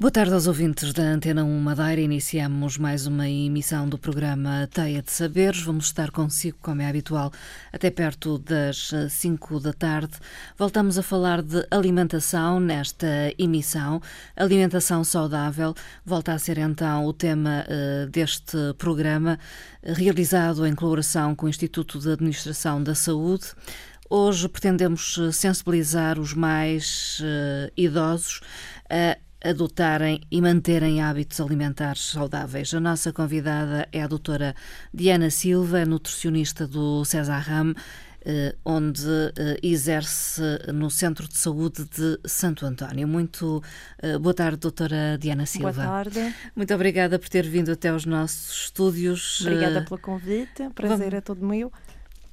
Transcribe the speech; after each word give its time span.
Boa 0.00 0.12
tarde 0.12 0.32
aos 0.32 0.46
ouvintes 0.46 0.92
da 0.92 1.02
Antena 1.02 1.42
1 1.42 1.58
Madeira. 1.58 2.00
Iniciamos 2.00 2.78
mais 2.78 3.08
uma 3.08 3.28
emissão 3.28 3.88
do 3.88 3.98
programa 3.98 4.68
Teia 4.72 5.02
de 5.02 5.10
Saberes. 5.10 5.60
Vamos 5.62 5.86
estar 5.86 6.12
consigo, 6.12 6.56
como 6.62 6.80
é 6.80 6.88
habitual, 6.88 7.32
até 7.72 7.90
perto 7.90 8.38
das 8.38 8.92
5 9.10 9.58
da 9.58 9.72
tarde. 9.72 10.12
Voltamos 10.56 10.98
a 10.98 11.02
falar 11.02 11.42
de 11.42 11.66
alimentação 11.68 12.60
nesta 12.60 13.08
emissão. 13.36 14.00
Alimentação 14.36 15.02
saudável 15.02 15.74
volta 16.06 16.32
a 16.32 16.38
ser 16.38 16.58
então 16.58 17.04
o 17.04 17.12
tema 17.12 17.66
uh, 17.66 18.08
deste 18.08 18.56
programa, 18.78 19.36
realizado 19.82 20.64
em 20.64 20.76
colaboração 20.76 21.34
com 21.34 21.46
o 21.46 21.48
Instituto 21.48 21.98
de 21.98 22.12
Administração 22.12 22.80
da 22.80 22.94
Saúde. 22.94 23.46
Hoje 24.08 24.48
pretendemos 24.48 25.18
sensibilizar 25.32 26.20
os 26.20 26.34
mais 26.34 27.20
uh, 27.20 27.72
idosos 27.76 28.40
a 28.88 29.18
adotarem 29.42 30.20
e 30.30 30.40
manterem 30.40 31.00
hábitos 31.00 31.40
alimentares 31.40 32.10
saudáveis. 32.10 32.72
A 32.74 32.80
nossa 32.80 33.12
convidada 33.12 33.88
é 33.92 34.02
a 34.02 34.06
doutora 34.06 34.54
Diana 34.92 35.30
Silva, 35.30 35.84
nutricionista 35.84 36.66
do 36.66 37.04
César 37.04 37.38
Ram, 37.38 37.74
eh, 38.24 38.54
onde 38.64 39.06
eh, 39.36 39.58
exerce 39.62 40.42
no 40.74 40.90
Centro 40.90 41.28
de 41.28 41.38
Saúde 41.38 41.84
de 41.84 42.18
Santo 42.26 42.66
António. 42.66 43.06
Muito 43.06 43.62
eh, 44.02 44.18
boa 44.18 44.34
tarde, 44.34 44.58
doutora 44.58 45.16
Diana 45.18 45.46
Silva. 45.46 45.72
Boa 45.72 45.86
tarde. 45.86 46.34
Muito 46.54 46.74
obrigada 46.74 47.18
por 47.18 47.28
ter 47.28 47.48
vindo 47.48 47.70
até 47.70 47.90
aos 47.90 48.04
nossos 48.04 48.64
estúdios. 48.64 49.40
Obrigada 49.42 49.82
pelo 49.82 50.00
convite, 50.00 50.68
prazer 50.74 50.98
Vamos... 50.98 51.14
é 51.14 51.20
todo 51.20 51.46
meu. 51.46 51.72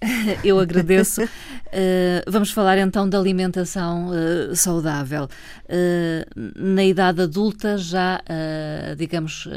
Eu 0.43 0.59
agradeço. 0.59 1.23
Uh, 1.23 1.27
vamos 2.27 2.51
falar 2.51 2.77
então 2.77 3.07
da 3.07 3.17
alimentação 3.17 4.09
uh, 4.09 4.55
saudável. 4.55 5.27
Uh, 5.65 6.51
na 6.55 6.83
idade 6.83 7.21
adulta, 7.21 7.77
já, 7.77 8.21
digamos, 8.97 9.47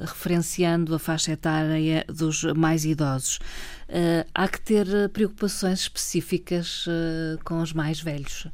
referenciando 0.00 0.94
a 0.94 0.98
faixa 0.98 1.32
etária 1.32 2.04
dos 2.08 2.44
mais 2.44 2.84
idosos, 2.84 3.38
há 4.34 4.48
que 4.48 4.60
ter 4.60 5.08
preocupações 5.10 5.80
específicas 5.80 6.86
com 7.44 7.60
os 7.60 7.72
mais 7.72 8.00
velhos. 8.00 8.46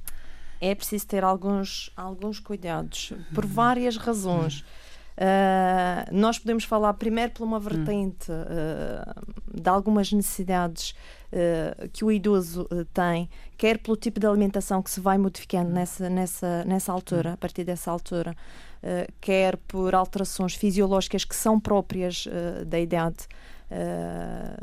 É 0.60 0.74
preciso 0.74 1.06
ter 1.06 1.22
alguns, 1.22 1.90
alguns 1.96 2.40
cuidados, 2.40 3.12
por 3.34 3.44
uhum. 3.44 3.50
várias 3.50 3.96
razões. 3.96 4.60
Uhum. 4.60 4.85
Uh, 5.16 6.14
nós 6.14 6.38
podemos 6.38 6.64
falar 6.64 6.92
primeiro 6.92 7.32
por 7.32 7.42
uma 7.42 7.58
vertente 7.58 8.30
uh, 8.30 9.60
de 9.62 9.68
algumas 9.70 10.12
necessidades 10.12 10.90
uh, 11.32 11.88
que 11.88 12.04
o 12.04 12.12
idoso 12.12 12.68
tem, 12.92 13.30
quer 13.56 13.78
pelo 13.78 13.96
tipo 13.96 14.20
de 14.20 14.26
alimentação 14.26 14.82
que 14.82 14.90
se 14.90 15.00
vai 15.00 15.16
modificando 15.16 15.70
nessa, 15.70 16.10
nessa, 16.10 16.64
nessa 16.66 16.92
altura, 16.92 17.32
a 17.32 17.36
partir 17.36 17.64
dessa 17.64 17.90
altura, 17.90 18.36
quer 19.20 19.56
por 19.56 19.94
alterações 19.94 20.54
fisiológicas 20.54 21.24
que 21.24 21.34
são 21.34 21.58
próprias 21.58 22.28
da 22.66 22.78
idade. 22.78 23.26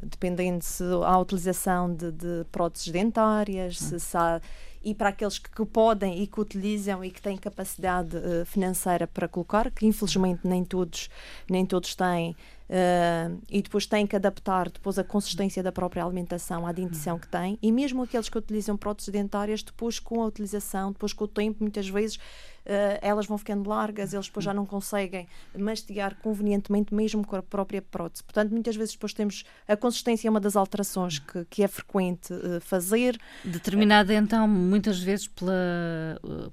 Dependendo 0.04 0.64
se 0.64 0.84
há 1.04 1.18
utilização 1.18 1.94
de, 1.94 2.12
de 2.12 2.46
próteses 2.50 2.88
dentárias, 2.88 3.80
se, 3.80 4.00
se 4.00 4.16
há 4.16 4.40
e 4.84 4.94
para 4.94 5.10
aqueles 5.10 5.40
que, 5.40 5.50
que, 5.50 5.66
podem 5.66 6.22
e 6.22 6.28
que 6.28 6.40
utilizam 6.40 7.04
e 7.04 7.10
que 7.10 7.22
têm 7.22 7.38
capacidade 7.38 8.18
uh, 8.18 8.46
financeira 8.46 9.08
para 9.08 9.28
colocar, 9.28 9.72
que 9.72 9.86
infelizmente 9.86 10.42
nem 10.44 10.64
todos, 10.64 11.10
nem 11.50 11.66
todos 11.66 11.96
têm, 11.96 12.36
Uh, 12.64 13.40
e 13.52 13.62
depois 13.62 13.86
têm 13.86 14.08
que 14.08 14.16
adaptar 14.16 14.72
depois 14.72 14.98
a 14.98 15.04
consistência 15.04 15.62
da 15.62 15.72
própria 15.72 16.04
alimentação 16.04 16.66
à 16.66 16.72
dentição 16.72 17.20
que 17.20 17.28
têm 17.28 17.60
e 17.62 17.72
mesmo 17.72 18.02
aqueles 18.02 18.30
que 18.30 18.38
utilizam 18.38 18.78
próteses 18.78 19.12
dentárias 19.12 19.62
depois 19.62 20.00
com 20.00 20.24
a 20.24 20.26
utilização, 20.26 20.92
depois 20.94 21.12
com 21.12 21.26
o 21.26 21.28
tempo 21.28 21.58
muitas 21.60 21.88
vezes 21.88 22.18
elas 23.02 23.26
vão 23.26 23.38
ficando 23.38 23.70
largas, 23.70 24.14
eles 24.14 24.28
depois 24.28 24.44
já 24.44 24.54
não 24.54 24.66
conseguem 24.66 25.28
mastigar 25.58 26.16
convenientemente 26.22 26.94
mesmo 26.94 27.26
com 27.26 27.36
a 27.36 27.44
própria 27.44 27.82
prótese. 27.82 28.24
Portanto, 28.24 28.52
muitas 28.52 28.76
vezes 28.76 28.94
depois 28.94 29.14
temos 29.14 29.44
a 29.68 29.76
consistência 29.76 30.28
é 30.28 30.32
uma 30.32 30.40
das 30.40 30.56
alterações 30.56 31.20
que, 31.20 31.46
que 31.50 31.64
é 31.64 31.68
frequente 31.68 32.34
uh, 32.34 32.62
fazer. 32.62 33.20
Determinada 33.44 34.14
então 34.14 34.48
muitas 34.48 35.00
vezes 35.00 35.28
pela, 35.28 35.54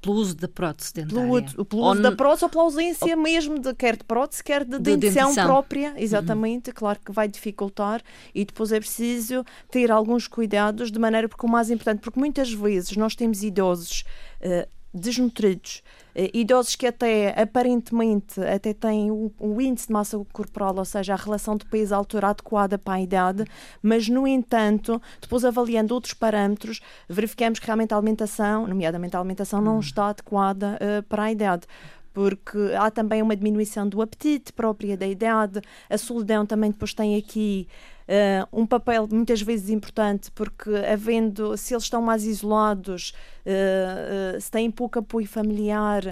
pelo 0.01 0.17
uso 0.17 0.35
da 0.35 0.49
prótese 0.49 0.95
dentária. 0.95 1.45
Pelo, 1.45 1.65
pelo 1.65 1.91
uso 1.91 2.03
da 2.03 2.13
prótese 2.13 2.45
ou 2.45 2.51
pela 2.51 2.65
ausência 2.65 3.15
ou... 3.15 3.23
mesmo 3.23 3.59
de 3.59 3.75
quer 3.75 3.97
de 3.97 4.05
prótese, 4.05 4.43
quer 4.43 4.65
de, 4.65 4.73
de 4.73 4.79
dentição, 4.79 5.29
dentição 5.29 5.45
própria 5.45 5.95
exatamente, 5.97 6.71
uhum. 6.71 6.75
claro 6.77 6.99
que 7.05 7.13
vai 7.13 7.29
dificultar 7.29 8.03
e 8.35 8.45
depois 8.45 8.73
é 8.73 8.81
preciso 8.81 9.45
ter 9.71 9.91
alguns 9.91 10.27
cuidados 10.27 10.91
de 10.91 10.99
maneira, 10.99 11.29
porque 11.29 11.47
o 11.47 11.49
mais 11.49 11.71
importante, 11.71 12.01
porque 12.01 12.19
muitas 12.19 12.53
vezes 12.53 12.97
nós 12.97 13.15
temos 13.15 13.43
idosos 13.43 14.05
uh, 14.41 14.80
desnutridos, 14.93 15.83
uh, 16.15 16.31
idosos 16.35 16.77
que 16.77 16.87
até 16.87 17.41
aparentemente 17.41 18.41
até 18.41 18.73
têm 18.73 19.11
o, 19.11 19.33
o, 19.39 19.61
índice 19.61 19.87
de 19.87 19.93
massa 19.93 20.19
corporal, 20.33 20.77
ou 20.77 20.85
seja, 20.85 21.15
a 21.15 21.17
relação 21.17 21.57
de 21.57 21.65
peso 21.67 21.95
à 21.95 21.99
altura 21.99 22.29
adequada 22.29 22.79
para 22.79 22.95
a 22.95 23.01
idade, 23.01 23.45
mas 23.83 24.09
no 24.09 24.27
entanto, 24.27 25.01
depois 25.21 25.45
avaliando 25.45 25.95
outros 25.95 26.15
parâmetros, 26.15 26.81
verificamos 27.09 27.59
que 27.59 27.67
realmente 27.67 27.95
a 27.95 27.97
alimentação, 27.97 28.67
nomeadamente 28.67 29.17
a 29.17 29.21
alimentação, 29.21 29.61
não 29.61 29.75
uhum. 29.75 29.81
está 29.81 30.09
adequada 30.09 30.79
uh, 30.81 31.03
para 31.05 31.25
a 31.25 31.33
idade 31.33 31.67
porque 32.13 32.59
há 32.77 32.91
também 32.91 33.23
uma 33.23 33.37
diminuição 33.37 33.89
do 33.89 34.03
apetite 34.03 34.53
própria 34.53 34.97
da 34.97 35.07
idade. 35.07 35.61
A 35.89 35.97
solidão 35.97 36.45
também 36.45 36.71
depois 36.71 36.93
tem 36.93 37.17
aqui 37.17 37.69
um 38.53 38.67
papel 38.67 39.07
muitas 39.11 39.41
vezes 39.41 39.71
importante, 39.71 40.31
porque 40.33 40.71
havendo, 40.91 41.57
se 41.57 41.75
eles 41.75 41.85
estão 41.85 42.03
mais 42.03 42.25
isolados, 42.25 43.13
uh, 43.47 44.37
uh, 44.37 44.41
se 44.41 44.51
têm 44.51 44.71
pouco 44.71 44.99
apoio 44.99 45.29
familiar, 45.29 46.03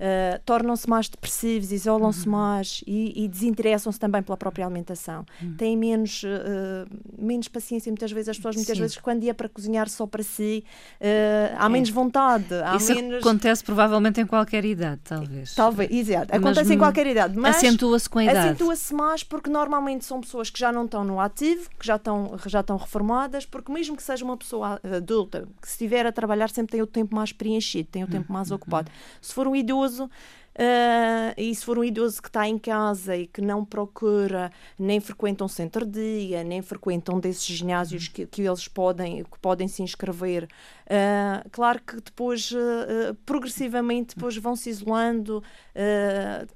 uh, 0.00 0.40
tornam-se 0.44 0.88
mais 0.88 1.08
depressivos, 1.08 1.72
isolam-se 1.72 2.26
uhum. 2.26 2.32
mais 2.32 2.84
e, 2.86 3.24
e 3.24 3.28
desinteressam-se 3.28 3.98
também 3.98 4.22
pela 4.22 4.36
própria 4.36 4.64
alimentação. 4.64 5.24
Uhum. 5.42 5.54
Têm 5.56 5.76
menos, 5.76 6.22
uh, 6.22 6.86
menos 7.18 7.48
paciência, 7.48 7.90
muitas 7.90 8.12
vezes, 8.12 8.30
as 8.30 8.36
pessoas, 8.36 8.56
muitas 8.56 8.76
Sim. 8.76 8.82
vezes, 8.82 8.96
quando 8.98 9.24
ia 9.24 9.34
para 9.34 9.48
cozinhar 9.48 9.88
só 9.88 10.06
para 10.06 10.22
si, 10.22 10.64
uh, 11.00 11.56
há 11.58 11.66
é. 11.66 11.68
menos 11.68 11.90
vontade. 11.90 12.54
Há 12.64 12.76
Isso 12.76 12.94
menos... 12.94 13.18
acontece 13.18 13.64
provavelmente 13.64 14.20
em 14.20 14.26
qualquer 14.26 14.64
idade, 14.64 15.00
talvez. 15.04 15.54
Talvez, 15.54 15.90
exato. 15.90 16.34
Acontece 16.34 16.74
em 16.74 16.78
qualquer 16.78 17.06
idade. 17.06 17.36
Mas 17.36 17.56
acentua-se 17.56 18.08
com 18.08 18.18
a 18.18 18.24
idade. 18.24 18.38
Acentua-se 18.38 18.94
mais 18.94 19.22
porque 19.22 19.50
normalmente 19.50 20.04
são 20.04 20.20
pessoas 20.20 20.50
que 20.50 20.58
já 20.58 20.72
não 20.72 20.84
estão 20.84 21.04
no 21.04 21.20
ativo, 21.20 21.68
que 21.78 21.86
já 21.86 21.96
estão, 21.96 22.38
já 22.46 22.60
estão 22.60 22.76
reformadas, 22.76 23.44
porque 23.46 23.72
mesmo 23.72 23.96
que 23.96 24.02
seja 24.02 24.24
uma 24.24 24.36
pessoa 24.36 24.80
adulta, 24.96 25.48
que 25.60 25.68
se 25.68 25.74
estiver 25.74 26.06
a 26.06 26.12
trabalhar 26.12 26.50
sempre 26.50 26.72
tem 26.72 26.82
o 26.82 26.86
tempo 26.86 27.14
mais 27.14 27.32
preenchido, 27.32 27.88
tem 27.90 28.04
o 28.04 28.06
tempo 28.06 28.32
mais 28.32 28.50
uhum. 28.50 28.56
ocupado. 28.56 28.90
Se 29.20 29.32
for 29.32 29.46
um 29.46 29.54
idoso, 29.54 29.85
idoso. 29.86 30.10
Uh, 30.58 31.36
e 31.36 31.54
se 31.54 31.62
for 31.66 31.78
um 31.78 31.84
idoso 31.84 32.22
que 32.22 32.28
está 32.28 32.48
em 32.48 32.58
casa 32.58 33.14
e 33.14 33.26
que 33.26 33.42
não 33.42 33.62
procura, 33.62 34.50
nem 34.78 34.98
frequenta 35.00 35.44
um 35.44 35.48
centro 35.48 35.84
de 35.84 36.00
dia, 36.20 36.42
nem 36.42 36.62
frequenta 36.62 37.14
um 37.14 37.20
desses 37.20 37.44
ginásios 37.44 38.08
que, 38.08 38.24
que 38.24 38.40
eles 38.40 38.66
podem, 38.66 39.22
que 39.22 39.38
podem 39.38 39.68
se 39.68 39.82
inscrever, 39.82 40.44
uh, 40.44 41.46
claro 41.52 41.78
que 41.86 41.96
depois, 41.96 42.50
uh, 42.52 43.14
progressivamente, 43.26 44.14
depois 44.14 44.34
vão 44.38 44.56
se 44.56 44.70
isolando, 44.70 45.42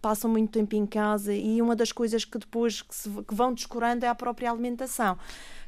passam 0.00 0.30
muito 0.30 0.50
tempo 0.50 0.74
em 0.74 0.86
casa 0.86 1.34
e 1.34 1.60
uma 1.60 1.76
das 1.76 1.92
coisas 1.92 2.24
que 2.24 2.38
depois 2.38 2.80
que, 2.80 2.94
se, 2.94 3.10
que 3.10 3.34
vão 3.34 3.52
descurando 3.52 4.02
é 4.06 4.08
a 4.08 4.14
própria 4.14 4.50
alimentação. 4.50 5.18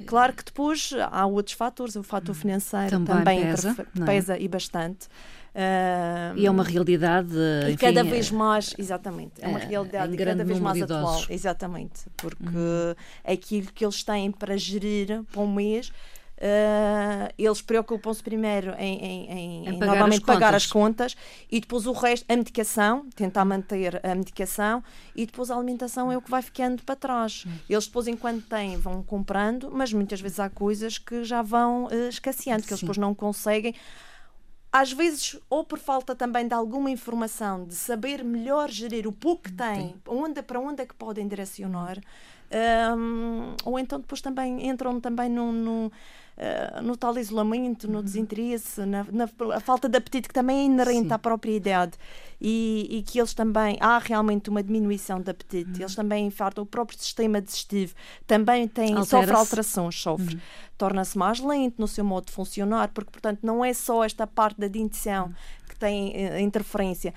Claro 0.07 0.33
que 0.33 0.43
depois 0.43 0.91
há 1.11 1.27
outros 1.27 1.55
fatores, 1.55 1.97
o 1.97 2.03
fator 2.03 2.35
financeiro 2.35 2.93
também, 2.93 3.07
também 3.07 3.41
pesa, 3.43 3.77
é? 4.01 4.05
pesa 4.07 4.39
e 4.39 4.49
bastante. 4.49 5.09
Uh, 5.55 6.33
e 6.37 6.47
é 6.47 6.51
uma 6.51 6.65
realidade. 6.65 7.35
E 7.35 7.73
enfim, 7.73 7.77
cada 7.77 8.03
vez 8.03 8.31
mais, 8.31 8.75
exatamente, 8.79 9.33
é 9.41 9.49
uma 9.49 9.59
uh, 9.59 9.69
realidade 9.69 10.17
cada 10.17 10.45
vez 10.45 10.59
mais 10.59 10.81
atual. 10.83 11.25
Exatamente, 11.29 12.01
porque 12.17 12.45
uhum. 12.45 12.95
aquilo 13.25 13.67
que 13.73 13.85
eles 13.85 14.03
têm 14.03 14.31
para 14.31 14.57
gerir 14.57 15.23
para 15.31 15.41
um 15.41 15.53
mês. 15.53 15.93
Uh, 16.39 17.31
eles 17.39 17.63
preocupam-se 17.63 18.21
primeiro 18.21 18.75
em, 18.77 18.99
em, 18.99 19.31
em, 19.31 19.69
em 19.69 19.79
pagar 19.79 19.87
normalmente 19.87 20.23
as 20.23 20.27
pagar 20.27 20.55
as 20.57 20.67
contas 20.67 21.17
e 21.49 21.61
depois 21.61 21.87
o 21.87 21.93
resto, 21.93 22.25
a 22.29 22.37
medicação, 22.37 23.07
tentar 23.15 23.45
manter 23.45 24.05
a 24.05 24.13
medicação 24.13 24.83
e 25.15 25.25
depois 25.25 25.53
a 25.53 25.55
alimentação 25.55 26.11
é 26.11 26.17
o 26.17 26.21
que 26.21 26.29
vai 26.29 26.43
ficando 26.43 26.83
para 26.83 26.97
trás. 26.97 27.45
Uhum. 27.45 27.53
Eles 27.71 27.87
depois, 27.87 28.09
enquanto 28.09 28.45
têm, 28.49 28.77
vão 28.77 29.05
comprando, 29.05 29.71
mas 29.73 29.93
muitas 29.93 30.21
vezes 30.21 30.41
há 30.41 30.51
coisas 30.51 30.99
que 30.99 31.23
já 31.23 31.43
vão 31.43 31.85
uh, 31.85 32.09
escasseando, 32.09 32.65
que 32.65 32.73
eles 32.73 32.81
depois 32.81 32.99
não 32.99 33.15
conseguem 33.15 33.77
às 34.73 34.91
vezes, 34.91 35.39
ou 35.51 35.63
por 35.63 35.79
falta 35.79 36.15
também 36.15 36.49
de 36.49 36.55
alguma 36.55 36.91
informação, 36.91 37.67
de 37.67 37.75
saber 37.75 38.25
melhor 38.25 38.71
gerir 38.71 39.07
o 39.07 39.13
pouco 39.13 39.43
que 39.43 39.53
têm, 39.53 39.95
onde, 40.09 40.43
para 40.43 40.59
onde 40.59 40.83
é 40.83 40.87
que 40.87 40.95
podem 40.95 41.29
direcionar, 41.29 41.99
um, 42.53 43.55
ou 43.65 43.79
então 43.79 43.99
depois 43.99 44.21
também 44.21 44.69
entram 44.69 45.01
também 45.01 45.29
num, 45.29 45.53
num 45.53 45.87
uh, 45.87 46.83
no 46.83 46.97
tal 46.97 47.17
isolamento, 47.19 47.89
no 47.89 47.99
uhum. 47.99 48.05
desinteresse, 48.05 48.85
na, 48.85 49.07
na 49.11 49.29
a 49.55 49.61
falta 49.61 49.89
de 49.89 49.97
apetite 49.97 50.29
que 50.29 50.35
também 50.35 50.61
é 50.61 50.65
inerente 50.65 51.09
Sim. 51.09 51.13
à 51.13 51.19
própria 51.19 51.53
idade 51.53 51.93
e, 52.41 52.87
e, 52.91 53.03
que 53.03 53.19
eles 53.19 53.33
também 53.33 53.77
há 53.81 53.99
realmente 53.99 54.51
uma 54.51 54.63
diminuição 54.63 55.21
de 55.21 55.31
apetite, 55.31 55.71
uhum. 55.71 55.81
eles 55.81 55.95
também 55.95 56.27
infartam 56.27 56.65
o 56.65 56.67
próprio 56.67 56.99
sistema 56.99 57.41
digestivo, 57.41 57.95
também 58.27 58.67
tem, 58.69 59.03
sofre 59.05 59.33
alterações, 59.33 60.01
sofre. 60.01 60.35
Uhum. 60.35 60.41
Torna-se 60.77 61.17
mais 61.17 61.39
lento 61.39 61.77
no 61.79 61.87
seu 61.87 62.05
modo 62.05 62.27
de 62.27 62.33
funcionar, 62.33 62.89
porque, 62.89 63.13
portanto, 63.13 63.39
não 63.43 63.65
é 63.65 63.73
só 63.73 64.03
esta 64.03 64.27
parte 64.27 64.61
da 64.61 64.67
dentição 64.67 65.27
uhum 65.27 65.35
têm 65.83 66.11
uh, 66.11 66.39
interferência. 66.39 67.13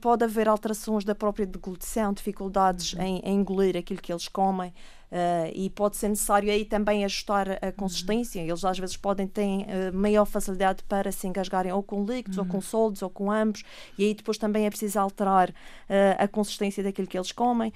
Pode 0.00 0.24
haver 0.24 0.48
alterações 0.48 1.04
da 1.04 1.14
própria 1.14 1.46
deglutição, 1.46 2.12
dificuldades 2.14 2.94
uhum. 2.94 3.02
em, 3.02 3.18
em 3.18 3.34
engolir 3.40 3.76
aquilo 3.76 4.00
que 4.00 4.10
eles 4.10 4.26
comem. 4.26 4.72
Uh, 5.10 5.50
e 5.54 5.68
pode 5.70 5.96
ser 5.96 6.08
necessário 6.08 6.48
aí 6.52 6.64
também 6.64 7.04
ajustar 7.04 7.58
a 7.60 7.72
consistência. 7.72 8.40
Eles 8.40 8.64
às 8.64 8.78
vezes 8.78 8.96
podem 8.96 9.26
ter 9.26 9.42
uh, 9.42 9.92
maior 9.92 10.24
facilidade 10.24 10.84
para 10.84 11.10
se 11.10 11.26
engasgarem 11.26 11.72
ou 11.72 11.82
com 11.82 12.04
líquidos, 12.04 12.38
uhum. 12.38 12.44
ou 12.44 12.48
com 12.48 12.56
uhum. 12.58 12.62
sólidos, 12.62 13.02
ou 13.02 13.10
com 13.10 13.28
ambos, 13.28 13.64
e 13.98 14.04
aí 14.04 14.14
depois 14.14 14.38
também 14.38 14.66
é 14.66 14.70
preciso 14.70 15.00
alterar 15.00 15.50
uh, 15.50 15.54
a 16.16 16.28
consistência 16.28 16.84
daquilo 16.84 17.08
que 17.08 17.18
eles 17.18 17.32
comem. 17.32 17.72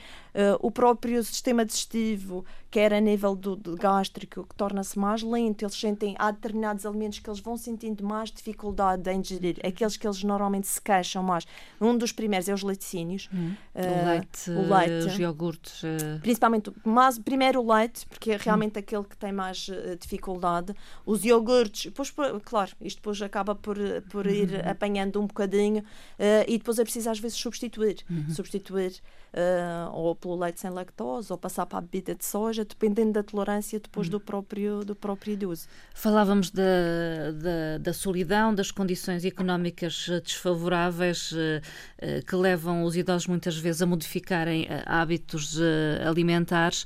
o 0.60 0.70
próprio 0.70 1.22
sistema 1.25 1.64
digestivo, 1.64 2.44
quer 2.70 2.92
a 2.92 3.00
nível 3.00 3.34
do, 3.34 3.56
do 3.56 3.76
gástrico, 3.76 4.44
que 4.44 4.54
torna-se 4.54 4.98
mais 4.98 5.22
lento, 5.22 5.64
eles 5.64 5.75
sentem, 5.75 6.14
há 6.19 6.31
determinados 6.31 6.84
alimentos 6.84 7.19
que 7.19 7.31
eles 7.31 7.40
vão 7.40 7.56
sentindo 7.56 8.04
mais 8.04 8.31
dificuldade 8.31 9.08
em 9.10 9.20
digerir, 9.20 9.58
aqueles 9.64 9.96
que 9.96 10.06
eles 10.06 10.22
normalmente 10.22 10.66
se 10.66 10.81
queixam 10.81 11.22
mais. 11.22 11.46
Um 11.81 11.96
dos 11.96 12.12
primeiros 12.12 12.48
é 12.48 12.54
os 12.54 12.62
laticínios. 12.62 13.28
Uhum. 13.32 13.56
o 13.75 14.08
leite, 14.08 14.50
o 14.50 14.75
leite, 14.75 15.06
os 15.06 15.19
iogurtes. 15.19 15.82
Principalmente, 16.20 16.72
mas 16.84 17.19
primeiro 17.24 17.60
o 17.60 17.74
leite, 17.74 18.06
porque 18.06 18.32
é 18.32 18.36
realmente 18.36 18.76
hum. 18.76 18.80
aquele 18.80 19.04
que 19.04 19.16
tem 19.16 19.32
mais 19.32 19.68
uh, 19.68 19.96
dificuldade. 19.98 20.74
Os 21.06 21.24
iogurtes, 21.24 21.86
depois, 21.86 22.12
claro, 22.44 22.72
isto 22.80 22.98
depois 22.98 23.20
acaba 23.22 23.54
por, 23.54 23.76
por 24.10 24.26
ir 24.26 24.50
uhum. 24.50 24.70
apanhando 24.70 25.20
um 25.20 25.26
bocadinho 25.26 25.82
uh, 25.82 26.44
e 26.46 26.58
depois 26.58 26.78
é 26.78 26.84
preciso 26.84 27.10
às 27.10 27.18
vezes 27.18 27.36
substituir. 27.38 27.98
Uhum. 28.10 28.30
Substituir 28.30 29.00
uh, 29.34 29.92
ou 29.92 30.14
pelo 30.14 30.36
leite 30.36 30.60
sem 30.60 30.70
lactose, 30.70 31.32
ou 31.32 31.38
passar 31.38 31.66
para 31.66 31.78
a 31.78 31.80
bebida 31.80 32.14
de 32.14 32.24
soja, 32.24 32.64
dependendo 32.64 33.12
da 33.12 33.22
tolerância 33.22 33.80
depois 33.80 34.08
do, 34.08 34.20
próprio, 34.20 34.84
do 34.84 34.94
próprio 34.94 35.32
idoso. 35.32 35.66
Falávamos 35.94 36.50
da, 36.50 36.62
da, 37.32 37.78
da 37.78 37.92
solidão, 37.92 38.54
das 38.54 38.70
condições 38.70 39.24
económicas 39.24 40.06
desfavoráveis 40.22 41.32
que 42.26 42.36
levam 42.36 42.84
os 42.84 42.96
idosos 42.96 43.26
muitas 43.26 43.56
vezes 43.56 43.82
a 43.82 43.86
modificarem 43.86 44.66
hábitos 44.86 45.58
alimentares. 46.06 46.84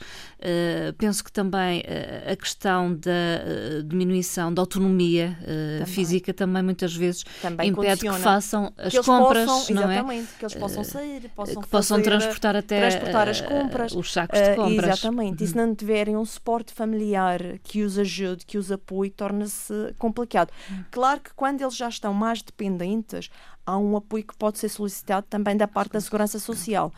Penso 0.97 1.25
que 1.25 1.33
também 1.33 1.83
a 2.31 2.37
questão 2.37 2.95
da 2.95 3.83
diminuição 3.85 4.53
da 4.53 4.63
autonomia 4.63 5.37
também. 5.41 5.87
física 5.87 6.33
também 6.35 6.63
muitas 6.63 6.95
vezes 6.95 7.25
também 7.43 7.71
impede 7.71 8.01
que 8.01 8.13
façam 8.19 8.73
as 8.77 8.93
que 8.93 9.03
compras, 9.03 9.47
possam, 9.47 9.75
não 9.75 9.91
é? 9.91 10.25
que 10.39 10.45
eles 10.45 10.55
possam 10.55 10.85
sair, 10.85 11.31
possam 11.35 11.63
que 11.63 11.69
possam 11.69 12.03
transportar 12.03 12.57
até 12.57 12.79
transportar 12.81 13.29
as 13.29 13.41
compras, 13.41 13.93
os 13.93 14.13
sacos 14.13 14.39
de 14.39 14.55
compras. 14.55 14.99
Exatamente. 14.99 15.41
Uhum. 15.41 15.45
E 15.45 15.49
se 15.49 15.57
não 15.57 15.75
tiverem 15.75 16.17
um 16.17 16.25
suporte 16.25 16.73
familiar 16.73 17.41
que 17.63 17.83
os 17.83 17.99
ajude, 17.99 18.45
que 18.45 18.59
os 18.59 18.71
apoie, 18.71 19.11
torna-se 19.11 19.95
complicado. 19.99 20.51
Uhum. 20.71 20.85
Claro 20.91 21.21
que 21.21 21.31
quando 21.35 21.61
eles 21.63 21.77
já 21.77 21.89
estão 21.89 22.13
mais 22.15 22.43
dependentes, 22.43 23.31
há 23.65 23.77
um 23.77 23.97
apoio 23.97 24.25
que 24.25 24.37
pode 24.37 24.59
ser 24.59 24.69
solicitado 24.69 25.27
também 25.29 25.57
da 25.57 25.69
parte 25.69 25.93
da 25.93 26.01
Segurança 26.01 26.39
Social. 26.39 26.93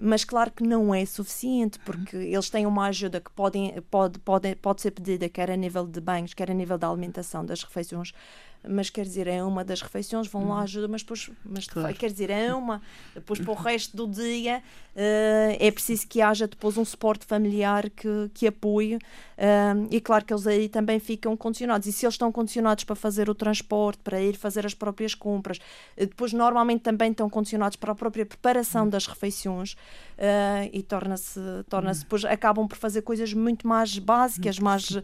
Mas 0.00 0.24
claro 0.24 0.50
que 0.50 0.62
não 0.62 0.94
é 0.94 1.04
suficiente, 1.06 1.78
porque 1.80 2.16
uhum. 2.16 2.22
eles 2.22 2.50
têm 2.50 2.66
uma 2.66 2.86
ajuda 2.86 3.20
que 3.20 3.30
podem, 3.30 3.80
pode, 3.90 4.18
pode, 4.18 4.54
pode 4.56 4.82
ser 4.82 4.90
pedida, 4.90 5.28
quer 5.28 5.50
a 5.50 5.56
nível 5.56 5.86
de 5.86 6.00
banhos, 6.00 6.34
quer 6.34 6.50
a 6.50 6.54
nível 6.54 6.76
da 6.76 6.88
alimentação, 6.88 7.44
das 7.44 7.62
refeições, 7.62 8.12
mas 8.68 8.90
quer 8.90 9.04
dizer, 9.04 9.26
é 9.26 9.42
uma 9.42 9.64
das 9.64 9.80
refeições, 9.80 10.26
vão 10.28 10.48
lá, 10.48 10.56
uhum. 10.56 10.62
ajuda, 10.62 10.88
mas 10.88 11.02
depois, 11.02 11.30
mas 11.44 11.66
claro. 11.66 11.94
quer 11.94 12.10
dizer, 12.10 12.30
é 12.30 12.54
uma, 12.54 12.82
depois 13.14 13.38
para 13.38 13.50
o 13.50 13.54
resto 13.54 13.96
do 13.96 14.06
dia 14.08 14.62
uh, 14.94 15.56
é 15.58 15.70
preciso 15.70 16.06
que 16.06 16.20
haja 16.20 16.46
depois 16.46 16.76
um 16.76 16.84
suporte 16.84 17.24
familiar 17.24 17.88
que, 17.90 18.30
que 18.34 18.46
apoie, 18.46 18.98
uh, 19.38 19.86
e 19.90 20.00
claro 20.00 20.24
que 20.24 20.32
eles 20.32 20.46
aí 20.46 20.68
também 20.68 20.98
ficam 20.98 21.36
condicionados, 21.36 21.86
e 21.86 21.92
se 21.92 22.06
eles 22.06 22.14
estão 22.14 22.30
condicionados 22.32 22.84
para 22.84 22.96
fazer 22.96 23.28
o 23.28 23.34
transporte, 23.34 24.00
para 24.02 24.20
ir 24.20 24.36
fazer 24.36 24.66
as 24.66 24.74
próprias 24.74 25.14
compras, 25.14 25.58
uh, 25.58 26.00
depois 26.00 26.32
normalmente 26.32 26.82
também 26.82 27.10
estão 27.10 27.28
condicionados 27.28 27.76
para 27.76 27.92
a 27.92 27.94
própria 27.94 28.26
preparação 28.26 28.84
uhum. 28.84 28.90
das 28.90 29.06
refeições, 29.06 29.76
e 30.72 30.82
torna-se, 30.82 31.38
torna-se, 31.68 32.00
uhum. 32.00 32.04
depois 32.04 32.24
acabam 32.24 32.66
por 32.66 32.78
fazer 32.78 33.02
coisas 33.02 33.34
muito 33.34 33.68
mais 33.68 33.98
básicas, 33.98 34.58
mais 34.58 34.98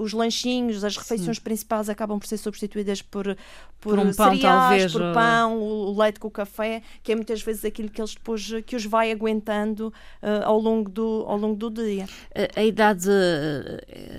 os 0.00 0.12
lanchinhos, 0.12 0.82
as 0.82 0.96
refeições 0.96 1.36
Sim. 1.36 1.42
principais 1.44 1.88
acabam 1.88 2.18
por 2.18 2.26
ser 2.26 2.38
substituídas 2.38 3.00
por, 3.00 3.36
por, 3.80 3.94
por 3.94 3.98
um 3.98 4.12
pão, 4.12 4.34
cereais, 4.34 4.42
talvez, 4.42 4.92
por 4.92 5.02
ou... 5.02 5.14
pão, 5.14 5.62
o 5.62 5.96
leite 5.96 6.18
com 6.18 6.26
o 6.28 6.30
café, 6.30 6.82
que 7.02 7.12
é 7.12 7.14
muitas 7.14 7.40
vezes 7.42 7.64
aquilo 7.64 7.88
que 7.88 8.00
eles 8.00 8.14
depois 8.14 8.50
que 8.66 8.76
os 8.76 8.84
vai 8.84 9.12
aguentando 9.12 9.92
uh, 10.22 10.44
ao, 10.44 10.58
longo 10.58 10.90
do, 10.90 11.24
ao 11.26 11.36
longo 11.36 11.56
do 11.56 11.70
dia. 11.70 12.06
A, 12.34 12.60
a 12.60 12.64
idade 12.64 13.08
eh, 13.08 13.67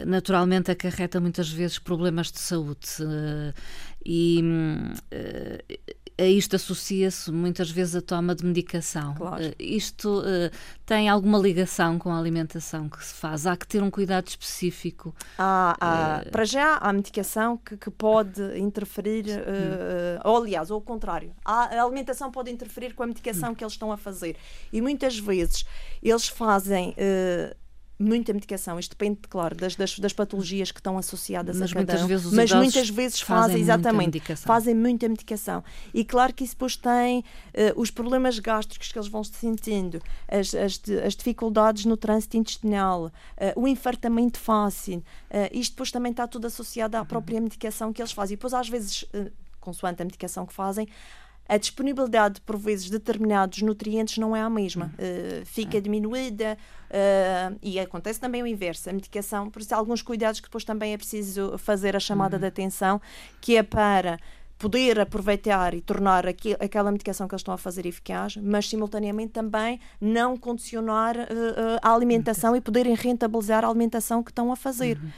naturalmente 0.05 0.71
acarreta 0.71 1.19
muitas 1.19 1.49
vezes 1.49 1.79
problemas 1.79 2.31
de 2.31 2.39
saúde. 2.39 2.87
Uh, 3.01 3.53
e 4.05 4.41
uh, 4.41 5.93
a 6.19 6.25
isto 6.25 6.55
associa-se 6.55 7.31
muitas 7.31 7.71
vezes 7.71 7.95
a 7.95 8.01
toma 8.01 8.35
de 8.35 8.45
medicação. 8.45 9.13
Claro. 9.15 9.43
Uh, 9.43 9.55
isto 9.57 10.19
uh, 10.19 10.51
tem 10.85 11.07
alguma 11.07 11.37
ligação 11.37 11.97
com 11.97 12.11
a 12.11 12.19
alimentação 12.19 12.89
que 12.89 13.03
se 13.03 13.13
faz? 13.13 13.47
Há 13.47 13.55
que 13.55 13.65
ter 13.65 13.81
um 13.81 13.89
cuidado 13.89 14.27
específico? 14.27 15.15
Uh, 15.35 16.29
para 16.29 16.43
já, 16.43 16.75
há 16.75 16.91
medicação 16.91 17.57
que, 17.57 17.77
que 17.77 17.89
pode 17.89 18.41
interferir, 18.57 19.25
ou 20.23 20.37
aliás, 20.37 20.69
ou 20.69 20.75
ao 20.75 20.81
contrário, 20.81 21.31
a 21.43 21.81
alimentação 21.81 22.31
pode 22.31 22.51
interferir 22.51 22.93
com 22.93 23.03
a 23.03 23.07
medicação 23.07 23.51
hum. 23.51 23.55
que 23.55 23.63
eles 23.63 23.73
estão 23.73 23.91
a 23.91 23.97
fazer. 23.97 24.35
E 24.73 24.81
muitas 24.81 25.17
vezes 25.17 25.65
eles 26.03 26.27
fazem 26.27 26.95
muita 27.99 28.31
medicação. 28.33 28.79
Isto 28.79 28.91
depende, 28.91 29.19
claro, 29.29 29.55
das, 29.55 29.75
das, 29.75 29.99
das 29.99 30.13
patologias 30.13 30.71
que 30.71 30.79
estão 30.79 30.97
associadas 30.97 31.57
mas 31.57 31.71
a 31.71 31.73
cada 31.73 31.85
muitas 31.85 32.03
um. 32.03 32.07
Vezes 32.07 32.33
mas 32.33 32.51
muitas 32.51 32.89
vezes 32.89 33.19
fazem, 33.19 33.43
fazem 33.43 33.61
exatamente, 33.61 34.19
muita 34.19 34.35
fazem 34.37 34.73
muita 34.73 35.09
medicação. 35.09 35.63
E 35.93 36.05
claro 36.05 36.33
que 36.33 36.45
isso 36.45 36.53
depois 36.53 36.77
tem 36.77 37.19
uh, 37.19 37.23
os 37.75 37.91
problemas 37.91 38.39
gástricos 38.39 38.91
que 38.91 38.97
eles 38.97 39.09
vão 39.09 39.23
sentindo, 39.23 40.01
as, 40.27 40.55
as, 40.55 40.81
as 41.05 41.15
dificuldades 41.15 41.83
no 41.85 41.97
trânsito 41.97 42.37
intestinal, 42.37 43.07
uh, 43.07 43.11
o 43.61 43.67
infartamento 43.67 44.39
fácil. 44.39 44.99
Uh, 45.29 45.49
isto 45.51 45.73
depois 45.73 45.91
também 45.91 46.11
está 46.11 46.25
tudo 46.25 46.47
associado 46.47 46.95
à 46.95 47.03
própria 47.03 47.41
medicação 47.41 47.91
que 47.91 48.01
eles 48.01 48.13
fazem. 48.13 48.35
E 48.35 48.37
depois, 48.37 48.53
às 48.53 48.69
vezes, 48.69 49.05
consoante 49.59 50.01
a 50.01 50.05
medicação 50.05 50.45
que 50.45 50.53
fazem, 50.53 50.87
a 51.49 51.57
disponibilidade, 51.57 52.39
por 52.41 52.55
vezes, 52.55 52.85
de 52.85 52.91
determinados 52.91 53.63
nutrientes 53.63 54.19
não 54.19 54.35
é 54.35 54.41
a 54.41 54.49
mesma. 54.49 54.93
Uh, 54.93 55.43
fica 55.45 55.79
é. 55.79 55.81
diminuída 55.81 56.55
uh, 56.91 57.57
e 57.63 57.79
acontece 57.79 58.19
também 58.19 58.43
o 58.43 58.47
inverso. 58.47 58.87
A 58.87 58.93
medicação, 58.93 59.49
por 59.49 59.59
isso, 59.59 59.73
há 59.73 59.77
alguns 59.77 60.03
cuidados 60.03 60.39
que 60.39 60.45
depois 60.45 60.63
também 60.63 60.93
é 60.93 60.97
preciso 60.97 61.57
fazer 61.57 61.95
a 61.95 61.99
chamada 61.99 62.35
uhum. 62.35 62.41
de 62.41 62.45
atenção, 62.45 63.01
que 63.41 63.57
é 63.57 63.63
para 63.63 64.19
poder 64.59 64.99
aproveitar 64.99 65.73
e 65.73 65.81
tornar 65.81 66.27
aqui, 66.27 66.55
aquela 66.59 66.91
medicação 66.91 67.27
que 67.27 67.33
eles 67.33 67.39
estão 67.39 67.53
a 67.53 67.57
fazer 67.57 67.87
eficaz, 67.87 68.35
mas 68.37 68.69
simultaneamente 68.69 69.31
também 69.31 69.79
não 69.99 70.37
condicionar 70.37 71.17
uh, 71.17 71.79
a 71.81 71.91
alimentação 71.91 72.55
e 72.55 72.61
poderem 72.61 72.93
rentabilizar 72.93 73.65
a 73.65 73.67
alimentação 73.67 74.21
que 74.21 74.29
estão 74.29 74.51
a 74.51 74.55
fazer. 74.55 74.99
Uhum. 75.01 75.09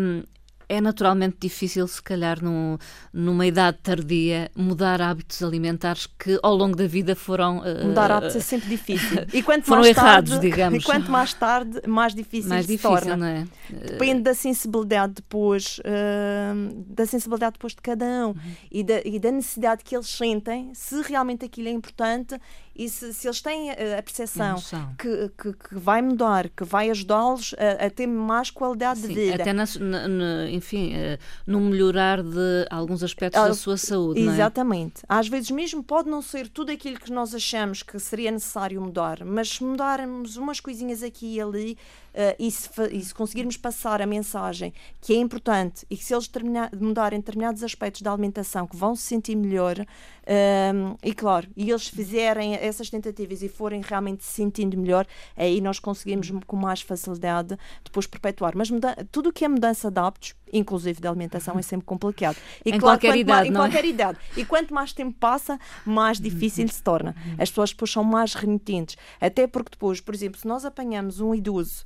Um, 0.00 0.22
é 0.68 0.80
naturalmente 0.80 1.36
difícil, 1.40 1.86
se 1.86 2.02
calhar 2.02 2.42
num, 2.42 2.78
numa 3.12 3.46
idade 3.46 3.78
tardia, 3.82 4.50
mudar 4.54 5.00
hábitos 5.00 5.42
alimentares 5.42 6.06
que 6.06 6.38
ao 6.42 6.54
longo 6.54 6.76
da 6.76 6.86
vida 6.86 7.14
foram. 7.14 7.58
Uh, 7.58 7.86
mudar 7.88 8.10
hábitos 8.10 8.36
é 8.36 8.40
sempre 8.40 8.68
difícil. 8.68 9.22
E 9.32 9.42
quanto 9.42 9.64
foram 9.64 9.82
mais 9.82 9.96
errados, 9.96 10.30
tarde, 10.32 10.50
digamos. 10.50 10.82
E 10.82 10.86
quanto 10.86 11.10
mais 11.10 11.32
tarde, 11.32 11.80
mais 11.86 12.14
difícil 12.14 12.48
mais 12.48 12.66
se 12.66 12.72
difícil, 12.72 12.90
torna. 12.90 13.16
Não 13.16 13.26
é? 13.26 13.46
Depende 13.70 14.22
da 14.22 14.34
sensibilidade 14.34 15.14
depois, 15.14 15.78
uh, 15.78 16.84
da 16.86 17.06
sensibilidade 17.06 17.54
depois 17.54 17.74
de 17.74 17.80
cada 17.80 18.04
um 18.04 18.28
uhum. 18.28 18.34
e, 18.70 18.84
da, 18.84 19.00
e 19.04 19.18
da 19.18 19.30
necessidade 19.30 19.82
que 19.84 19.94
eles 19.96 20.08
sentem, 20.08 20.70
se 20.74 21.00
realmente 21.02 21.44
aquilo 21.44 21.68
é 21.68 21.72
importante 21.72 22.38
e 22.74 22.88
se, 22.88 23.12
se 23.12 23.26
eles 23.26 23.40
têm 23.40 23.70
a, 23.70 23.98
a 23.98 24.02
percepção 24.02 24.56
que, 24.98 25.30
que, 25.36 25.52
que, 25.52 25.74
vai 25.74 26.00
mudar, 26.00 26.48
que 26.48 26.64
vai 26.64 26.90
ajudá-los 26.90 27.54
a, 27.58 27.86
a, 27.86 27.90
ter 27.90 28.06
mais 28.06 28.50
qualidade 28.50 29.00
Sim, 29.00 29.08
de 29.08 29.14
vida. 29.14 29.42
Até, 29.42 29.52
na, 29.52 29.64
na, 30.08 30.50
enfim, 30.50 30.94
uh, 30.94 31.18
no 31.46 31.60
melhorar 31.60 32.22
de 32.22 32.66
alguns 32.70 33.02
aspectos 33.02 33.40
uh, 33.40 33.48
da 33.48 33.54
sua 33.54 33.76
saúde. 33.76 34.20
Exatamente. 34.20 35.00
É? 35.02 35.06
Às 35.08 35.28
vezes 35.28 35.50
mesmo 35.50 35.82
pode 35.82 36.08
não 36.08 36.22
ser 36.22 36.48
tudo 36.48 36.72
aquilo 36.72 36.98
que 36.98 37.12
nós 37.12 37.34
achamos 37.34 37.82
que 37.82 37.98
seria 37.98 38.30
necessário 38.30 38.80
mudar, 38.80 39.24
mas 39.24 39.50
se 39.50 39.64
mudarmos 39.64 40.36
umas 40.36 40.58
coisinhas 40.58 41.02
aqui 41.02 41.34
e 41.34 41.40
ali, 41.40 41.78
uh, 42.14 42.34
e, 42.38 42.50
se, 42.50 42.68
e, 42.90 43.00
se, 43.02 43.14
conseguirmos 43.14 43.56
passar 43.56 44.00
a 44.00 44.06
mensagem 44.06 44.72
que 45.00 45.12
é 45.12 45.16
importante 45.16 45.86
e 45.90 45.96
que 45.96 46.04
se 46.04 46.14
eles 46.14 46.30
mudarem 46.78 47.18
determinados 47.18 47.62
aspectos 47.62 48.02
da 48.02 48.12
alimentação 48.12 48.66
que 48.66 48.76
vão 48.76 48.94
se 48.94 49.02
sentir 49.02 49.36
melhor, 49.36 49.76
um, 50.24 50.96
e 51.02 51.12
claro, 51.12 51.48
e 51.56 51.70
eles 51.70 51.88
fizerem 51.88 52.54
essas 52.54 52.88
tentativas 52.88 53.42
e 53.42 53.48
forem 53.48 53.80
realmente 53.80 54.24
se 54.24 54.32
sentindo 54.32 54.76
melhor, 54.76 55.06
aí 55.36 55.60
nós 55.60 55.78
conseguimos 55.78 56.30
com 56.46 56.56
mais 56.56 56.80
facilidade 56.80 57.56
depois 57.82 58.06
perpetuar. 58.06 58.52
Mas 58.56 58.68
tudo 59.10 59.30
o 59.30 59.32
que 59.32 59.44
é 59.44 59.48
mudança 59.48 59.90
de 59.90 59.98
hábitos, 59.98 60.34
inclusive 60.52 61.00
de 61.00 61.08
alimentação, 61.08 61.58
é 61.58 61.62
sempre 61.62 61.86
complicado. 61.86 62.36
E 62.64 62.70
em 62.70 62.78
claro, 62.78 63.00
qualquer 63.00 63.18
idade, 63.18 63.50
mais, 63.50 63.50
Em 63.50 63.52
qualquer 63.52 63.84
é? 63.84 63.88
idade. 63.88 64.18
E 64.36 64.44
quanto 64.44 64.72
mais 64.72 64.92
tempo 64.92 65.16
passa, 65.18 65.58
mais 65.84 66.20
difícil 66.20 66.68
se 66.68 66.82
torna. 66.82 67.16
As 67.38 67.50
pessoas 67.50 67.70
depois 67.70 67.90
são 67.90 68.04
mais 68.04 68.34
renitentes. 68.34 68.96
Até 69.20 69.46
porque 69.46 69.70
depois, 69.72 70.00
por 70.00 70.14
exemplo, 70.14 70.38
se 70.38 70.46
nós 70.46 70.64
apanhamos 70.64 71.20
um 71.20 71.34
idoso 71.34 71.84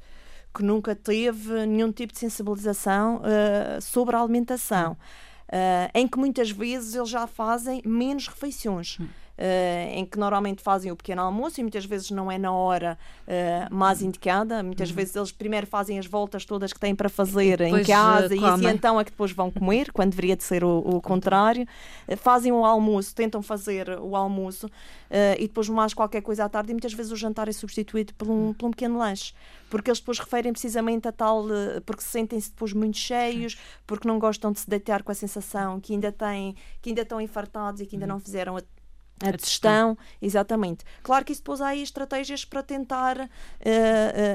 que 0.56 0.62
nunca 0.62 0.94
teve 0.94 1.66
nenhum 1.66 1.92
tipo 1.92 2.12
de 2.12 2.18
sensibilização 2.18 3.16
uh, 3.16 3.80
sobre 3.80 4.16
a 4.16 4.20
alimentação, 4.20 4.92
uh, 4.92 5.90
em 5.94 6.08
que 6.08 6.18
muitas 6.18 6.50
vezes 6.50 6.94
eles 6.94 7.10
já 7.10 7.26
fazem 7.26 7.82
menos 7.84 8.26
refeições. 8.26 8.98
Hum 8.98 9.06
uh, 9.38 9.90
em 9.92 10.04
que 10.04 10.18
normalmente 10.18 10.62
fazem 10.62 10.90
o 10.90 10.96
pequeno 10.96 11.22
almoço 11.22 11.60
e 11.60 11.62
muitas 11.62 11.84
vezes 11.84 12.10
não 12.10 12.30
é 12.30 12.38
na 12.38 12.52
hora 12.52 12.98
uh, 13.26 13.74
mais 13.74 14.02
indicada. 14.02 14.62
Muitas 14.62 14.90
uhum. 14.90 14.96
vezes 14.96 15.16
eles 15.16 15.32
primeiro 15.32 15.66
fazem 15.66 15.98
as 15.98 16.06
voltas 16.06 16.44
todas 16.44 16.72
que 16.72 16.80
têm 16.80 16.94
para 16.94 17.08
fazer 17.08 17.60
em 17.60 17.82
casa 17.82 18.34
uh, 18.34 18.36
e 18.36 18.44
assim 18.44 18.68
então 18.68 18.98
é 18.98 19.04
que 19.04 19.10
depois 19.10 19.32
vão 19.32 19.50
comer, 19.50 19.92
quando 19.92 20.10
deveria 20.10 20.36
de 20.36 20.44
ser 20.44 20.64
o, 20.64 20.78
o 20.78 21.00
contrário. 21.00 21.66
fazem 22.16 22.52
o 22.52 22.64
almoço, 22.64 23.14
tentam 23.14 23.42
fazer 23.42 23.88
o 24.00 24.16
almoço 24.16 24.70
e 25.38 25.42
depois 25.42 25.68
mais 25.68 25.94
qualquer 25.94 26.20
coisa 26.20 26.44
à 26.44 26.48
tarde 26.48 26.70
e 26.70 26.74
muitas 26.74 26.92
vezes 26.92 27.12
o 27.12 27.16
jantar 27.16 27.48
é 27.48 27.52
substituído 27.52 28.12
por 28.14 28.28
um, 28.28 28.52
por 28.52 28.66
um 28.66 28.70
pequeno 28.70 28.98
lanche 28.98 29.32
porque 29.68 29.90
eles 29.90 29.98
depois 29.98 30.18
referem 30.18 30.52
precisamente 30.52 31.08
a 31.08 31.12
tal, 31.12 31.44
porque 31.84 32.02
sentem-se 32.02 32.50
depois 32.50 32.72
muito 32.72 32.96
cheios, 32.98 33.58
porque 33.86 34.06
não 34.06 34.18
gostam 34.18 34.52
de 34.52 34.60
se 34.60 34.70
deitar 34.70 35.02
com 35.02 35.10
a 35.10 35.14
sensação 35.14 35.80
que 35.80 35.92
ainda 35.92 36.12
têm, 36.12 36.54
que 36.80 36.90
ainda 36.90 37.02
estão 37.02 37.20
infartados 37.20 37.80
e 37.80 37.86
que 37.86 37.96
ainda 37.96 38.06
uhum. 38.06 38.12
não 38.12 38.20
fizeram 38.20 38.56
a 38.56 38.62
a, 39.22 39.30
digestão, 39.30 39.96
exatamente. 40.20 40.84
Claro 41.02 41.24
que 41.24 41.32
isso 41.32 41.40
depois 41.40 41.60
há 41.60 41.68
aí 41.68 41.82
estratégias 41.82 42.44
para 42.44 42.62
tentar 42.62 43.18
uh, 43.18 43.22
uh, 43.24 43.28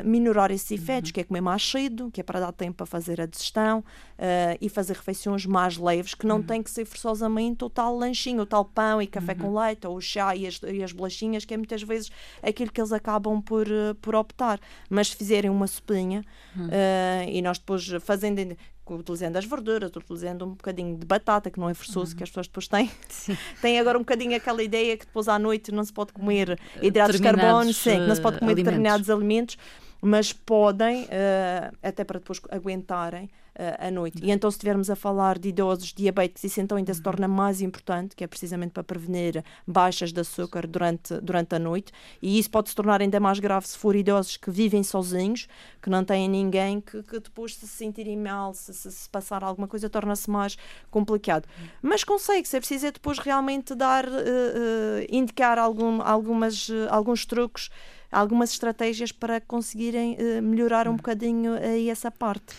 minorar 0.04 0.52
esses 0.52 0.72
efeitos, 0.72 1.10
uhum. 1.10 1.14
que 1.14 1.20
é 1.20 1.24
comer 1.24 1.42
mais 1.42 1.70
cedo, 1.70 2.10
que 2.12 2.22
é 2.22 2.24
para 2.24 2.40
dar 2.40 2.52
tempo 2.52 2.78
para 2.78 2.86
fazer 2.86 3.22
a 3.22 3.28
digestão 3.28 3.80
uh, 3.80 4.58
e 4.60 4.70
fazer 4.70 4.96
refeições 4.96 5.46
mais 5.46 5.78
leves, 5.78 6.16
que 6.16 6.26
não 6.26 6.38
uhum. 6.38 6.44
tem 6.44 6.64
que 6.64 6.72
ser 6.72 6.86
forçosamente 6.86 7.64
o 7.64 7.70
tal 7.70 7.96
lanchinho, 7.96 8.42
o 8.42 8.46
tal 8.46 8.66
pão 8.66 9.02
e 9.02 9.06
café 9.06 9.34
uhum. 9.34 9.40
com 9.40 9.60
leite, 9.60 9.86
ou 9.86 9.98
o 9.98 10.02
chá 10.02 10.36
e 10.36 10.48
as, 10.48 10.60
e 10.64 10.84
as 10.84 10.92
bolachinhas, 10.92 11.46
que 11.46 11.54
é 11.54 11.58
muitas 11.58 11.84
vezes 11.84 12.10
aquilo 12.42 12.72
que 12.72 12.82
eles 12.82 12.92
acabam 12.92 13.40
por, 13.40 13.68
por 14.02 14.16
optar. 14.16 14.60
Mas 14.90 15.10
se 15.10 15.16
fizerem 15.16 15.52
uma 15.52 15.68
sopinha 15.68 16.26
uhum. 16.56 16.70
e 17.30 17.42
nós 17.42 17.60
depois 17.60 17.88
fazendo 18.02 18.58
utilizando 18.90 19.38
as 19.38 19.46
verduras, 19.46 19.92
utilizando 19.96 20.46
um 20.46 20.50
bocadinho 20.50 20.98
de 20.98 21.06
batata, 21.06 21.50
que 21.50 21.60
não 21.60 21.70
é 21.70 21.74
forçoso, 21.74 22.12
uhum. 22.12 22.18
que 22.18 22.24
as 22.24 22.30
pessoas 22.30 22.48
depois 22.48 22.68
têm. 22.68 22.92
Sim. 23.08 23.38
Tem 23.62 23.80
agora 23.80 23.98
um 23.98 24.02
bocadinho 24.02 24.36
aquela 24.36 24.62
ideia 24.64 24.98
que 24.98 25.06
depois 25.06 25.28
à 25.28 25.38
noite 25.38 25.72
não 25.72 25.84
se 25.84 25.94
pode 25.94 26.12
comer 26.14 26.60
hidratos 26.82 27.18
de 27.18 27.24
carbono, 27.24 27.74
sim, 27.74 27.92
que 27.92 28.08
não 28.08 28.16
se 28.16 28.22
pode 28.22 28.40
comer 28.40 28.52
alimentos. 28.52 28.72
determinados 28.72 29.10
alimentos, 29.10 29.58
mas 30.02 30.34
podem, 30.34 31.04
uh, 31.04 31.78
até 31.84 32.04
para 32.04 32.20
depois 32.20 32.42
aguentarem, 32.50 33.30
uh, 33.58 33.88
à 33.88 33.92
noite. 33.92 34.20
E 34.24 34.32
então, 34.32 34.50
se 34.50 34.56
estivermos 34.56 34.90
a 34.90 34.96
falar 34.96 35.38
de 35.38 35.50
idosos 35.50 35.94
diabéticos, 35.94 36.44
isso 36.44 36.62
então 36.62 36.78
ainda 36.78 36.94
se 36.94 37.02
torna 37.02 37.28
mais 37.28 37.62
importante, 37.62 38.16
que 38.16 38.24
é 38.24 38.28
precisamente 38.28 38.72
para 38.72 38.84
prevenir 38.84 39.44
baixas 39.68 40.12
de 40.12 40.20
açúcar 40.20 40.68
durante, 40.68 41.20
durante 41.22 41.56
a 41.56 41.60
noite. 41.60 41.92
E 42.22 42.40
isso 42.40 42.50
pode 42.50 42.70
se 42.70 42.76
tornar 42.76 43.02
ainda 43.02 43.20
mais 43.20 43.40
grave 43.40 43.68
se 43.68 43.78
for 43.78 43.96
idosos 43.96 44.38
que 44.38 44.52
vivem 44.52 44.84
sozinhos, 44.84 45.48
que 45.82 45.90
não 45.90 46.04
têm 46.04 46.30
ninguém, 46.30 46.82
que, 46.82 47.02
que 47.04 47.20
depois 47.20 47.56
se 47.56 47.68
sentirem 47.68 48.18
mal, 48.18 48.54
se, 48.54 48.74
se, 48.74 48.92
se 48.92 49.10
passar 49.10 49.44
alguma 49.44 49.68
coisa, 49.68 49.90
torna-se 49.90 50.30
mais 50.30 50.58
complicado. 50.90 51.48
Mas 51.82 52.04
consegue-se, 52.04 52.56
é 52.56 52.60
preciso 52.60 52.88
é 52.88 52.92
depois 52.92 53.20
realmente 53.20 53.76
dar, 53.76 54.08
uh, 54.08 54.12
uh, 54.12 55.06
indicar 55.10 55.58
algum, 55.58 56.02
algumas, 56.02 56.70
alguns 56.90 57.26
truques 57.26 57.70
algumas 58.12 58.52
estratégias 58.52 59.12
para 59.12 59.40
conseguirem 59.40 60.16
uh, 60.16 60.42
melhorar 60.42 60.88
um 60.88 60.92
hum. 60.92 60.98
bocadinho 60.98 61.54
aí 61.54 61.90
essa 61.90 62.12
parte. 62.12 62.54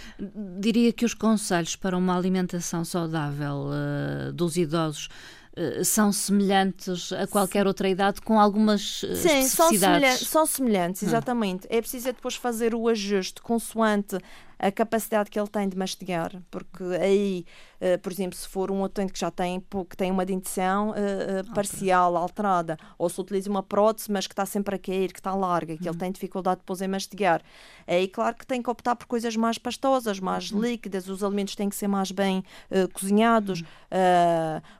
Diria 0.58 0.92
que 0.92 1.04
os 1.04 1.14
conselhos 1.14 1.76
para 1.76 1.96
uma 1.96 2.16
alimentação 2.16 2.84
saudável 2.84 3.66
uh, 3.66 4.32
dos 4.32 4.56
idosos 4.56 5.08
eh, 5.54 5.84
são 5.84 6.10
semelhantes 6.12 7.12
a 7.12 7.26
qualquer 7.26 7.66
outra 7.66 7.86
idade 7.86 8.22
com 8.22 8.40
algumas 8.40 9.04
Sim, 9.14 9.42
são 9.46 9.68
semelhantes, 9.68 10.26
são 10.26 10.46
semelhantes, 10.46 11.02
hum. 11.02 11.06
exatamente. 11.06 11.66
Hum. 11.66 11.70
É 11.70 11.80
preciso 11.80 12.08
é 12.08 12.12
depois 12.12 12.36
fazer 12.36 12.74
o 12.74 12.88
ajuste 12.88 13.42
consoante 13.42 14.18
a 14.62 14.70
capacidade 14.70 15.28
que 15.28 15.38
ele 15.38 15.48
tem 15.48 15.68
de 15.68 15.76
mastigar, 15.76 16.40
porque 16.48 16.84
aí, 17.00 17.44
uh, 17.80 17.98
por 17.98 18.12
exemplo, 18.12 18.38
se 18.38 18.46
for 18.46 18.70
um 18.70 18.80
utente 18.84 19.12
que 19.12 19.18
já 19.18 19.28
tem, 19.28 19.60
que 19.90 19.96
tem 19.96 20.08
uma 20.08 20.24
dentição 20.24 20.90
uh, 20.90 20.92
uh, 20.92 21.52
parcial, 21.52 22.16
alterada, 22.16 22.78
ou 22.96 23.10
se 23.10 23.20
utiliza 23.20 23.50
uma 23.50 23.64
prótese, 23.64 24.10
mas 24.12 24.28
que 24.28 24.32
está 24.32 24.46
sempre 24.46 24.76
a 24.76 24.78
cair, 24.78 25.12
que 25.12 25.18
está 25.18 25.34
larga, 25.34 25.76
que 25.76 25.82
ele 25.82 25.90
uhum. 25.90 25.96
tem 25.96 26.12
dificuldade 26.12 26.60
depois 26.60 26.80
em 26.80 26.86
mastigar, 26.86 27.42
aí 27.88 28.06
claro 28.06 28.36
que 28.36 28.46
tem 28.46 28.62
que 28.62 28.70
optar 28.70 28.94
por 28.94 29.06
coisas 29.06 29.34
mais 29.34 29.58
pastosas, 29.58 30.20
mais 30.20 30.52
uhum. 30.52 30.60
líquidas, 30.60 31.08
os 31.08 31.24
alimentos 31.24 31.56
têm 31.56 31.68
que 31.68 31.74
ser 31.74 31.88
mais 31.88 32.12
bem 32.12 32.44
cozinhados, 32.92 33.62
uhum. 33.62 33.66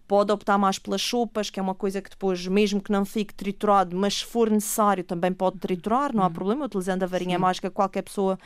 pode 0.07 0.31
optar 0.31 0.59
mais 0.59 0.79
pelas 0.79 1.03
sopas, 1.03 1.51
que 1.51 1.59
é 1.59 1.62
uma 1.62 1.75
coisa 1.75 2.01
que 2.01 2.09
depois, 2.09 2.47
mesmo 2.47 2.81
que 2.81 2.93
não 2.93 3.05
fique 3.05 3.35
triturado, 3.35 3.97
mas 3.97 4.19
se 4.19 4.25
for 4.25 4.49
necessário 4.49 5.03
também 5.03 5.33
pode 5.33 5.59
triturar, 5.59 6.15
não 6.15 6.23
há 6.23 6.31
problema, 6.31 6.67
utilizando 6.67 7.03
a 7.03 7.07
varinha 7.07 7.37
Sim. 7.37 7.43
mágica, 7.43 7.69
qualquer 7.69 8.03
pessoa 8.03 8.39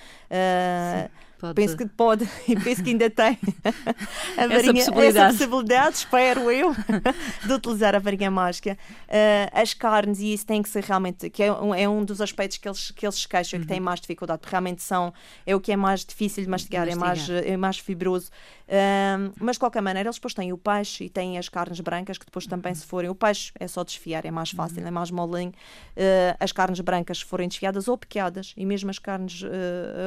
Pode... 1.38 1.54
Penso 1.54 1.76
que 1.76 1.86
pode 1.86 2.26
e 2.48 2.56
penso 2.56 2.82
que 2.82 2.90
ainda 2.90 3.10
tem 3.10 3.38
a 4.36 4.46
varinha, 4.46 4.80
essa, 4.80 4.92
possibilidade. 4.92 5.18
essa 5.18 5.38
possibilidade, 5.38 5.96
espero 5.96 6.50
eu, 6.50 6.74
de 7.46 7.52
utilizar 7.52 7.94
a 7.94 7.98
varinha 7.98 8.30
mágica. 8.30 8.76
Uh, 9.06 9.50
as 9.52 9.74
carnes, 9.74 10.20
e 10.20 10.32
isso 10.32 10.46
tem 10.46 10.62
que 10.62 10.68
ser 10.68 10.82
realmente, 10.82 11.28
que 11.28 11.42
é 11.42 11.52
um, 11.52 11.74
é 11.74 11.86
um 11.88 12.04
dos 12.04 12.20
aspectos 12.20 12.56
que 12.56 12.66
eles, 12.66 12.90
que 12.90 13.06
eles 13.06 13.16
se 13.16 13.28
queixam, 13.28 13.58
uhum. 13.58 13.66
que 13.66 13.68
têm 13.68 13.80
mais 13.80 14.00
dificuldade, 14.00 14.40
porque 14.40 14.50
realmente 14.50 14.82
são, 14.82 15.12
é 15.44 15.54
o 15.54 15.60
que 15.60 15.72
é 15.72 15.76
mais 15.76 16.04
difícil 16.04 16.42
de 16.42 16.48
mastigar, 16.48 16.86
mastigar. 16.86 17.06
É, 17.06 17.32
mais, 17.32 17.46
é 17.46 17.56
mais 17.56 17.78
fibroso. 17.78 18.30
Uh, 18.66 19.32
mas 19.38 19.56
de 19.56 19.60
qualquer 19.60 19.82
maneira, 19.82 20.08
eles 20.08 20.16
depois 20.16 20.34
têm 20.34 20.52
o 20.52 20.58
peixe 20.58 21.04
e 21.04 21.08
têm 21.08 21.38
as 21.38 21.48
carnes 21.48 21.80
brancas, 21.80 22.16
que 22.16 22.24
depois 22.24 22.46
também, 22.46 22.74
se 22.74 22.86
forem, 22.86 23.10
o 23.10 23.14
peixe 23.14 23.52
é 23.60 23.68
só 23.68 23.84
desfiar, 23.84 24.24
é 24.24 24.30
mais 24.30 24.50
fácil, 24.50 24.80
uhum. 24.80 24.88
é 24.88 24.90
mais 24.90 25.10
molinho. 25.10 25.50
Uh, 25.50 26.36
as 26.40 26.50
carnes 26.50 26.80
brancas, 26.80 27.18
se 27.18 27.24
forem 27.24 27.46
desfiadas 27.46 27.88
ou 27.88 27.98
picadas, 27.98 28.54
e 28.56 28.64
mesmo 28.64 28.90
as 28.90 28.98
carnes 28.98 29.42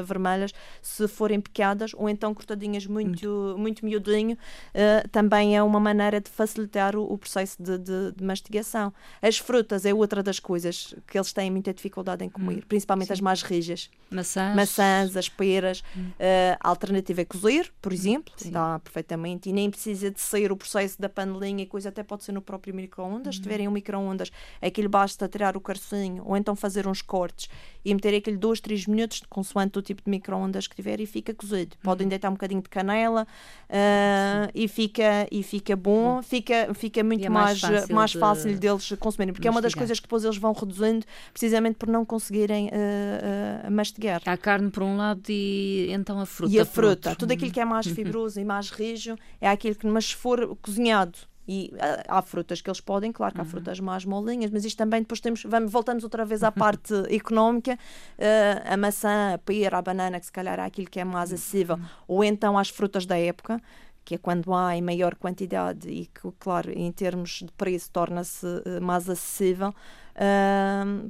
vermelhas, 0.05 0.53
se 0.81 1.07
forem 1.19 1.41
picadas 1.41 1.91
ou 1.95 2.07
então 2.07 2.33
cortadinhas 2.33 2.87
muito, 2.87 3.27
muito, 3.27 3.57
muito 3.57 3.85
miudinho, 3.85 4.37
uh, 4.37 5.07
também 5.09 5.57
é 5.57 5.61
uma 5.61 5.77
maneira 5.77 6.21
de 6.21 6.29
facilitar 6.29 6.95
o, 6.95 7.03
o 7.03 7.17
processo 7.17 7.61
de, 7.61 7.77
de, 7.77 8.13
de, 8.13 8.23
mastigação. 8.23 8.93
As 9.21 9.37
frutas 9.37 9.85
é 9.85 9.93
outra 9.93 10.23
das 10.23 10.39
coisas 10.39 10.95
que 11.05 11.17
eles 11.17 11.33
têm 11.33 11.51
muita 11.51 11.73
dificuldade 11.73 12.23
em 12.23 12.29
comer, 12.29 12.59
hum. 12.59 12.67
principalmente 12.69 13.07
Sim. 13.07 13.13
as 13.13 13.19
mais 13.19 13.41
rijas. 13.41 13.89
Maçãs. 14.09 14.55
Maçãs, 14.55 15.17
as 15.17 15.27
peras. 15.27 15.83
Hum. 15.95 16.07
Uh, 16.11 16.57
a 16.57 16.69
alternativa 16.69 17.19
é 17.19 17.25
cozer, 17.25 17.69
por 17.81 17.91
hum. 17.91 17.95
exemplo, 17.95 18.33
Sim. 18.37 18.51
dá 18.51 18.79
perfeitamente, 18.79 19.49
e 19.49 19.53
nem 19.53 19.69
precisa 19.69 20.09
de 20.09 20.21
sair 20.21 20.53
o 20.53 20.55
processo 20.55 21.01
da 21.01 21.09
panelinha 21.09 21.63
e 21.63 21.65
coisa, 21.65 21.89
até 21.89 22.01
pode 22.01 22.23
ser 22.23 22.31
no 22.31 22.41
próprio 22.41 22.73
micro-ondas. 22.73 23.35
Se 23.35 23.41
tiverem 23.41 23.67
um 23.67 23.71
micro-ondas, 23.71 24.31
aquilo 24.61 24.87
basta 24.87 25.27
tirar 25.27 25.57
o 25.57 25.59
carcinho 25.59 26.23
ou 26.25 26.37
então 26.37 26.55
fazer 26.55 26.87
uns 26.87 27.01
cortes 27.01 27.49
e 27.83 27.93
meter 27.93 28.15
aquele 28.15 28.37
2, 28.37 28.61
3 28.61 28.87
minutos, 28.87 29.21
consoante 29.29 29.77
o 29.77 29.81
tipo 29.81 30.01
de 30.01 30.09
micro-ondas 30.09 30.65
que 30.65 30.75
tiver, 30.75 31.01
e 31.01 31.05
fica 31.09 31.33
cozido. 31.33 31.75
Podem 31.83 32.05
uhum. 32.05 32.09
deitar 32.09 32.29
um 32.29 32.33
bocadinho 32.33 32.61
de 32.61 32.69
canela 32.69 33.27
uh, 33.69 34.51
e, 34.53 34.67
fica, 34.67 35.27
e 35.31 35.43
fica 35.43 35.75
bom, 35.75 36.17
uhum. 36.17 36.23
fica, 36.23 36.73
fica 36.73 37.03
muito 37.03 37.25
é 37.25 37.29
mais, 37.29 37.61
mais, 37.61 37.79
fácil, 37.79 37.95
mais 37.95 38.13
fácil 38.13 38.53
de 38.53 38.59
deles 38.59 38.89
consumirem, 38.99 39.33
porque 39.33 39.47
mastigar. 39.47 39.53
é 39.53 39.55
uma 39.55 39.61
das 39.61 39.73
coisas 39.73 39.99
que 39.99 40.05
depois 40.05 40.23
eles 40.23 40.37
vão 40.37 40.53
reduzindo 40.53 41.05
precisamente 41.31 41.75
por 41.75 41.89
não 41.89 42.05
conseguirem 42.05 42.67
uh, 42.67 43.67
uh, 43.67 43.71
mastigar. 43.71 44.21
A 44.25 44.37
carne 44.37 44.69
por 44.69 44.83
um 44.83 44.97
lado 44.97 45.21
e 45.29 45.87
então 45.91 46.19
a 46.19 46.25
fruta. 46.25 46.53
E 46.53 46.59
a 46.59 46.65
fruta, 46.65 47.15
tudo 47.15 47.31
aquilo 47.31 47.51
que 47.51 47.59
é 47.59 47.65
mais 47.65 47.85
uhum. 47.85 47.95
fibroso 47.95 48.39
e 48.39 48.45
mais 48.45 48.69
rijo 48.69 49.15
é 49.41 49.49
aquilo 49.49 49.75
que, 49.75 49.87
mas 49.87 50.05
se 50.05 50.15
for 50.15 50.55
cozinhado 50.61 51.17
e 51.51 51.73
ah, 51.79 52.19
há 52.19 52.21
frutas 52.21 52.61
que 52.61 52.69
eles 52.69 52.79
podem, 52.79 53.11
claro 53.11 53.33
que 53.33 53.41
há 53.41 53.43
uhum. 53.43 53.49
frutas 53.49 53.79
mais 53.79 54.05
molinhas, 54.05 54.51
mas 54.51 54.63
isto 54.63 54.77
também 54.77 55.01
depois 55.01 55.19
temos, 55.19 55.41
vamos, 55.43 55.71
voltamos 55.71 56.03
outra 56.03 56.23
vez 56.23 56.43
à 56.43 56.51
parte 56.51 56.93
económica, 57.09 57.73
uh, 57.73 58.71
a 58.71 58.77
maçã, 58.77 59.33
a 59.33 59.37
pera, 59.39 59.79
a 59.79 59.81
banana, 59.81 60.19
que 60.19 60.27
se 60.27 60.31
calhar 60.31 60.59
é 60.59 60.61
aquilo 60.61 60.87
que 60.87 60.99
é 60.99 61.03
mais 61.03 61.33
acessível, 61.33 61.77
uhum. 61.77 61.85
ou 62.07 62.23
então 62.23 62.55
as 62.55 62.69
frutas 62.69 63.07
da 63.07 63.17
época, 63.17 63.59
que 64.05 64.13
é 64.13 64.17
quando 64.19 64.53
há 64.53 64.75
em 64.75 64.81
maior 64.83 65.15
quantidade 65.15 65.89
e 65.89 66.05
que, 66.05 66.31
claro, 66.37 66.71
em 66.71 66.91
termos 66.91 67.39
de 67.43 67.51
preço 67.57 67.89
torna-se 67.91 68.45
uh, 68.45 68.79
mais 68.79 69.09
acessível, 69.09 69.73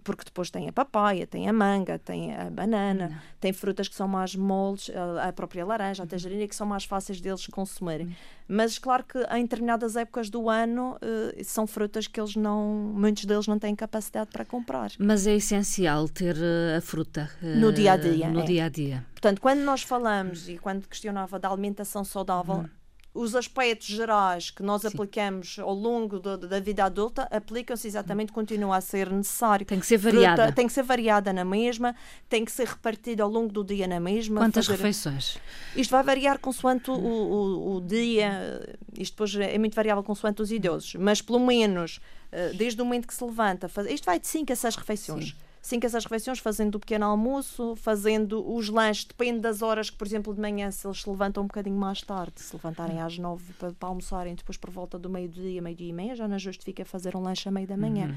porque 0.04 0.24
depois 0.26 0.50
tem 0.50 0.68
a 0.68 0.72
papaya, 0.72 1.26
tem 1.26 1.48
a 1.50 1.54
manga, 1.54 1.98
tem 1.98 2.36
a 2.36 2.50
banana, 2.50 3.10
Não. 3.10 3.18
tem 3.40 3.54
frutas 3.54 3.88
que 3.88 3.96
são 3.96 4.08
mais 4.08 4.36
moles, 4.36 4.92
a 5.22 5.32
própria 5.34 5.66
laranja, 5.66 6.02
a 6.02 6.06
uhum. 6.06 6.08
tangerina, 6.08 6.48
que 6.48 6.56
são 6.56 6.68
mais 6.68 6.86
fáceis 6.86 7.20
deles 7.20 7.48
consumirem. 7.48 8.08
Uhum. 8.08 8.14
Mas 8.48 8.80
claro 8.80 9.04
que 9.04 9.20
em 9.36 9.44
determinadas 9.44 9.96
épocas 9.96 10.30
do 10.30 10.50
ano 10.50 10.96
uh, 10.96 11.44
são 11.44 11.68
frutas 11.68 12.08
que 12.08 12.20
eles 12.20 12.36
não, 12.36 12.94
muitos 12.96 13.26
deles 13.26 13.48
não 13.48 13.60
têm 13.60 13.76
capacidade 13.76 14.32
para 14.32 14.44
comprar. 14.44 14.92
Mas 14.98 15.28
é 15.28 15.36
essencial 15.36 16.10
ter 16.10 16.36
uh, 16.36 16.78
a 16.78 16.82
fruta 16.82 17.30
no 17.42 17.72
dia 17.72 17.94
a 17.94 17.98
dia. 17.98 18.30
No 18.30 18.42
é. 18.42 18.46
dia 18.46 18.66
a 18.66 18.70
dia. 18.70 19.06
Portanto, 19.12 19.40
quando 19.40 19.60
nós 19.60 19.84
falamos 19.84 20.50
e 20.50 20.58
quando 20.58 20.88
questionava 20.88 21.38
da 21.38 21.50
alimentação 21.50 22.04
saudável, 22.04 22.56
uhum 22.56 22.70
os 23.14 23.36
aspectos 23.36 23.88
gerais 23.88 24.52
que 24.52 24.62
nós 24.62 24.82
Sim. 24.82 24.90
aplicamos 24.90 25.58
ao 25.60 25.74
longo 25.74 26.20
do, 26.20 26.38
da 26.38 26.60
vida 26.60 26.86
adulta 26.86 27.24
aplicam-se 27.32 27.88
exatamente, 27.88 28.32
continua 28.32 28.78
a 28.78 28.82
ser 28.82 29.10
necessário. 29.12 29.66
Tem 29.66 29.80
que 29.80 29.86
ser 29.86 29.98
variada. 29.98 30.44
Fruta, 30.44 30.56
tem 30.56 30.68
que 30.68 30.74
ser 30.74 30.84
variada 30.84 31.34
na 31.34 31.44
mesma, 31.44 31.96
tem 32.28 32.46
que 32.46 32.52
ser 32.52 32.68
repartida 32.68 33.24
ao 33.24 33.30
longo 33.30 33.52
do 33.52 33.64
dia 33.64 33.88
na 33.88 34.00
mesma. 34.00 34.40
Quantas 34.40 34.66
fazer... 34.66 34.78
refeições? 34.78 35.38
Isto 35.76 35.92
vai 35.92 36.04
variar 36.04 36.40
consoante 36.40 36.92
o, 36.92 36.94
o, 36.94 37.76
o, 37.76 37.82
dia, 37.82 38.78
isto 38.98 39.14
depois 39.14 39.36
é 39.36 39.58
muito 39.58 39.76
variável 39.76 40.04
consoante 40.04 40.42
os 40.42 40.52
idosos, 40.52 40.96
mas 40.96 41.22
pelo 41.22 41.40
menos 41.40 42.00
eh, 42.32 42.54
desde 42.54 42.80
o 42.82 42.86
momento 42.86 43.08
que 43.08 43.14
se 43.14 43.24
levanta, 43.24 43.68
faz... 43.68 43.90
isto 43.90 44.06
vai 44.06 44.20
de 44.20 44.28
5 44.28 44.54
a 44.54 44.56
6 44.56 44.76
refeições. 44.76 45.30
Sim 45.30 45.49
cinco 45.62 45.86
essas 45.86 46.04
refeições, 46.04 46.40
fazendo 46.40 46.76
o 46.76 46.80
pequeno 46.80 47.06
almoço, 47.06 47.76
fazendo 47.76 48.48
os 48.54 48.70
lanches, 48.70 49.06
depende 49.06 49.40
das 49.40 49.62
horas 49.62 49.90
que, 49.90 49.98
por 49.98 50.08
exemplo, 50.08 50.34
de 50.34 50.40
manhã, 50.40 50.72
se 50.72 50.88
eles 50.88 51.02
se 51.02 51.10
levantam 51.10 51.44
um 51.44 51.48
bocadinho 51.48 51.76
mais 51.76 52.02
tarde, 52.02 52.34
se 52.42 52.56
levantarem 52.56 53.02
às 53.02 53.18
nove 53.18 53.54
para, 53.54 53.72
para 53.74 53.90
almoçarem, 53.90 54.36
depois 54.36 54.58
por 54.58 54.70
volta 54.70 54.98
do 54.98 55.10
meio-dia, 55.10 55.62
meio-dia 55.62 55.90
e 55.90 55.94
meia, 55.94 56.16
já 56.16 56.28
não 56.28 56.40
justifica 56.40 56.86
fazer 56.86 57.16
um 57.16 57.22
lanche 57.22 57.48
a 57.48 57.52
meio 57.52 57.68
da 57.68 57.78
manhã. 57.78 58.08
Uhum. 58.08 58.16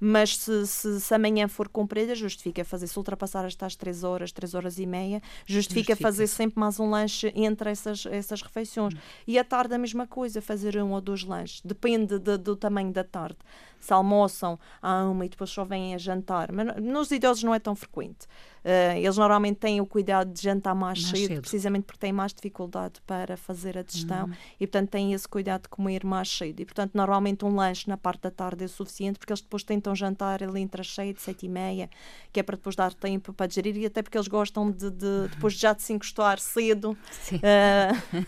Mas 0.00 0.36
se, 0.36 0.66
se, 0.66 1.00
se, 1.00 1.14
a 1.14 1.18
manhã 1.18 1.48
for 1.48 1.68
comprida, 1.68 2.14
justifica 2.14 2.64
fazer, 2.64 2.86
se 2.86 2.98
ultrapassar 2.98 3.44
estas 3.44 3.76
três 3.76 4.04
horas, 4.04 4.32
três 4.32 4.54
horas 4.54 4.78
e 4.78 4.86
meia, 4.86 5.22
justifica, 5.46 5.92
justifica. 5.92 5.96
fazer 5.96 6.26
sempre 6.26 6.60
mais 6.60 6.78
um 6.78 6.90
lanche 6.90 7.32
entre 7.34 7.70
essas, 7.70 8.06
essas 8.06 8.42
refeições. 8.42 8.94
Uhum. 8.94 9.00
E 9.26 9.38
à 9.38 9.44
tarde 9.44 9.74
a 9.74 9.78
mesma 9.78 10.06
coisa, 10.06 10.40
fazer 10.40 10.76
um 10.82 10.92
ou 10.92 11.00
dois 11.00 11.24
lanches, 11.24 11.60
depende 11.64 12.18
de, 12.18 12.36
do 12.36 12.56
tamanho 12.56 12.92
da 12.92 13.04
tarde 13.04 13.38
se 13.84 13.92
almoçam 13.92 14.58
à 14.80 15.04
uma 15.04 15.26
e 15.26 15.28
depois 15.28 15.50
só 15.50 15.64
vêm 15.64 15.94
a 15.94 15.98
jantar. 15.98 16.52
Mas 16.52 16.76
nos 16.76 17.10
idosos 17.10 17.42
não 17.42 17.54
é 17.54 17.58
tão 17.58 17.74
frequente. 17.74 18.26
Uh, 18.64 18.96
eles 18.96 19.16
normalmente 19.16 19.56
têm 19.56 19.80
o 19.80 19.86
cuidado 19.86 20.32
de 20.32 20.40
jantar 20.40 20.74
mais, 20.74 21.02
mais 21.02 21.10
cedo, 21.10 21.28
cedo, 21.28 21.40
precisamente 21.40 21.84
porque 21.84 21.98
têm 21.98 22.12
mais 22.12 22.32
dificuldade 22.32 23.00
para 23.04 23.36
fazer 23.36 23.76
a 23.76 23.82
digestão 23.82 24.26
uhum. 24.26 24.32
e, 24.60 24.66
portanto, 24.66 24.90
têm 24.90 25.12
esse 25.12 25.26
cuidado 25.26 25.62
de 25.62 25.68
comer 25.68 26.04
mais 26.04 26.28
cedo. 26.30 26.60
E, 26.60 26.64
portanto, 26.64 26.92
normalmente 26.94 27.44
um 27.44 27.54
lanche 27.54 27.88
na 27.88 27.96
parte 27.96 28.22
da 28.22 28.30
tarde 28.30 28.64
é 28.64 28.68
suficiente 28.68 29.18
porque 29.18 29.32
eles 29.32 29.40
depois 29.40 29.64
tentam 29.64 29.94
jantar 29.96 30.42
ali 30.44 30.60
entre 30.60 30.80
as 30.80 30.94
seis 30.94 31.16
e 31.18 31.20
sete 31.20 31.46
e 31.46 31.48
meia, 31.48 31.90
que 32.32 32.38
é 32.38 32.42
para 32.42 32.56
depois 32.56 32.76
dar 32.76 32.94
tempo 32.94 33.32
para 33.32 33.46
digerir 33.46 33.76
e 33.76 33.86
até 33.86 34.00
porque 34.00 34.16
eles 34.16 34.28
gostam 34.28 34.70
de, 34.70 34.90
de 34.90 35.28
depois 35.34 35.54
já 35.54 35.72
de 35.72 35.82
se 35.82 35.92
encostar 35.92 36.38
cedo. 36.38 36.96
Uh... 37.32 38.22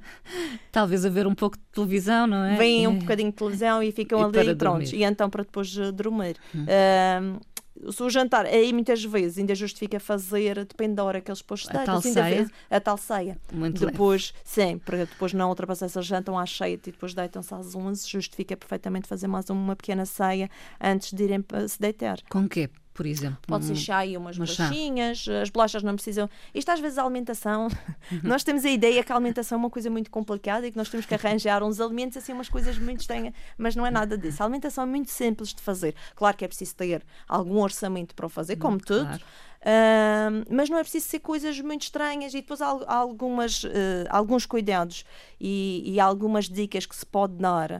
Talvez 0.70 1.04
haver 1.06 1.26
um 1.26 1.34
pouco 1.34 1.56
de 1.56 1.64
televisão, 1.72 2.26
não 2.26 2.44
é? 2.44 2.56
Vêm 2.56 2.86
um 2.86 2.98
bocadinho 3.00 3.30
de 3.30 3.36
televisão 3.36 3.82
e 3.82 3.90
ficam 3.92 4.20
e 4.20 4.38
ali 4.38 4.54
prontos. 4.54 4.92
E 4.92 5.02
então 5.02 5.30
para 5.30 5.42
depois 5.42 5.74
uh, 5.76 5.90
dormir. 5.90 6.36
Uh, 6.54 7.40
o 7.76 8.10
jantar, 8.10 8.46
aí 8.46 8.72
muitas 8.72 9.02
vezes 9.04 9.38
ainda 9.38 9.54
justifica 9.54 9.98
fazer, 10.00 10.64
depende 10.64 10.94
da 10.94 11.04
hora 11.04 11.20
que 11.20 11.30
eles 11.30 11.40
depois. 11.40 11.66
A 11.68 11.84
tal 11.84 12.02
ceia? 12.02 12.50
A 12.70 12.80
tal 12.80 12.96
ceia. 12.96 13.38
Muito 13.52 13.86
depois, 13.86 14.32
leve. 14.34 14.44
sim, 14.44 14.78
para 14.78 14.98
depois 14.98 15.32
não 15.32 15.48
ultrapassar, 15.48 15.86
eles 15.86 16.06
jantam 16.06 16.38
às 16.38 16.50
7 16.50 16.88
e 16.88 16.92
depois 16.92 17.14
deitam-se 17.14 17.54
às 17.54 17.74
11, 17.74 18.08
justifica 18.08 18.56
perfeitamente 18.56 19.08
fazer 19.08 19.26
mais 19.26 19.48
uma 19.50 19.76
pequena 19.76 20.04
ceia 20.04 20.50
antes 20.80 21.12
de 21.12 21.24
irem 21.24 21.44
se 21.68 21.80
deitar. 21.80 22.18
Com 22.28 22.48
quê? 22.48 22.68
Por 22.92 23.06
exemplo. 23.06 23.38
Pode 23.46 23.64
ser 23.64 23.76
chá 23.76 24.04
e 24.04 24.16
umas 24.16 24.36
bolachinhas, 24.36 25.26
as 25.28 25.50
bolachas 25.50 25.82
não 25.82 25.94
precisam. 25.94 26.28
Isto 26.54 26.70
às 26.70 26.80
vezes 26.80 26.98
a 26.98 27.02
alimentação, 27.02 27.68
nós 28.22 28.44
temos 28.44 28.64
a 28.64 28.70
ideia 28.70 29.02
que 29.02 29.12
a 29.12 29.14
alimentação 29.14 29.56
é 29.56 29.58
uma 29.58 29.70
coisa 29.70 29.88
muito 29.88 30.10
complicada 30.10 30.66
e 30.66 30.70
que 30.70 30.76
nós 30.76 30.88
temos 30.88 31.06
que 31.06 31.14
arranjar 31.14 31.62
uns 31.62 31.80
alimentos 31.80 32.16
assim, 32.16 32.32
umas 32.32 32.48
coisas 32.48 32.78
muito 32.78 33.00
estranhas, 33.00 33.32
mas 33.56 33.76
não 33.76 33.86
é 33.86 33.90
nada 33.90 34.18
disso. 34.18 34.42
A 34.42 34.46
alimentação 34.46 34.84
é 34.84 34.86
muito 34.86 35.10
simples 35.10 35.54
de 35.54 35.62
fazer. 35.62 35.94
Claro 36.14 36.36
que 36.36 36.44
é 36.44 36.48
preciso 36.48 36.74
ter 36.74 37.04
algum 37.28 37.58
orçamento 37.58 38.14
para 38.14 38.26
o 38.26 38.28
fazer, 38.28 38.56
como 38.56 38.78
tudo. 38.78 39.06
Claro 39.06 39.22
Uh, 39.60 40.42
mas 40.48 40.70
não 40.70 40.78
é 40.78 40.82
preciso 40.82 41.06
ser 41.06 41.18
coisas 41.18 41.60
muito 41.60 41.82
estranhas 41.82 42.32
e 42.32 42.38
depois 42.40 42.62
há, 42.62 42.74
algumas, 42.86 43.62
uh, 43.64 43.68
alguns 44.08 44.46
cuidados 44.46 45.04
e, 45.38 45.82
e, 45.84 46.00
algumas 46.00 46.48
dicas 46.48 46.86
que 46.86 46.96
se 46.96 47.04
pode 47.04 47.34
dar, 47.34 47.72
uh, 47.72 47.78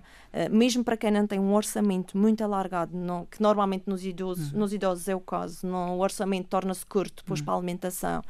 mesmo 0.51 0.85
para 0.85 0.95
quem 0.95 1.11
não 1.11 1.27
tem 1.27 1.39
um 1.39 1.55
orçamento 1.55 2.19
muito 2.19 2.45
alargado, 2.45 2.95
não, 2.95 3.25
que 3.25 3.41
normalmente 3.41 3.85
nos 3.87 4.05
idosos, 4.05 4.53
uhum. 4.53 4.59
nos 4.59 4.75
idosos 4.75 5.09
é 5.09 5.17
o 5.17 5.21
caso, 5.21 5.67
não, 5.67 5.97
o 5.97 6.01
orçamento 6.01 6.49
torna-se 6.49 6.85
curto 6.85 7.23
depois 7.23 7.41
uhum. 7.41 7.47
para 7.47 7.55
a 7.55 7.57
alimentação, 7.57 8.23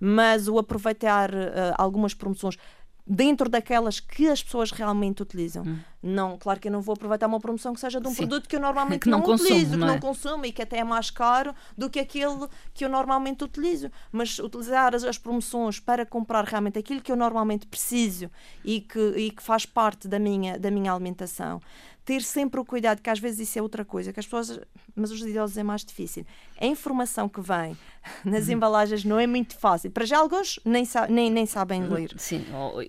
mas 0.00 0.48
o 0.48 0.58
aproveitar 0.58 1.30
ah, 1.32 1.74
algumas 1.78 2.12
promoções 2.12 2.58
dentro 3.06 3.48
daquelas 3.48 4.00
que 4.00 4.28
as 4.28 4.42
pessoas 4.42 4.72
realmente 4.72 5.22
utilizam. 5.22 5.62
Hum. 5.64 5.78
Não, 6.02 6.36
claro 6.38 6.58
que 6.58 6.68
eu 6.68 6.72
não 6.72 6.80
vou 6.80 6.94
aproveitar 6.94 7.26
uma 7.26 7.38
promoção 7.38 7.72
que 7.72 7.80
seja 7.80 8.00
de 8.00 8.06
um 8.06 8.10
Sim. 8.10 8.26
produto 8.26 8.48
que 8.48 8.56
eu 8.56 8.60
normalmente 8.60 9.02
que 9.02 9.08
não, 9.08 9.18
não 9.18 9.24
consumo, 9.24 9.50
utilizo, 9.50 9.76
não 9.76 9.78
que 9.78 9.84
é? 9.84 9.94
não 9.94 10.00
consumo 10.00 10.46
e 10.46 10.52
que 10.52 10.62
até 10.62 10.78
é 10.78 10.84
mais 10.84 11.10
caro 11.10 11.54
do 11.76 11.88
que 11.88 11.98
aquele 11.98 12.48
que 12.74 12.84
eu 12.84 12.88
normalmente 12.88 13.44
utilizo. 13.44 13.90
Mas 14.10 14.38
utilizar 14.38 14.94
as, 14.94 15.04
as 15.04 15.18
promoções 15.18 15.78
para 15.78 16.04
comprar 16.04 16.44
realmente 16.44 16.78
aquilo 16.78 17.00
que 17.00 17.12
eu 17.12 17.16
normalmente 17.16 17.66
preciso 17.66 18.30
e 18.64 18.80
que, 18.80 18.98
e 19.16 19.30
que 19.30 19.42
faz 19.42 19.66
parte 19.66 20.08
da 20.08 20.18
minha, 20.18 20.58
da 20.58 20.70
minha 20.70 20.92
alimentação 20.92 21.60
ter 22.06 22.22
sempre 22.22 22.60
o 22.60 22.64
cuidado, 22.64 23.02
que 23.02 23.10
às 23.10 23.18
vezes 23.18 23.48
isso 23.48 23.58
é 23.58 23.62
outra 23.62 23.84
coisa, 23.84 24.12
que 24.12 24.20
as 24.20 24.24
pessoas, 24.24 24.60
mas 24.94 25.10
os 25.10 25.20
idosos 25.20 25.58
é 25.58 25.64
mais 25.64 25.84
difícil. 25.84 26.24
A 26.58 26.64
informação 26.64 27.28
que 27.28 27.40
vem 27.40 27.76
nas 28.24 28.46
uhum. 28.46 28.52
embalagens 28.52 29.04
não 29.04 29.18
é 29.18 29.26
muito 29.26 29.58
fácil. 29.58 29.90
Para 29.90 30.06
já 30.06 30.18
alguns 30.18 30.60
nem, 30.64 30.84
nem, 31.08 31.28
nem 31.28 31.44
sabem 31.44 31.82
uhum. 31.82 31.92
ler. 31.92 32.14
Sim, 32.16 32.46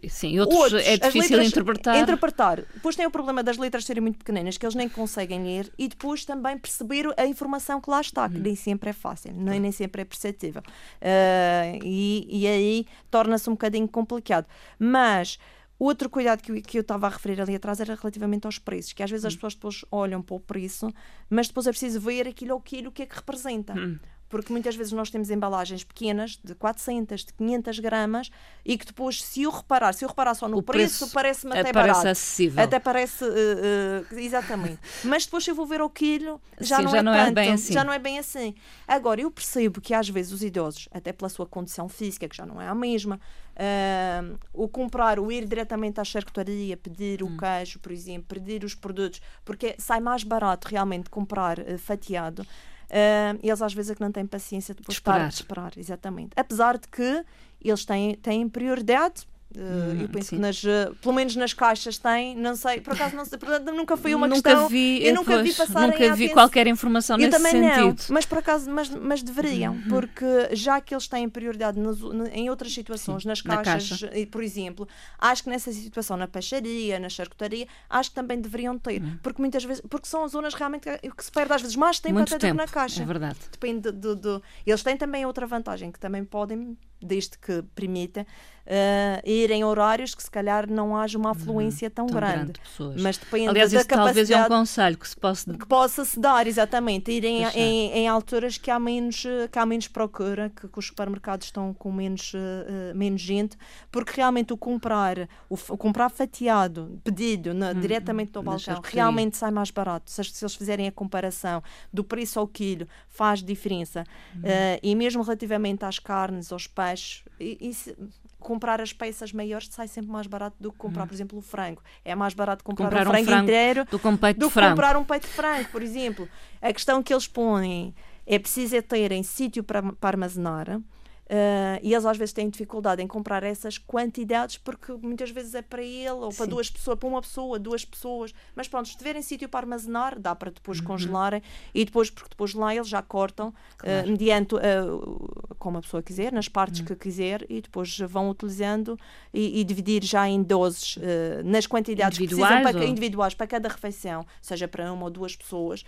sim 0.08 0.39
outros, 0.39 0.60
outros 0.60 0.86
é 0.86 0.98
difícil 0.98 1.42
interpretar. 1.42 1.98
Interpretar. 1.98 2.62
Depois 2.76 2.96
tem 2.96 3.08
o 3.08 3.12
problema 3.12 3.42
das 3.42 3.58
letras 3.58 3.86
serem 3.86 4.02
muito 4.02 4.20
pequeninas, 4.20 4.56
que 4.56 4.63
eles 4.63 4.76
nem 4.76 4.88
conseguem 4.88 5.44
ler, 5.44 5.74
e 5.80 5.88
depois 5.88 6.24
também 6.24 6.56
perceber 6.56 7.12
a 7.18 7.26
informação 7.26 7.82
que 7.82 7.89
lá 7.89 8.00
está, 8.00 8.30
que 8.30 8.36
uhum. 8.36 8.44
nem 8.44 8.56
sempre 8.56 8.92
é 8.92 8.94
fácil, 8.94 9.34
nem, 9.34 9.60
nem 9.60 9.72
sempre 9.72 10.04
é 10.04 10.06
perceptível. 10.06 10.62
Uh, 10.62 11.80
e, 11.84 12.28
e 12.30 12.48
aí 12.48 12.86
torna-se 13.10 13.50
um 13.50 13.54
bocadinho 13.54 13.88
complicado. 13.88 14.46
Mas 14.78 15.39
Outro 15.80 16.10
cuidado 16.10 16.42
que 16.42 16.52
eu, 16.52 16.62
que 16.62 16.78
eu 16.78 16.82
estava 16.82 17.08
a 17.08 17.10
referir 17.10 17.40
ali 17.42 17.56
atrás 17.56 17.80
era 17.80 17.96
relativamente 17.96 18.46
aos 18.46 18.58
preços, 18.58 18.94
que 18.94 19.04
às 19.04 19.12
vezes 19.12 19.26
as 19.26 19.34
hum. 19.34 19.38
pessoas 19.38 19.56
depois 19.56 19.86
olham 19.92 20.22
para 20.22 20.36
o 20.36 20.40
preço, 20.40 20.92
mas 21.30 21.48
depois 21.48 21.68
é 21.68 21.70
preciso 21.70 22.00
ver 22.00 22.28
aquilo 22.28 22.54
ou 22.54 22.60
aquilo 22.60 22.90
o 22.90 22.92
que 22.92 23.04
é 23.04 23.06
que 23.06 23.16
representa. 23.16 23.74
Hum 23.74 24.00
porque 24.30 24.52
muitas 24.52 24.76
vezes 24.76 24.92
nós 24.92 25.10
temos 25.10 25.30
embalagens 25.30 25.84
pequenas 25.84 26.40
de 26.44 26.54
400, 26.56 27.26
de 27.26 27.34
500 27.34 27.80
gramas 27.80 28.30
e 28.66 28.78
que 28.78 28.86
depois, 28.86 29.24
se 29.24 29.44
eu 29.44 29.52
reparar, 29.52 29.94
se 29.94 30.04
eu 30.04 30.10
reparar 30.10 30.34
só 30.36 30.48
no 30.48 30.58
o 30.58 30.63
preço, 30.63 31.00
preço 31.00 31.13
parece-me 31.13 31.54
até 31.54 31.72
parece 31.72 31.94
barato. 31.94 32.08
acessível. 32.10 32.63
Até 32.63 32.80
parece, 32.80 33.24
uh, 33.24 33.28
uh, 33.28 34.20
exatamente. 34.20 34.80
Mas 35.04 35.26
depois 35.26 35.44
se 35.44 35.52
eu 35.52 35.56
vou 35.56 35.66
ver 35.66 35.82
o 35.82 35.90
quilo, 35.90 36.42
já, 36.60 36.78
Sim, 36.78 36.84
não, 36.84 36.92
já 36.92 36.98
é 36.98 37.02
não 37.02 37.13
tanto, 37.13 37.28
é 37.28 37.32
bem 37.32 37.54
assim. 37.54 37.74
já 37.74 37.84
não 37.84 37.94
é 37.94 38.00
bem 38.00 38.20
assim. 38.20 38.54
Agora, 38.88 39.22
eu 39.22 39.32
percebo 39.32 39.80
que 39.80 39.94
às 39.94 40.10
vezes 40.10 40.32
os 40.32 40.44
idosos, 40.44 40.90
até 40.92 41.13
pela 41.13 41.30
sua 41.30 41.46
condição 41.46 41.88
física, 41.88 42.28
que 42.28 42.36
já 42.36 42.46
não 42.46 42.62
é 42.62 42.68
a 42.68 42.76
mesma, 42.76 43.20
uh, 43.58 44.38
o 44.54 44.67
comprar, 44.67 45.20
o 45.20 45.32
ir 45.32 45.46
diretamente 45.46 46.00
à 46.00 46.04
charcutaria, 46.04 46.78
pedir 46.78 47.24
hum. 47.24 47.36
o 47.36 47.38
queijo, 47.38 47.80
por 47.80 47.91
exemplo, 47.91 48.28
pedir 48.28 48.63
os 48.63 48.76
produtos, 48.76 49.22
porque 49.43 49.76
sai 49.78 50.00
mais 50.00 50.24
barato 50.24 50.67
realmente 50.67 51.10
comprar 51.10 51.58
fatiado. 51.78 52.43
Uh, 52.89 53.38
eles 53.43 53.62
às 53.62 53.74
vezes 53.74 53.91
é 53.91 53.96
que 53.96 54.02
não 54.02 54.12
têm 54.12 54.26
paciência 54.26 54.74
de 54.74 54.82
esperar. 54.89 55.28
esperar, 55.28 55.78
exatamente. 55.78 56.32
Apesar 56.36 56.78
de 56.78 56.88
que 56.88 57.26
eles 57.62 57.84
têm, 57.84 58.15
têm 58.15 58.48
prioridade 58.48 59.28
Uh, 59.56 60.02
eu 60.02 60.10
penso 60.10 60.30
sim. 60.30 60.36
que 60.36 60.42
nas, 60.42 60.62
uh, 60.64 60.94
pelo 61.02 61.16
menos 61.16 61.36
nas 61.38 61.54
caixas 61.54 61.98
tem, 61.98 62.36
não 62.36 62.54
sei, 62.56 62.82
por 62.82 62.94
acaso 62.94 63.16
não 63.16 63.24
sei, 63.24 63.40
portanto, 63.40 63.72
nunca 63.72 63.96
foi 63.96 64.14
uma 64.14 64.28
nunca 64.28 64.42
questão. 64.42 64.68
Vi, 64.68 65.06
eu 65.06 65.16
nunca 65.16 65.42
vi 65.42 65.54
passar 65.54 65.88
Nunca 65.88 66.14
vi 66.16 66.30
qualquer 66.30 66.68
informação 66.68 67.18
eu 67.18 67.28
nesse 67.28 67.38
também 67.38 67.52
sentido. 67.54 68.04
Não, 68.10 68.14
mas 68.14 68.26
por 68.26 68.40
acaso, 68.40 68.70
mas, 68.70 68.90
mas 68.90 69.24
deveriam, 69.24 69.74
uhum. 69.74 69.88
porque 69.88 70.26
já 70.52 70.82
que 70.82 70.94
eles 70.94 71.08
têm 71.08 71.30
prioridade 71.30 71.80
nos, 71.80 72.00
em 72.34 72.50
outras 72.50 72.74
situações, 72.74 73.24
sim, 73.24 73.28
nas 73.30 73.42
caixas, 73.42 74.02
caixa. 74.02 74.28
por 74.30 74.44
exemplo, 74.44 74.88
acho 75.18 75.44
que 75.44 75.50
nessa 75.50 75.72
situação, 75.72 76.18
na 76.18 76.28
peixaria, 76.28 77.00
na 77.00 77.08
charcutaria, 77.08 77.68
acho 77.90 78.10
que 78.10 78.16
também 78.16 78.42
deveriam 78.42 78.78
ter, 78.78 79.02
uhum. 79.02 79.18
porque 79.24 79.42
muitas 79.42 79.64
vezes, 79.64 79.82
porque 79.90 80.08
são 80.08 80.28
zonas 80.28 80.54
realmente 80.54 80.84
que, 80.84 81.24
se 81.24 81.32
perde 81.32 81.54
às 81.54 81.62
vezes 81.62 81.76
mais 81.78 82.00
tempo 82.00 82.16
Muito 82.16 82.36
até 82.36 82.48
tempo, 82.48 82.58
na 82.58 82.68
caixa. 82.68 83.02
É 83.02 83.06
verdade. 83.06 83.38
Depende 83.50 83.92
do, 83.92 84.14
do, 84.14 84.44
Eles 84.66 84.84
têm 84.84 84.98
também 84.98 85.26
outra 85.26 85.48
vantagem, 85.48 85.90
que 85.90 86.00
também 86.00 86.26
podem 86.26 86.78
desde 87.02 87.38
que 87.38 87.64
permita, 87.76 88.26
uh, 88.68 89.22
ir 89.30 89.50
em 89.52 89.64
horários 89.64 90.14
que 90.14 90.22
se 90.22 90.30
calhar 90.30 90.70
não 90.70 90.96
haja 90.96 91.18
uma 91.18 91.32
afluência 91.32 91.90
tão, 91.90 92.06
tão 92.08 92.16
grande. 92.16 92.54
grande 92.78 93.02
Mas 93.02 93.18
depende 93.18 93.50
Aliás, 93.50 93.72
da 93.72 93.84
capacidade 93.84 94.06
talvez 94.06 94.30
é 94.30 94.38
um 94.38 94.48
conselho 94.48 94.98
que 94.98 95.08
se 95.08 95.16
possa... 95.16 95.54
Que 95.54 95.66
possa 95.66 96.06
se 96.06 96.20
dar, 96.20 96.46
exatamente. 96.48 97.12
Ir 97.12 97.24
em, 97.24 97.44
em, 97.44 97.92
em, 97.92 98.08
alturas 98.08 98.58
que 98.58 98.70
há 98.70 98.80
menos, 98.80 99.24
que 99.52 99.60
há 99.60 99.66
menos 99.66 99.88
procura, 99.88 100.52
que, 100.56 100.68
que 100.68 100.80
os 100.80 100.88
supermercados 100.88 101.48
estão 101.48 101.74
com 101.74 101.92
menos, 101.92 102.34
uh, 102.34 102.96
menos 102.96 103.22
gente, 103.22 103.58
porque 103.92 104.14
realmente 104.16 104.54
o 104.54 104.58
comprar, 104.58 105.18
o, 105.50 105.56
o 105.70 105.78
comprar 105.78 106.10
fatiado, 106.10 107.00
pedido 107.04 107.54
na, 107.54 107.72
hum, 107.72 107.80
diretamente 107.80 108.32
do 108.32 108.44
balcão, 108.44 108.82
realmente 108.84 109.38
sai 109.38 109.52
mais 109.52 109.72
barato. 109.72 110.12
Se, 110.12 110.24
se, 110.24 110.44
eles 110.44 110.56
fizerem 110.56 110.88
a 110.88 110.92
comparação 110.92 111.64
do 111.92 112.04
preço 112.04 112.40
ao 112.40 112.48
quilo, 112.48 112.88
faz 113.08 113.42
diferença. 113.42 114.04
Hum. 114.36 114.40
Uh, 114.40 114.80
e 114.84 114.96
mesmo 114.96 115.24
relativamente 115.24 115.86
às 115.86 116.00
carnes, 116.00 116.52
aos 116.52 116.68
peixes, 116.68 116.87
baixo. 116.88 117.23
E, 117.39 117.58
e 117.69 117.73
se, 117.73 117.95
comprar 118.39 118.80
as 118.82 118.93
peças 118.93 119.34
maiores 119.34 119.67
sai 119.71 119.88
sempre 119.88 120.12
mais 120.12 120.28
barato 120.28 120.56
do 120.60 120.71
que 120.71 120.78
comprar, 120.78 121.04
hum. 121.04 121.08
por 121.08 121.13
exemplo, 121.13 121.39
o 121.39 121.41
frango. 121.41 121.82
É 122.06 122.15
mais 122.15 122.34
barato 122.34 122.63
comprar, 122.63 122.86
comprar 122.86 123.08
um, 123.08 123.12
frango, 123.12 123.23
um 123.23 123.26
frango 123.26 123.43
inteiro 123.43 123.86
do 123.86 124.00
que, 124.00 124.08
um 124.08 124.17
peito 124.17 124.39
do 124.39 124.50
que 124.50 124.62
comprar 124.62 124.97
um 124.97 125.04
peito 125.04 125.28
de 125.28 125.34
frango, 125.34 125.69
por 125.69 125.82
exemplo. 125.82 126.30
A 126.62 126.71
questão 126.71 127.04
que 127.04 127.13
eles 127.13 127.28
põem 127.28 127.93
é 128.26 128.39
preciso 128.39 128.76
é 128.76 128.82
terem 128.82 129.23
sítio 129.23 129.63
para, 129.63 129.82
para 129.82 130.10
armazenar 130.10 130.82
Uh, 131.28 131.76
e 131.84 131.94
eles 131.94 132.06
às 132.06 132.18
vezes 132.18 132.32
têm 132.32 132.50
dificuldade 132.50 133.02
em 133.02 133.08
comprar 133.08 133.44
essas 133.44 133.78
quantidades 133.78 134.58
porque 134.58 134.94
muitas 134.94 135.30
vezes 135.30 135.54
é 135.56 135.62
para 135.62 135.84
ele 135.84 136.10
ou 136.12 136.32
Sim. 136.32 136.38
para 136.38 136.46
duas 136.46 136.70
pessoas, 136.70 136.98
para 136.98 137.10
uma 137.10 137.22
pessoa, 137.22 137.60
duas 137.60 137.84
pessoas. 137.84 138.34
Mas 138.56 138.70
pronto, 138.70 138.88
se 138.88 138.98
tiverem 138.98 139.22
sítio 139.22 139.50
para 139.50 139.60
armazenar, 139.60 140.18
dá 140.18 140.34
para 140.34 140.52
depois 140.52 140.80
uhum. 140.80 140.86
congelarem 140.86 141.42
e 141.74 141.84
depois, 141.84 142.10
porque 142.10 142.30
depois 142.30 142.54
lá 142.54 142.74
eles 142.74 142.88
já 142.88 143.02
cortam, 143.02 143.54
ah, 143.58 143.74
claro. 143.78 144.08
uh, 144.08 144.12
mediante 144.12 144.56
uh, 144.56 145.56
como 145.60 145.80
a 145.80 145.82
pessoa 145.82 146.02
quiser, 146.02 146.32
nas 146.32 146.48
partes 146.48 146.80
hum. 146.80 146.86
que 146.86 146.96
quiser, 146.96 147.46
e 147.50 147.60
depois 147.60 147.98
vão 148.00 148.30
utilizando 148.30 148.98
e, 149.34 149.60
e 149.60 149.63
dividir 149.66 150.04
já 150.06 150.28
em 150.30 150.42
doses, 150.42 150.98
nas 151.44 151.68
quantidades 151.68 152.18
individuais, 152.20 152.63
para, 152.63 152.78
ou... 152.78 152.84
individuais 152.84 153.34
para 153.34 153.48
cada 153.48 153.68
refeição, 153.68 154.26
seja 154.42 154.68
para 154.68 154.92
uma 154.94 155.06
ou 155.06 155.10
duas 155.10 155.36
pessoas, 155.36 155.84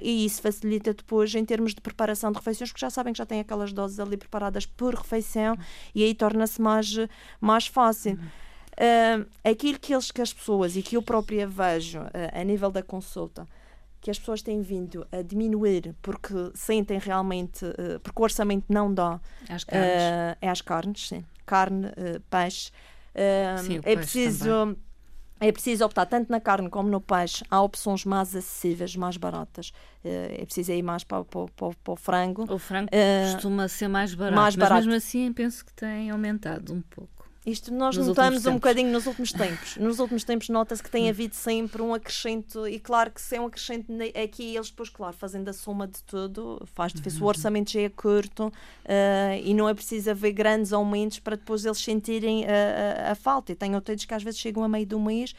e 0.00 0.24
isso 0.24 0.40
facilita 0.40 0.94
depois 0.94 1.34
em 1.34 1.44
termos 1.44 1.74
de 1.74 1.80
preparação 1.80 2.30
de 2.30 2.38
refeições, 2.38 2.70
porque 2.70 2.80
já 2.80 2.88
sabem 2.88 3.12
que 3.12 3.18
já 3.18 3.26
têm 3.26 3.40
aquelas 3.40 3.72
doses 3.72 3.98
ali 3.98 4.16
preparadas 4.16 4.53
por 4.64 4.94
refeição, 4.94 5.56
e 5.94 6.04
aí 6.04 6.14
torna-se 6.14 6.60
mais, 6.60 6.94
mais 7.40 7.66
fácil. 7.66 8.18
Uh, 8.74 9.24
aquilo 9.44 9.78
que, 9.78 9.92
eles, 9.92 10.10
que 10.10 10.20
as 10.20 10.32
pessoas 10.32 10.76
e 10.76 10.82
que 10.82 10.96
eu 10.96 11.02
própria 11.02 11.46
vejo 11.46 12.00
uh, 12.00 12.10
a 12.32 12.42
nível 12.42 12.72
da 12.72 12.82
consulta 12.82 13.46
que 14.00 14.10
as 14.10 14.18
pessoas 14.18 14.42
têm 14.42 14.60
vindo 14.60 15.06
a 15.12 15.22
diminuir 15.22 15.94
porque 16.02 16.34
sentem 16.54 16.98
realmente, 16.98 17.64
uh, 17.64 18.00
porque 18.02 18.20
o 18.20 18.24
orçamento 18.24 18.66
não 18.68 18.92
dá. 18.92 19.20
Às 19.48 19.64
carnes. 19.64 19.92
Uh, 19.92 20.36
é 20.40 20.50
às 20.50 20.60
carnes, 20.60 21.08
sim. 21.08 21.24
Carne, 21.46 21.88
peixe. 22.28 22.70
Sim, 23.62 23.80
é 23.84 23.94
preciso. 23.96 24.76
É 25.46 25.52
preciso 25.52 25.84
optar 25.84 26.06
tanto 26.06 26.30
na 26.30 26.40
carne 26.40 26.70
como 26.70 26.88
no 26.88 27.00
peixe. 27.00 27.44
Há 27.50 27.60
opções 27.60 28.04
mais 28.04 28.34
acessíveis, 28.34 28.96
mais 28.96 29.16
baratas. 29.16 29.72
é 30.02 30.44
preciso 30.44 30.72
ir 30.72 30.82
mais 30.82 31.04
para, 31.04 31.22
para, 31.24 31.46
para, 31.54 31.70
para 31.82 31.92
o 31.92 31.96
frango. 31.96 32.52
O 32.52 32.58
frango 32.58 32.88
costuma 33.32 33.68
ser 33.68 33.88
mais 33.88 34.14
barato, 34.14 34.36
mais 34.36 34.56
barato. 34.56 34.74
mas 34.74 34.86
mesmo 34.86 34.96
assim 34.96 35.32
penso 35.32 35.64
que 35.64 35.72
tem 35.74 36.10
aumentado 36.10 36.72
um 36.72 36.80
pouco. 36.80 37.13
Isto 37.46 37.74
nós 37.74 37.96
nos 37.96 38.06
notamos 38.06 38.46
um 38.46 38.54
bocadinho 38.54 38.90
nos 38.90 39.06
últimos 39.06 39.30
tempos. 39.32 39.76
Nos 39.76 39.98
últimos 39.98 40.24
tempos 40.24 40.48
nota-se 40.48 40.82
que 40.82 40.90
tem 40.90 41.04
hum. 41.04 41.08
havido 41.10 41.34
sempre 41.34 41.82
um 41.82 41.92
acrescento, 41.92 42.66
e 42.66 42.80
claro 42.80 43.10
que 43.10 43.20
se 43.20 43.36
é 43.36 43.40
um 43.40 43.46
acrescento 43.46 43.92
aqui, 44.22 44.56
eles 44.56 44.70
depois, 44.70 44.88
claro, 44.88 45.14
fazendo 45.14 45.48
a 45.48 45.52
soma 45.52 45.86
de 45.86 46.02
tudo, 46.04 46.62
faz 46.74 46.92
difícil. 46.92 47.20
O 47.20 47.22
uhum. 47.24 47.28
orçamento 47.28 47.70
já 47.70 47.80
é 47.80 47.88
curto 47.90 48.46
uh, 48.46 48.52
e 49.42 49.52
não 49.52 49.68
é 49.68 49.74
preciso 49.74 50.10
haver 50.10 50.32
grandes 50.32 50.72
aumentos 50.72 51.18
para 51.18 51.36
depois 51.36 51.64
eles 51.64 51.78
sentirem 51.78 52.46
a, 52.46 53.08
a, 53.08 53.12
a 53.12 53.14
falta. 53.14 53.52
E 53.52 53.54
tenho 53.54 53.76
utentes 53.76 54.06
que 54.06 54.14
às 54.14 54.22
vezes 54.22 54.40
chegam 54.40 54.64
a 54.64 54.68
meio 54.68 54.86
do 54.86 54.98
mês 54.98 55.34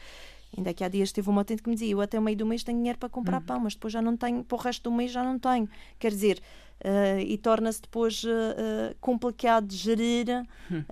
Ainda 0.56 0.72
que 0.72 0.82
há 0.82 0.88
dias 0.88 1.12
teve 1.12 1.28
uma 1.28 1.42
utente 1.42 1.62
que 1.62 1.68
me 1.68 1.74
dizia: 1.74 1.92
Eu 1.92 2.00
até 2.00 2.18
o 2.18 2.22
meio 2.22 2.36
do 2.36 2.46
mês 2.46 2.64
tenho 2.64 2.78
dinheiro 2.78 2.98
para 2.98 3.08
comprar 3.08 3.38
uhum. 3.38 3.46
pão, 3.46 3.60
mas 3.60 3.74
depois 3.74 3.92
já 3.92 4.00
não 4.00 4.16
tenho, 4.16 4.42
para 4.42 4.56
o 4.56 4.58
resto 4.58 4.84
do 4.84 4.92
mês 4.92 5.10
já 5.10 5.22
não 5.22 5.38
tenho. 5.38 5.68
Quer 5.98 6.10
dizer, 6.10 6.40
Uh, 6.86 7.18
e 7.18 7.36
torna-se 7.36 7.82
depois 7.82 8.22
uh, 8.22 8.94
complicado 9.00 9.66
de 9.66 9.76
gerir. 9.76 10.28
Uh, 10.70 10.84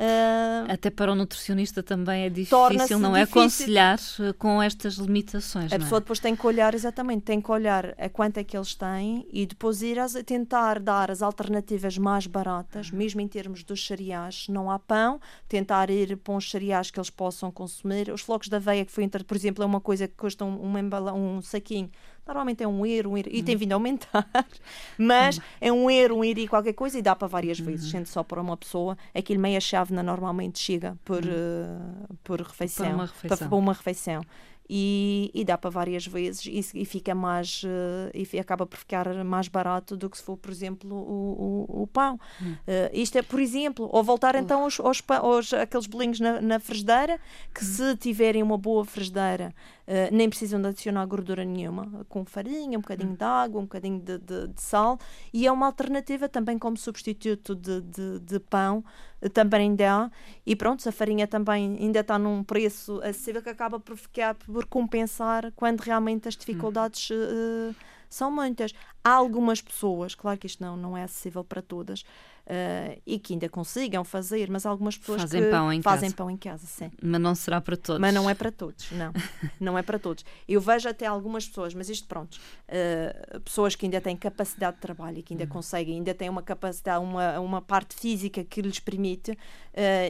Até 0.68 0.90
para 0.90 1.12
o 1.12 1.14
nutricionista 1.14 1.85
também 1.85 2.24
é 2.24 2.28
difícil, 2.28 2.98
não 2.98 3.16
é? 3.16 3.22
Aconselhar 3.22 3.96
com 4.37 4.61
estas 4.61 4.94
limitações. 4.94 5.72
A 5.72 5.78
pessoa 5.78 5.98
é? 5.98 6.00
depois 6.00 6.18
tem 6.18 6.35
que 6.35 6.44
olhar, 6.44 6.74
exatamente, 6.74 7.22
tem 7.22 7.40
que 7.40 7.48
olhar 7.48 7.94
a 7.96 8.09
quanto 8.09 8.38
é 8.38 8.44
que 8.44 8.57
eles 8.57 8.74
têm 8.74 9.24
e 9.33 9.46
depois 9.46 9.83
ir 9.83 10.00
a 10.00 10.09
tentar 10.24 10.80
dar 10.80 11.12
as 11.12 11.22
alternativas 11.22 11.96
mais 11.96 12.26
baratas, 12.26 12.90
uhum. 12.90 12.98
mesmo 12.98 13.20
em 13.20 13.28
termos 13.28 13.62
dos 13.62 13.87
cereais. 13.87 14.46
Não 14.48 14.72
há 14.72 14.80
pão, 14.80 15.20
tentar 15.48 15.90
ir 15.90 16.16
para 16.16 16.35
uns 16.35 16.50
cereais 16.50 16.90
que 16.90 16.98
eles 16.98 17.11
possam 17.11 17.52
consumir. 17.52 18.11
Os 18.11 18.20
flocos 18.20 18.48
da 18.48 18.57
aveia, 18.57 18.85
que 18.85 18.90
foi, 18.90 19.09
por 19.09 19.37
exemplo, 19.37 19.62
é 19.62 19.66
uma 19.66 19.80
coisa 19.80 20.09
que 20.09 20.16
custa 20.16 20.44
um, 20.44 20.61
um, 20.66 21.37
um 21.37 21.40
saquinho 21.40 21.88
Normalmente 22.27 22.63
é 22.63 22.69
um 22.69 22.87
euro, 22.87 23.11
um 23.11 23.17
euro, 23.19 23.29
e 23.31 23.43
tem 23.43 23.55
uhum. 23.55 23.59
vindo 23.59 23.73
a 23.73 23.77
aumentar, 23.77 24.27
mas 24.97 25.37
uhum. 25.37 25.45
é 25.61 25.73
um 25.73 25.91
euro, 25.91 26.17
um 26.17 26.25
euro 26.25 26.41
e 26.41 26.49
qualquer 26.49 26.73
coisa 26.73 26.99
e 26.99 27.03
dá 27.03 27.15
para 27.15 27.29
várias 27.29 27.61
vezes, 27.61 27.91
sendo 27.91 28.07
só 28.07 28.23
para 28.23 28.41
uma 28.41 28.57
pessoa. 28.57 28.97
Aquilo 29.15 29.41
meia 29.41 29.61
chávena 29.61 30.03
normalmente 30.03 30.59
chega 30.59 30.97
por, 31.05 31.23
uh, 31.23 32.17
por 32.25 32.41
refeição, 32.41 32.87
para 32.87 32.95
uma 32.95 33.07
refeição. 33.07 33.37
Para, 33.37 33.49
para 33.49 33.57
uma 33.57 33.73
refeição 33.73 34.23
e, 34.69 35.31
e 35.35 35.45
dá 35.45 35.59
para 35.59 35.71
várias 35.71 36.07
vezes 36.07 36.47
e, 36.47 36.81
e 36.81 36.85
fica 36.85 37.15
mais 37.15 37.63
uh, 37.65 38.11
e 38.15 38.39
acaba 38.39 38.67
por 38.67 38.79
ficar 38.79 39.13
mais 39.25 39.49
barato 39.49 39.97
do 39.97 40.09
que 40.09 40.17
se 40.17 40.25
for, 40.25 40.37
por 40.37 40.51
exemplo, 40.51 40.91
o, 40.95 41.67
o, 41.69 41.83
o 41.83 41.87
pão. 41.87 42.19
Hum. 42.41 42.53
Uh, 42.53 42.91
isto 42.93 43.19
é, 43.19 43.23
por 43.23 43.41
exemplo, 43.41 43.89
ou 43.93 44.03
voltar 44.03 44.35
então 44.35 44.63
aos, 44.63 44.81
aos, 44.81 45.03
aos 45.09 45.53
aqueles 45.53 45.87
bolinhos 45.87 46.21
na, 46.21 46.41
na 46.41 46.59
frigideira, 46.59 47.21
que 47.55 47.63
hum. 47.63 47.69
se 47.69 47.97
tiverem 47.97 48.43
uma 48.43 48.57
boa 48.57 48.85
frigideira, 48.85 49.55
uh, 49.87 50.14
nem 50.14 50.29
precisam 50.29 50.61
de 50.61 50.68
adicionar 50.68 51.07
gordura 51.07 51.44
nenhuma, 51.44 52.05
com 52.09 52.25
farinha, 52.25 52.79
um 52.79 52.83
bocadinho 52.83 53.12
hum. 53.12 53.16
de 53.16 53.25
água, 53.25 53.61
um 53.61 53.64
bocadinho 53.64 54.01
de, 54.01 54.18
de, 54.18 54.49
de, 54.49 54.61
sal, 54.61 54.99
e 55.33 55.47
é 55.47 55.53
uma 55.53 55.66
alternativa 55.66 56.29
também 56.29 56.59
como 56.59 56.77
substituto 56.77 57.55
de, 57.55 57.81
de, 57.81 58.20
de 58.20 58.40
pão 58.40 58.85
também 59.33 59.75
dá. 59.75 60.11
E 60.44 60.55
pronto, 60.55 60.87
a 60.87 60.92
farinha 60.92 61.27
também 61.27 61.77
ainda 61.81 62.01
está 62.01 62.18
num 62.18 62.44
preço 62.44 63.01
acessível 63.01 63.42
que 63.42 63.49
acaba 63.49 63.81
por 63.81 63.97
ficar 63.97 64.35
por 64.35 64.66
compensar 64.66 65.51
quando 65.53 65.81
realmente 65.81 66.29
as 66.29 66.37
dificuldades 66.37 67.11
uh, 67.11 67.75
são 68.09 68.31
muitas. 68.31 68.73
Há 69.03 69.12
algumas 69.12 69.61
pessoas, 69.61 70.14
claro 70.14 70.38
que 70.38 70.47
isto 70.47 70.62
não, 70.62 70.77
não 70.77 70.97
é 70.97 71.03
acessível 71.03 71.44
para 71.44 71.62
todas, 71.62 72.05
uh, 72.46 73.00
e 73.07 73.18
que 73.18 73.33
ainda 73.33 73.48
consigam 73.48 74.04
fazer, 74.04 74.50
mas 74.50 74.66
algumas 74.66 74.96
pessoas 74.96 75.22
fazem 75.22 75.42
que 75.42 75.50
pão 75.50 75.72
em 75.72 75.83
fazem 75.83 76.11
pão 76.11 76.30
em 76.30 76.37
casa, 76.37 76.66
sim. 76.66 76.90
Mas 77.02 77.20
não 77.20 77.35
será 77.35 77.61
para 77.61 77.76
todos. 77.76 78.00
Mas 78.00 78.14
não 78.14 78.28
é 78.28 78.35
para 78.35 78.50
todos, 78.50 78.90
não. 78.92 79.12
não 79.61 79.78
é 79.78 79.83
para 79.83 79.98
todos. 79.98 80.24
Eu 80.48 80.61
vejo 80.61 80.88
até 80.88 81.07
algumas 81.07 81.46
pessoas, 81.46 81.74
mas 81.74 81.88
isto 81.88 82.07
pronto, 82.07 82.35
uh, 82.35 83.40
pessoas 83.40 83.74
que 83.74 83.87
ainda 83.87 84.00
têm 84.00 84.16
capacidade 84.16 84.76
de 84.76 84.83
trabalho 84.83 85.18
e 85.18 85.22
que 85.22 85.35
ainda 85.35 85.44
uhum. 85.44 85.50
conseguem, 85.50 85.96
ainda 85.96 86.14
têm 86.14 86.28
uma 86.28 86.42
capacidade, 86.42 87.02
uma, 87.02 87.38
uma 87.40 87.62
parte 87.62 87.94
física 87.94 88.44
que 88.44 88.61
lhes 88.61 88.78
permite 88.78 89.33
uh, 89.33 89.37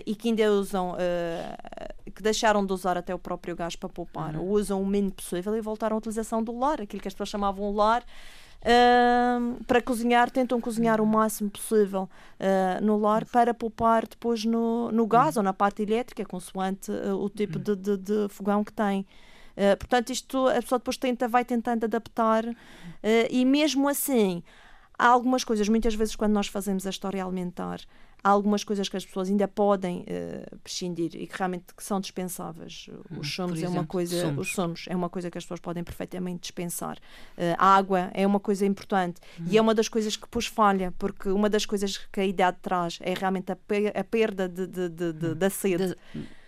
e 0.05 0.15
que 0.15 0.29
ainda 0.29 0.51
usam, 0.53 0.97
que 2.15 2.23
deixaram 2.23 2.65
de 2.65 2.73
usar 2.73 2.97
até 2.97 3.15
o 3.15 3.19
próprio 3.19 3.57
gás 3.57 3.77
para 3.77 3.89
poupar, 3.89 4.35
uhum. 4.35 4.43
ou 4.43 4.51
usam 4.51 4.83
o 4.83 4.87
mínimo 4.87 5.13
possível 5.13 5.57
e 5.57 5.61
voltaram 5.61 5.97
à 5.97 5.99
utilização 5.99 6.43
do 6.43 6.57
lar, 6.57 6.81
aquilo 6.81 7.01
que 7.01 7.09
as 7.09 7.15
pessoas 7.15 7.29
chamavam 7.29 7.75
lar 7.75 8.05
Uh, 8.65 9.63
para 9.65 9.83
cozinhar, 9.83 10.31
tentam 10.31 10.59
cozinhar 10.59 10.99
o 10.99 11.05
máximo 11.05 11.51
possível 11.51 12.09
uh, 12.41 12.83
no 12.83 12.97
lar 12.97 13.27
para 13.27 13.53
poupar 13.53 14.07
depois 14.07 14.43
no, 14.47 14.91
no 14.91 15.07
gás 15.07 15.37
ou 15.37 15.43
na 15.43 15.53
parte 15.53 15.83
elétrica, 15.83 16.25
consoante 16.25 16.91
uh, 16.91 17.15
o 17.15 17.29
tipo 17.29 17.59
de, 17.59 17.77
de, 17.77 17.99
de, 17.99 18.29
fogão 18.31 18.65
que 18.65 18.73
tem. 18.73 19.07
Ah, 19.57 19.77
portanto, 19.77 20.11
isto 20.11 20.49
a 20.49 20.55
pessoa 20.55 20.81
depois 20.81 20.97
tenta, 20.97 21.29
vai 21.29 21.45
tentando 21.45 21.85
adaptar 21.85 22.45
e 23.31 23.45
mesmo 23.45 23.89
assim 23.89 24.43
há 24.99 25.09
algumas 25.09 25.45
coisas, 25.45 25.69
muitas 25.69 25.95
vezes 25.95 26.17
quando 26.17 26.33
nós 26.33 26.47
fazemos 26.47 26.87
a 26.87 26.91
história 26.91 27.25
alimentar, 27.25 27.81
há 28.25 28.31
algumas 28.31 28.65
coisas 28.65 28.89
que 28.89 28.97
as 28.97 29.05
pessoas 29.05 29.29
ainda 29.29 29.47
podem 29.47 30.01
uh, 30.01 30.59
prescindir 30.61 31.15
e 31.15 31.27
que 31.27 31.37
realmente 31.37 31.75
que 31.77 31.85
são 31.85 32.01
dispensáveis. 32.01 32.87
Hum, 32.89 33.21
os 33.21 33.35
somos 33.35 33.63
é 33.63 33.69
uma 33.69 33.87
coisa, 33.87 34.19
somos. 34.23 34.47
os 34.47 34.55
somos 34.55 34.85
é 34.89 34.97
uma 34.97 35.11
coisa 35.11 35.31
que 35.31 35.37
as 35.37 35.45
pessoas 35.45 35.61
podem 35.61 35.85
perfeitamente 35.85 36.41
dispensar. 36.41 36.97
Uh, 37.37 37.55
a 37.59 37.77
água 37.77 38.11
é 38.15 38.27
uma 38.27 38.41
coisa 38.41 38.65
importante 38.65 39.21
hum. 39.39 39.45
e 39.51 39.59
é 39.59 39.61
uma 39.61 39.75
das 39.75 39.89
coisas 39.89 40.17
que 40.17 40.27
pôs 40.27 40.47
falha, 40.47 40.93
porque 40.99 41.29
uma 41.29 41.51
das 41.51 41.67
coisas 41.67 41.99
que 41.99 42.21
a 42.21 42.25
idade 42.25 42.57
traz 42.63 42.99
é 43.03 43.13
realmente 43.13 43.53
a, 43.53 43.59
a 44.01 44.05
perda 44.05 44.49
de, 44.49 44.67
de, 44.67 44.89
de, 44.89 45.13
de 45.13 45.27
hum. 45.27 45.35
da 45.35 45.51
sede. 45.51 45.95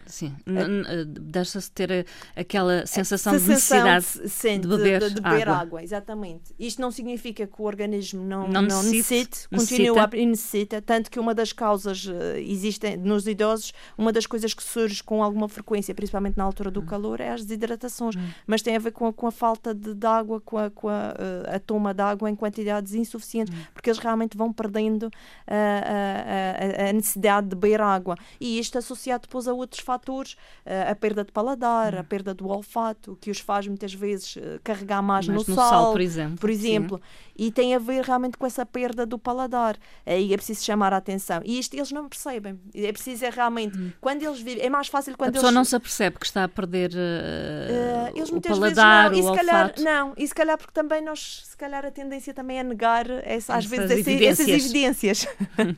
Sim, 0.06 0.34
é, 0.46 1.04
deixa-se 1.04 1.70
ter 1.70 2.06
aquela 2.34 2.86
sensação, 2.86 3.36
de 3.36 3.48
necessidade 3.48 4.06
de, 4.22 4.58
de, 4.58 4.68
beber, 4.68 5.00
de, 5.00 5.14
de 5.14 5.20
beber 5.20 5.48
água. 5.48 5.62
água. 5.62 5.82
Exatamente. 5.82 6.54
Isto 6.58 6.80
não 6.80 6.90
significa 6.90 7.46
que 7.46 7.60
o 7.60 7.64
organismo 7.64 8.24
não, 8.24 8.48
não, 8.48 8.62
não 8.62 8.82
necessite, 8.82 9.48
continua 9.48 10.04
a 10.04 10.06
necessita, 10.06 10.80
tanto 10.80 11.10
que 11.10 11.18
uma 11.18 11.34
das 11.34 11.52
causas 11.52 12.06
uh, 12.06 12.12
existem 12.38 12.96
nos 12.96 13.26
idosos, 13.26 13.72
uma 13.96 14.12
das 14.12 14.26
coisas 14.26 14.54
que 14.54 14.62
surge 14.62 15.02
com 15.02 15.22
alguma 15.22 15.48
frequência, 15.48 15.94
principalmente 15.94 16.36
na 16.36 16.44
altura 16.44 16.70
do 16.70 16.80
hum. 16.80 16.86
calor, 16.86 17.20
é 17.20 17.30
as 17.30 17.44
desidratações, 17.44 18.16
hum. 18.16 18.28
mas 18.46 18.62
tem 18.62 18.76
a 18.76 18.78
ver 18.78 18.92
com 18.92 19.06
a, 19.06 19.12
com 19.12 19.26
a 19.26 19.32
falta 19.32 19.74
de, 19.74 19.94
de 19.94 20.06
água, 20.06 20.40
com, 20.40 20.58
a, 20.58 20.70
com 20.70 20.88
a, 20.88 21.14
a, 21.54 21.58
toma 21.58 21.92
de 21.92 22.02
água 22.02 22.30
em 22.30 22.34
quantidades 22.36 22.94
insuficientes, 22.94 23.54
hum. 23.54 23.58
porque 23.74 23.90
eles 23.90 23.98
realmente 23.98 24.36
vão 24.36 24.52
perdendo 24.52 25.10
a, 25.46 26.88
a 26.88 26.92
necessidade 26.92 27.48
de 27.48 27.56
beber 27.56 27.80
água. 27.80 28.16
E 28.40 28.58
isto 28.58 28.78
associado 28.78 29.22
depois 29.22 29.48
a 29.48 29.52
outros 29.52 29.80
fatores 29.80 29.95
fatores, 29.96 30.36
eh, 30.64 30.90
a 30.90 30.94
perda 30.94 31.24
de 31.24 31.32
paladar, 31.32 31.94
a 31.94 32.00
hum. 32.00 32.04
perda 32.04 32.34
do 32.34 32.48
olfato, 32.48 33.16
que 33.20 33.30
os 33.30 33.40
faz 33.40 33.66
muitas 33.66 33.94
vezes 33.94 34.36
eh, 34.36 34.60
carregar 34.62 35.02
mais, 35.02 35.26
mais 35.26 35.46
no, 35.46 35.54
no, 35.54 35.60
sal, 35.60 35.70
sal 35.70 35.92
por 35.92 36.00
exemplo. 36.00 36.38
Por 36.38 36.50
exemplo. 36.50 37.00
E 37.38 37.50
tem 37.50 37.74
a 37.74 37.78
ver 37.78 38.04
realmente 38.04 38.36
com 38.36 38.46
essa 38.46 38.64
perda 38.64 39.04
do 39.04 39.18
paladar. 39.18 39.76
Aí 40.04 40.32
é 40.32 40.36
preciso 40.36 40.64
chamar 40.64 40.92
a 40.92 40.96
atenção. 40.96 41.40
E 41.44 41.58
isto 41.58 41.74
eles 41.74 41.92
não 41.92 42.08
percebem. 42.08 42.58
É 42.74 42.92
preciso 42.92 43.24
é 43.24 43.30
realmente, 43.30 43.76
hum. 43.78 43.92
quando 44.00 44.22
eles 44.22 44.40
vivem, 44.40 44.64
é 44.64 44.70
mais 44.70 44.88
fácil 44.88 45.16
quando 45.16 45.30
a 45.30 45.32
pessoa 45.32 45.48
eles... 45.48 45.54
não 45.54 45.64
se 45.64 45.76
apercebe 45.76 46.18
que 46.18 46.26
está 46.26 46.44
a 46.44 46.48
perder 46.48 46.90
uh, 46.92 46.94
uh, 46.94 48.16
eles 48.16 48.30
o 48.30 48.40
paladar, 48.40 49.10
vezes 49.10 49.24
não. 49.24 49.34
E 49.34 49.36
se 49.36 49.44
calhar, 49.44 49.62
olfato. 49.62 49.82
Não, 49.82 50.14
e 50.16 50.28
se 50.28 50.34
calhar 50.34 50.58
porque 50.58 50.72
também 50.72 51.02
nós, 51.02 51.42
se 51.46 51.56
calhar 51.56 51.84
a 51.84 51.90
tendência 51.90 52.32
também 52.32 52.58
é 52.58 52.62
negar 52.62 53.08
essa, 53.24 53.54
às 53.54 53.66
vezes 53.66 53.90
evidências. 53.90 54.40
essas 54.40 54.64
evidências. 54.64 55.28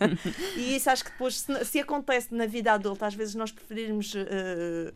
e 0.56 0.76
isso 0.76 0.90
acho 0.90 1.04
que 1.04 1.10
depois, 1.10 1.36
se, 1.40 1.64
se, 1.64 1.80
acontece 1.80 2.34
na 2.34 2.46
vida 2.46 2.72
adulta, 2.72 3.06
às 3.06 3.14
vezes 3.14 3.34
nós 3.34 3.50
preferirmos 3.50 4.14
uh, 4.14 4.92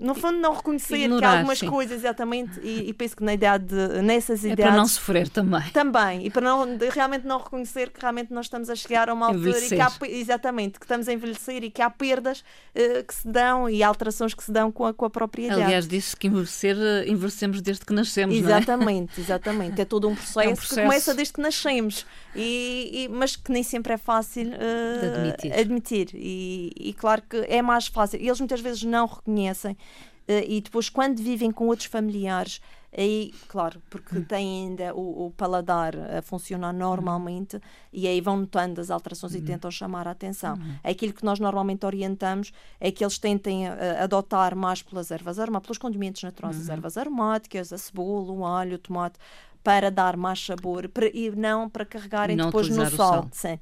no 0.00 0.14
fundo, 0.14 0.38
não 0.38 0.54
reconhecer 0.54 0.96
Ignorar, 0.96 1.20
que 1.20 1.24
há 1.24 1.38
algumas 1.38 1.58
sim. 1.58 1.68
coisas, 1.68 1.98
exatamente, 1.98 2.60
e, 2.60 2.88
e, 2.88 2.92
penso 2.92 3.16
que 3.16 3.24
na 3.24 3.34
idade, 3.34 3.74
nessas 4.02 4.44
é 4.44 4.48
idades. 4.48 4.64
para 4.64 4.76
não 4.76 4.86
sofrer 4.86 5.21
também. 5.30 5.70
Também, 5.70 6.26
e 6.26 6.30
para 6.30 6.42
não, 6.42 6.78
realmente 6.90 7.26
não 7.26 7.38
reconhecer 7.38 7.90
que 7.90 8.00
realmente 8.00 8.32
nós 8.32 8.46
estamos 8.46 8.68
a 8.68 8.74
chegar 8.74 9.08
a 9.08 9.14
uma 9.14 9.26
altura 9.26 9.58
e 9.58 9.68
que 9.68 9.80
há, 9.80 9.90
exatamente, 10.08 10.78
que 10.78 10.84
estamos 10.84 11.08
a 11.08 11.12
envelhecer 11.12 11.64
e 11.64 11.70
que 11.70 11.82
há 11.82 11.90
perdas 11.90 12.40
uh, 12.40 13.04
que 13.04 13.14
se 13.14 13.26
dão 13.28 13.68
e 13.68 13.82
alterações 13.82 14.34
que 14.34 14.42
se 14.42 14.52
dão 14.52 14.70
com 14.72 14.86
a, 14.86 14.94
com 14.94 15.04
a 15.04 15.10
própria 15.10 15.46
idade. 15.46 15.62
Aliás, 15.62 15.86
disse 15.86 16.16
que 16.16 16.26
envelhecer, 16.26 16.76
eh, 16.78 17.08
envelhecemos 17.08 17.60
desde 17.60 17.84
que 17.84 17.92
nascemos, 17.92 18.34
exatamente, 18.36 19.12
não 19.16 19.18
é? 19.18 19.20
Exatamente, 19.20 19.80
é 19.80 19.84
todo 19.84 20.08
um 20.08 20.14
processo, 20.14 20.40
é 20.40 20.48
um 20.48 20.54
processo. 20.54 20.74
que 20.74 20.82
começa 20.82 21.14
desde 21.14 21.32
que 21.32 21.40
nascemos. 21.40 21.82
nascemos, 21.82 22.06
e, 22.34 23.04
e, 23.04 23.08
mas 23.08 23.36
que 23.36 23.52
nem 23.52 23.62
sempre 23.62 23.92
é 23.92 23.96
fácil 23.96 24.48
uh, 24.48 25.16
admitir. 25.16 25.52
admitir. 25.52 26.08
E, 26.14 26.72
e, 26.76 26.92
claro 26.94 27.22
que 27.28 27.36
é 27.48 27.60
mais 27.62 27.86
fácil. 27.86 28.18
Eles 28.20 28.38
muitas 28.38 28.60
vezes 28.60 28.82
não 28.82 29.06
reconhecem, 29.06 29.72
uh, 29.72 30.44
e 30.46 30.60
depois, 30.60 30.88
quando 30.88 31.22
vivem 31.22 31.50
com 31.50 31.66
outros 31.66 31.86
familiares, 31.86 32.60
aí, 32.96 33.32
claro, 33.48 33.80
porque 33.88 34.18
hum. 34.18 34.24
têm 34.24 34.66
ainda 34.66 34.94
o, 34.94 35.26
o, 35.26 35.30
paladar 35.30 35.94
a 35.96 36.22
funcionar 36.22 36.72
normalmente 36.72 37.60
e 37.92 38.06
aí 38.06 38.20
vão 38.20 38.36
notando 38.36 38.80
as 38.80 38.90
alterações 38.90 39.34
e 39.34 39.40
tentam 39.40 39.70
chamar 39.70 40.06
a 40.06 40.10
atenção. 40.10 40.56
Hum. 40.56 40.76
Aquilo 40.84 41.12
que 41.12 41.24
nós 41.24 41.40
normalmente 41.40 41.86
orientamos 41.86 42.52
é 42.78 42.90
que 42.90 43.02
eles 43.02 43.18
tentem 43.18 43.68
uh, 43.68 43.72
adotar 44.02 44.54
mais 44.54 44.82
pelas 44.82 45.10
ervas 45.10 45.38
aromáticas, 45.38 45.66
pelos 45.68 45.78
condimentos 45.78 46.22
naturais, 46.22 46.60
as 46.60 46.68
hum. 46.68 46.72
ervas 46.72 46.96
aromáticas, 46.96 47.72
a 47.72 47.78
cebola, 47.78 48.32
o 48.32 48.44
alho, 48.44 48.74
o 48.76 48.78
tomate, 48.78 49.18
para 49.62 49.90
dar 49.90 50.16
mais 50.16 50.44
sabor 50.44 50.88
para, 50.88 51.06
e 51.06 51.30
não 51.30 51.68
para 51.68 51.84
carregarem 51.84 52.36
não 52.36 52.46
depois 52.46 52.68
no 52.68 52.90
sol. 52.90 53.28
Sim. 53.32 53.58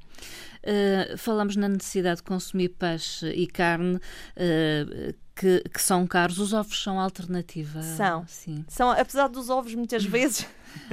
Uh, 0.63 1.17
falamos 1.17 1.57
na 1.57 1.69
necessidade 1.69 2.17
de 2.17 2.23
consumir 2.23 2.71
peixe 2.71 3.29
e 3.31 3.47
carne. 3.47 3.97
Uh, 3.97 5.15
que, 5.41 5.63
que, 5.73 5.81
são 5.81 6.07
caros, 6.07 6.39
os 6.39 6.53
ovos 6.53 6.83
são 6.83 7.01
alternativa? 7.01 7.81
São. 7.83 8.27
Sim. 8.29 8.63
são 8.69 8.91
apesar 8.91 9.27
dos 9.27 9.49
ovos 9.49 9.75
muitas 9.75 10.05
vezes 10.05 10.47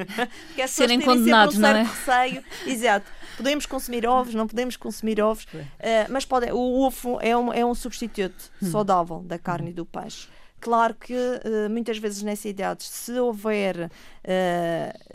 que 0.55 0.61
as 0.61 0.71
serem 0.71 1.01
condenados, 1.01 1.57
um 1.57 1.59
não 1.59 1.67
é? 1.67 1.83
Receio. 1.83 2.43
Exato. 2.65 3.11
Podemos 3.35 3.65
consumir 3.65 4.07
ovos, 4.07 4.33
não 4.33 4.47
podemos 4.47 4.77
consumir 4.77 5.21
ovos, 5.21 5.43
uh, 5.43 6.09
mas 6.09 6.23
pode, 6.23 6.49
o 6.49 6.79
ovo 6.79 7.19
é 7.21 7.35
um, 7.35 7.51
é 7.51 7.65
um 7.65 7.75
substituto 7.75 8.49
hum. 8.63 8.71
saudável 8.71 9.19
da 9.19 9.37
carne 9.37 9.71
e 9.71 9.73
do 9.73 9.85
peixe. 9.85 10.29
Claro 10.67 10.95
que 10.95 11.13
uh, 11.13 11.69
muitas 11.69 11.97
vezes 11.97 12.21
nessas 12.21 12.43
idades, 12.43 12.89
se 12.89 13.17
houver 13.17 13.85
uh, 13.85 13.89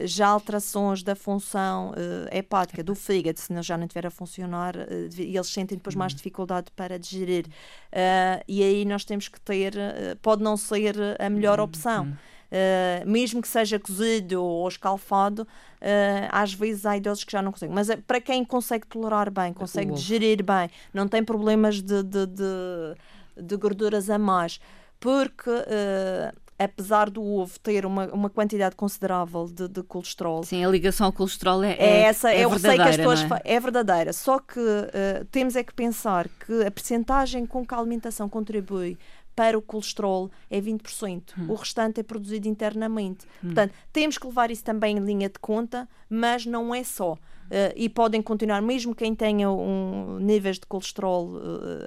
já 0.00 0.28
alterações 0.28 1.02
da 1.02 1.14
função 1.14 1.90
uh, 1.90 2.34
hepática 2.34 2.82
do 2.82 2.94
fígado, 2.94 3.38
se 3.38 3.52
já 3.60 3.76
não 3.76 3.84
estiver 3.84 4.06
a 4.06 4.10
funcionar, 4.10 4.74
e 5.18 5.36
eles 5.36 5.48
sentem 5.48 5.76
depois 5.76 5.94
mais 5.94 6.14
uhum. 6.14 6.16
dificuldade 6.16 6.70
para 6.74 6.98
digerir. 6.98 7.44
e 8.48 8.62
aí 8.62 8.86
nós 8.86 9.04
temos 9.04 9.28
que 9.28 9.38
ter, 9.42 9.74
pode 10.22 10.42
não 10.42 10.56
ser 10.56 10.96
a 11.18 11.28
melhor 11.28 11.58
uhum. 11.58 11.66
opção. 11.66 12.08
Uh, 12.52 13.08
mesmo 13.08 13.40
que 13.40 13.48
seja 13.48 13.78
cozido 13.78 14.42
ou 14.42 14.68
escalfado, 14.68 15.42
uh, 15.42 16.28
às 16.30 16.52
vezes 16.54 16.86
há 16.86 16.96
idosos 16.96 17.24
que 17.24 17.32
já 17.32 17.42
não 17.42 17.52
conseguem. 17.52 17.74
Mas 17.74 17.88
para 18.06 18.22
quem 18.22 18.42
consegue 18.42 18.86
tolerar 18.86 19.30
bem, 19.30 19.52
consegue 19.52 19.92
digerir 19.92 20.42
bem, 20.42 20.70
não 20.94 21.08
tem 21.08 21.22
problemas 21.22 21.82
de, 21.82 22.02
de, 22.02 22.26
de, 22.26 22.94
de 23.36 23.56
gorduras 23.56 24.10
a 24.10 24.18
mais, 24.18 24.60
porque 25.02 25.50
uh, 25.50 26.32
apesar 26.56 27.10
do 27.10 27.24
ovo 27.24 27.58
ter 27.58 27.84
uma, 27.84 28.06
uma 28.12 28.30
quantidade 28.30 28.76
considerável 28.76 29.46
de, 29.46 29.66
de 29.66 29.82
colesterol. 29.82 30.44
Sim, 30.44 30.64
a 30.64 30.68
ligação 30.68 31.06
ao 31.06 31.12
colesterol 31.12 31.64
é, 31.64 31.72
é, 31.72 31.76
é 31.76 32.00
essa. 32.02 32.30
É 32.32 32.44
eu 32.44 32.56
sei 32.56 32.76
que 32.76 32.82
as 32.82 32.96
pessoas 32.96 33.22
é? 33.22 33.54
é? 33.56 33.60
verdadeira. 33.60 34.12
Só 34.12 34.38
que 34.38 34.60
uh, 34.60 35.24
temos 35.32 35.56
é 35.56 35.64
que 35.64 35.74
pensar 35.74 36.28
que 36.46 36.64
a 36.64 36.70
percentagem 36.70 37.44
com 37.44 37.66
que 37.66 37.74
a 37.74 37.78
alimentação 37.78 38.28
contribui 38.28 38.96
para 39.34 39.58
o 39.58 39.62
colesterol 39.62 40.30
é 40.48 40.60
20%. 40.60 41.32
Hum. 41.36 41.46
O 41.48 41.54
restante 41.54 41.98
é 41.98 42.04
produzido 42.04 42.46
internamente. 42.46 43.26
Hum. 43.42 43.46
Portanto, 43.46 43.74
temos 43.92 44.16
que 44.16 44.26
levar 44.26 44.52
isso 44.52 44.62
também 44.62 44.98
em 44.98 45.00
linha 45.00 45.28
de 45.28 45.40
conta, 45.40 45.88
mas 46.08 46.46
não 46.46 46.72
é 46.72 46.84
só. 46.84 47.18
Uh, 47.52 47.68
e 47.76 47.86
podem 47.86 48.22
continuar, 48.22 48.62
mesmo 48.62 48.94
quem 48.94 49.14
tenha 49.14 49.50
um, 49.50 50.18
níveis 50.18 50.58
de 50.58 50.64
colesterol 50.64 51.34
uh, 51.34 51.40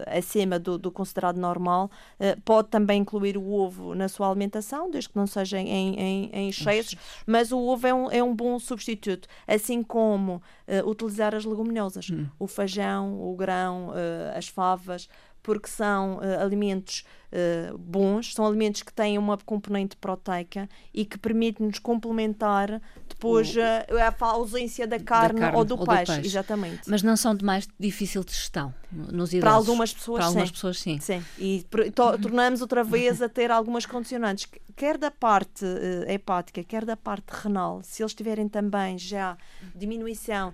acima 0.06 0.60
do, 0.60 0.78
do, 0.78 0.92
considerado 0.92 1.38
normal, 1.38 1.90
uh, 2.20 2.40
pode 2.42 2.68
também 2.68 3.02
incluir 3.02 3.36
o 3.36 3.52
ovo 3.52 3.96
na 3.96 4.08
sua 4.08 4.30
alimentação, 4.30 4.92
desde 4.92 5.10
que 5.10 5.16
não 5.16 5.26
seja 5.26 5.58
em, 5.58 6.00
em, 6.00 6.30
em 6.32 6.50
excessos, 6.50 6.96
mas 7.26 7.52
o 7.52 7.58
ovo 7.58 7.88
é 7.88 7.94
um, 7.96 8.12
é 8.12 8.24
um 8.24 8.36
bom 8.36 8.60
substituto, 8.60 9.28
assim 9.48 9.82
como 9.82 10.40
utilizar 10.86 11.34
as 11.34 11.46
leguminosas, 11.46 12.10
hum. 12.10 12.28
o 12.40 12.48
feijão, 12.48 13.22
o 13.22 13.36
grão, 13.36 13.92
as 14.36 14.48
favas, 14.48 15.08
porque 15.46 15.70
são 15.70 16.18
uh, 16.18 16.42
alimentos 16.42 17.06
uh, 17.32 17.78
bons, 17.78 18.34
são 18.34 18.48
alimentos 18.48 18.82
que 18.82 18.92
têm 18.92 19.16
uma 19.16 19.38
componente 19.38 19.96
proteica 19.96 20.68
e 20.92 21.06
que 21.06 21.20
permitem-nos 21.20 21.78
complementar 21.78 22.82
depois 23.08 23.56
o, 23.56 23.60
uh, 23.60 24.00
a 24.20 24.26
ausência 24.26 24.88
da 24.88 25.00
carne, 25.00 25.40
da 25.40 25.46
carne 25.46 25.58
ou, 25.60 25.64
do, 25.64 25.80
ou 25.80 25.86
peixe, 25.86 26.04
do, 26.04 26.16
peixe, 26.16 26.28
Exatamente. 26.30 26.90
Mas 26.90 27.04
não 27.04 27.16
são 27.16 27.36
de 27.36 27.46
mais 27.46 27.68
difícil 27.80 28.24
de 28.24 28.32
gestão 28.32 28.74
nos 28.92 29.34
idosos? 29.34 29.40
Para 29.40 29.52
algumas 29.52 29.94
pessoas, 29.94 30.18
Para 30.18 30.26
algumas 30.26 30.48
sim. 30.48 30.54
pessoas, 30.54 30.80
sim. 30.80 31.00
sim. 31.00 31.24
E 31.38 31.64
to 31.70 32.18
tornamos 32.18 32.62
outra 32.62 32.84
vez 32.84 33.22
a 33.22 33.30
ter 33.30 33.52
algumas 33.52 33.86
condicionantes, 33.86 34.48
quer 34.76 34.98
da 34.98 35.12
parte 35.12 35.64
hepática, 36.08 36.64
quer 36.64 36.84
da 36.84 36.98
parte 36.98 37.28
renal. 37.30 37.82
Se 37.84 38.02
eles 38.02 38.16
tiverem 38.16 38.50
também 38.50 38.98
já 38.98 39.38
diminuição 39.76 40.54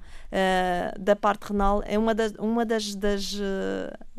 da 1.00 1.16
parte 1.16 1.44
renal, 1.44 1.82
é 1.86 1.98
uma 1.98 2.14
das, 2.14 2.34
uma 2.34 2.66
das, 2.66 2.94
das 2.94 3.40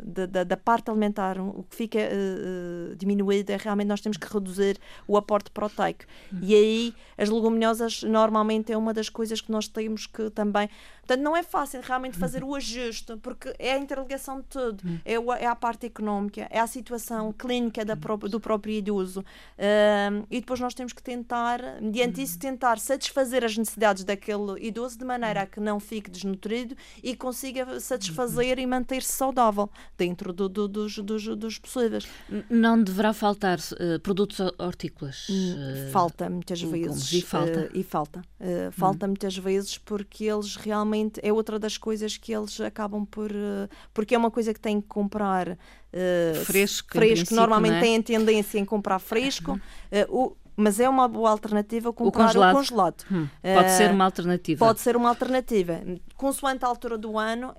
da, 0.03 0.25
da, 0.25 0.43
da, 0.43 0.57
parte 0.57 0.89
alimentar, 0.89 1.39
o 1.39 1.63
que 1.69 1.75
fica 1.75 1.99
uh, 1.99 2.95
diminuído 2.95 3.51
é 3.51 3.57
realmente 3.57 3.87
nós 3.87 4.01
temos 4.01 4.17
que 4.17 4.31
reduzir 4.31 4.77
o 5.07 5.17
aporte 5.17 5.49
proteico. 5.51 6.05
E 6.41 6.53
aí 6.53 6.93
as 7.17 7.29
leguminosas 7.29 8.03
normalmente 8.03 8.71
é 8.71 8.77
uma 8.77 8.93
das 8.93 9.09
coisas 9.09 9.41
que 9.41 9.51
nós 9.51 9.67
temos 9.67 10.05
que 10.05 10.29
também. 10.29 10.69
Portanto, 11.05 11.21
não 11.21 11.35
é 11.35 11.43
fácil 11.43 11.81
realmente 11.83 12.17
fazer 12.17 12.45
o 12.45 12.55
ajuste, 12.55 13.17
porque 13.17 13.53
é 13.59 13.73
a 13.73 13.77
interligação 13.77 14.37
de 14.37 14.47
tudo. 14.47 14.81
Uhum. 14.85 14.99
É, 15.03 15.19
o, 15.19 15.33
é 15.33 15.45
a 15.45 15.55
parte 15.55 15.85
económica, 15.85 16.47
é 16.49 16.59
a 16.59 16.67
situação 16.67 17.33
clínica 17.33 17.83
da 17.83 17.97
pró 17.97 18.15
do 18.15 18.39
próprio 18.39 18.73
idoso. 18.73 19.19
Uh, 19.19 20.25
e 20.31 20.39
depois 20.39 20.61
nós 20.61 20.73
temos 20.73 20.93
que 20.93 21.03
tentar, 21.03 21.59
mediante 21.81 22.21
isso, 22.21 22.39
tentar 22.39 22.79
satisfazer 22.79 23.43
as 23.43 23.57
necessidades 23.57 24.05
daquele 24.05 24.65
idoso 24.65 24.97
de 24.97 25.03
maneira 25.03 25.41
a 25.41 25.45
que 25.45 25.59
não 25.59 25.77
fique 25.77 26.09
desnutrido 26.09 26.73
e 27.03 27.15
consiga 27.15 27.79
satisfazer 27.81 28.57
e 28.59 28.65
manter-se 28.65 29.11
saudável 29.11 29.69
dentro 29.97 30.31
do, 30.31 30.47
do, 30.47 30.67
dos, 30.69 30.97
dos, 30.99 31.27
dos 31.35 31.59
possíveis. 31.59 32.07
Não 32.49 32.81
deverá 32.81 33.11
faltar 33.11 33.59
uh, 33.59 33.99
produtos 34.01 34.39
hortícolas? 34.57 35.27
Uh, 35.27 35.91
falta 35.91 36.29
muitas 36.29 36.61
vezes. 36.61 37.11
E 37.11 37.21
falta? 37.21 37.69
Uh, 37.73 37.77
e 37.77 37.83
falta. 37.83 38.21
falta 38.71 39.05
hum. 39.05 39.09
muitas 39.09 39.37
vezes 39.37 39.77
porque 39.77 40.23
eles 40.23 40.55
realmente. 40.55 40.92
É 41.21 41.31
outra 41.31 41.57
das 41.59 41.77
coisas 41.77 42.17
que 42.17 42.33
eles 42.33 42.59
acabam 42.61 43.05
por. 43.05 43.31
porque 43.93 44.15
é 44.15 44.17
uma 44.17 44.31
coisa 44.31 44.53
que 44.53 44.59
têm 44.59 44.81
que 44.81 44.87
comprar. 44.87 45.57
fresco, 46.45 46.89
fresco 46.91 47.35
normalmente 47.35 47.75
é? 47.75 47.81
têm 47.81 48.01
tendência 48.01 48.59
em 48.59 48.65
comprar 48.65 48.99
fresco. 48.99 49.59
o, 50.09 50.35
mas 50.55 50.79
é 50.79 50.87
uma 50.87 51.07
boa 51.07 51.29
alternativa 51.29 51.91
comprar 51.91 52.23
o 52.23 52.27
congelado. 52.27 52.53
O 52.53 52.57
congelado. 52.57 53.05
Hum, 53.11 53.27
pode 53.41 53.67
uh, 53.67 53.77
ser 53.77 53.91
uma 53.91 54.05
alternativa. 54.05 54.65
Pode 54.65 54.79
ser 54.79 54.95
uma 54.95 55.09
alternativa. 55.09 55.81
Consoante 56.15 56.63
a 56.63 56.67
altura 56.67 56.97
do 56.97 57.17
ano, 57.17 57.53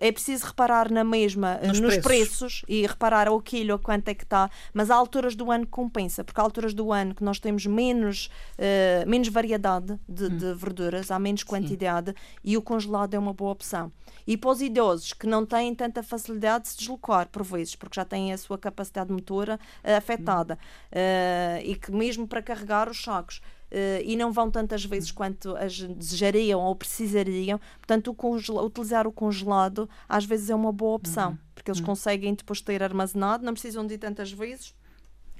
é 0.00 0.12
preciso 0.12 0.46
reparar 0.46 0.90
na 0.90 1.02
mesma 1.02 1.58
nos, 1.62 1.80
nos 1.80 1.98
preços. 1.98 2.02
preços. 2.02 2.64
e 2.68 2.86
reparar 2.86 3.28
ao 3.28 3.40
quilo 3.40 3.74
a 3.74 3.78
quanto 3.78 4.08
é 4.08 4.14
que 4.14 4.24
está, 4.24 4.50
mas 4.72 4.90
há 4.90 4.94
alturas 4.94 5.34
do 5.34 5.50
ano 5.50 5.64
que 5.64 5.72
compensa, 5.72 6.22
porque 6.22 6.40
há 6.40 6.44
alturas 6.44 6.74
do 6.74 6.92
ano 6.92 7.14
que 7.14 7.24
nós 7.24 7.38
temos 7.38 7.66
menos, 7.66 8.30
uh, 8.58 9.08
menos 9.08 9.28
variedade 9.28 9.98
de, 10.08 10.24
hum. 10.24 10.36
de, 10.36 10.54
verduras, 10.54 11.10
há 11.10 11.18
menos 11.18 11.42
quantidade 11.42 12.10
Sim. 12.10 12.16
e 12.44 12.56
o 12.56 12.62
congelado 12.62 13.14
é 13.14 13.18
uma 13.18 13.32
boa 13.32 13.52
opção. 13.52 13.90
E 14.26 14.36
para 14.36 14.50
os 14.50 14.60
idosos 14.60 15.12
que 15.12 15.26
não 15.26 15.46
têm 15.46 15.74
tanta 15.74 16.02
facilidade 16.02 16.64
de 16.64 16.70
se 16.70 16.78
deslocar, 16.78 17.28
por 17.28 17.44
vezes, 17.44 17.76
porque 17.76 17.94
já 17.94 18.04
têm 18.04 18.32
a 18.32 18.38
sua 18.38 18.58
capacidade 18.58 19.12
motora 19.12 19.58
uh, 19.84 19.96
afetada 19.96 20.58
hum. 20.92 21.60
e 21.64 21.74
que 21.76 21.92
mesmo 21.92 22.25
para 22.26 22.42
carregar 22.42 22.88
os 22.88 23.02
sacos. 23.02 23.40
Uh, 23.66 24.00
e 24.04 24.14
não 24.16 24.32
vão 24.32 24.48
tantas 24.48 24.84
vezes 24.84 25.10
quanto 25.10 25.56
as 25.56 25.80
desejariam 25.80 26.60
ou 26.60 26.74
precisariam. 26.76 27.60
Portanto, 27.78 28.16
o 28.16 28.64
utilizar 28.64 29.06
o 29.08 29.12
congelado 29.12 29.88
às 30.08 30.24
vezes 30.24 30.50
é 30.50 30.54
uma 30.54 30.72
boa 30.72 30.94
opção, 30.94 31.30
uhum. 31.30 31.38
porque 31.54 31.70
eles 31.70 31.80
uhum. 31.80 31.86
conseguem 31.86 32.34
depois 32.34 32.60
ter 32.60 32.80
armazenado, 32.82 33.44
não 33.44 33.52
precisam 33.52 33.84
de 33.84 33.94
ir 33.94 33.98
tantas 33.98 34.30
vezes 34.30 34.72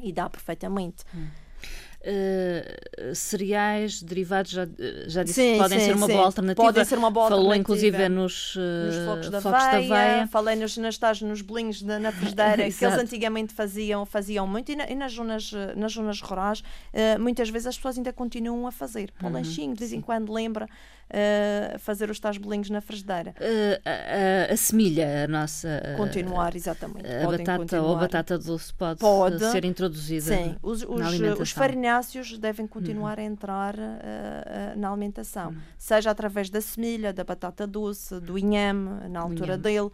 e 0.03 0.13
dá 0.13 0.29
perfeitamente. 0.29 1.05
Uhum. 1.15 1.29
Uh, 2.07 3.15
cereais 3.17 4.01
derivados 4.01 4.53
já, 4.53 4.65
já 5.09 5.25
disse 5.25 5.35
sim, 5.35 5.53
que 5.55 5.59
podem 5.59 5.81
sim, 5.81 5.87
ser 5.87 5.97
uma 5.97 6.07
sim. 6.07 6.13
boa 6.13 6.25
alternativa. 6.25 6.67
Podem 6.67 6.85
ser 6.85 6.99
uma 6.99 7.11
boa 7.11 7.29
Falou 7.29 7.47
alternativa. 7.47 7.75
inclusive 7.75 8.09
nos, 8.09 8.55
uh, 8.55 8.61
nos 8.61 8.97
flocos, 8.97 9.31
da, 9.31 9.41
flocos 9.41 9.63
aveia, 9.65 9.89
da 9.89 9.95
aveia. 9.95 10.27
Falei 10.29 10.55
nos, 10.55 10.77
nas 10.77 10.97
tais, 10.97 11.21
nos 11.21 11.43
bolinhos 11.43 11.83
na, 11.83 11.99
na 11.99 12.13
frigideira 12.13 12.71
que 12.71 12.85
eles 12.85 12.99
antigamente 12.99 13.53
faziam, 13.53 14.07
faziam 14.07 14.47
muito 14.47 14.71
e, 14.71 14.77
na, 14.77 14.89
e 14.89 14.95
nas, 14.95 15.13
zonas, 15.13 15.51
nas 15.75 15.93
zonas 15.93 16.21
rurais 16.21 16.61
uh, 16.61 17.21
muitas 17.21 17.49
vezes 17.49 17.67
as 17.67 17.77
pessoas 17.77 17.97
ainda 17.97 18.13
continuam 18.13 18.69
a 18.69 18.71
fazer. 18.71 19.11
Para 19.11 19.27
o 19.27 19.29
uhum. 19.29 19.35
lanchinho, 19.35 19.75
de 19.75 19.81
vez 19.81 19.93
em 19.93 20.01
quando 20.01 20.33
lembra 20.33 20.69
uh, 21.11 21.79
fazer 21.79 22.11
os 22.11 22.19
tais 22.19 22.39
bolinhos 22.39 22.71
na 22.71 22.81
frigideira. 22.81 23.35
Uh, 23.39 23.81
a, 23.85 24.53
a, 24.53 24.57
semilha, 24.57 25.25
a 25.25 25.29
nossa. 25.29 25.69
Continuar, 25.97 26.55
exatamente. 26.55 27.07
A 27.07 27.27
batata 27.27 27.59
continuar. 27.59 27.85
ou 27.85 27.97
a 27.97 27.99
batata 27.99 28.39
doce 28.39 28.73
pode, 28.75 29.01
pode, 29.01 29.51
ser 29.51 29.65
introduzida. 29.65 30.37
Sim, 30.37 30.57
os, 30.63 30.83
os, 30.83 31.41
os 31.41 31.51
farinhados 31.53 31.97
farnáceos 31.97 32.39
devem 32.39 32.67
continuar 32.67 33.19
uhum. 33.19 33.25
a 33.25 33.27
entrar 33.27 33.75
uh, 33.75 34.79
na 34.79 34.91
alimentação, 34.91 35.51
uhum. 35.51 35.57
seja 35.79 36.11
através 36.11 36.51
da 36.51 36.61
semilha, 36.61 37.13
da 37.13 37.25
batata 37.25 37.67
doce, 37.67 38.21
do 38.21 38.39
inhame, 38.39 39.09
na 39.09 39.21
altura 39.21 39.55
inhame. 39.55 39.63
dele, 39.63 39.87
uh, 39.87 39.93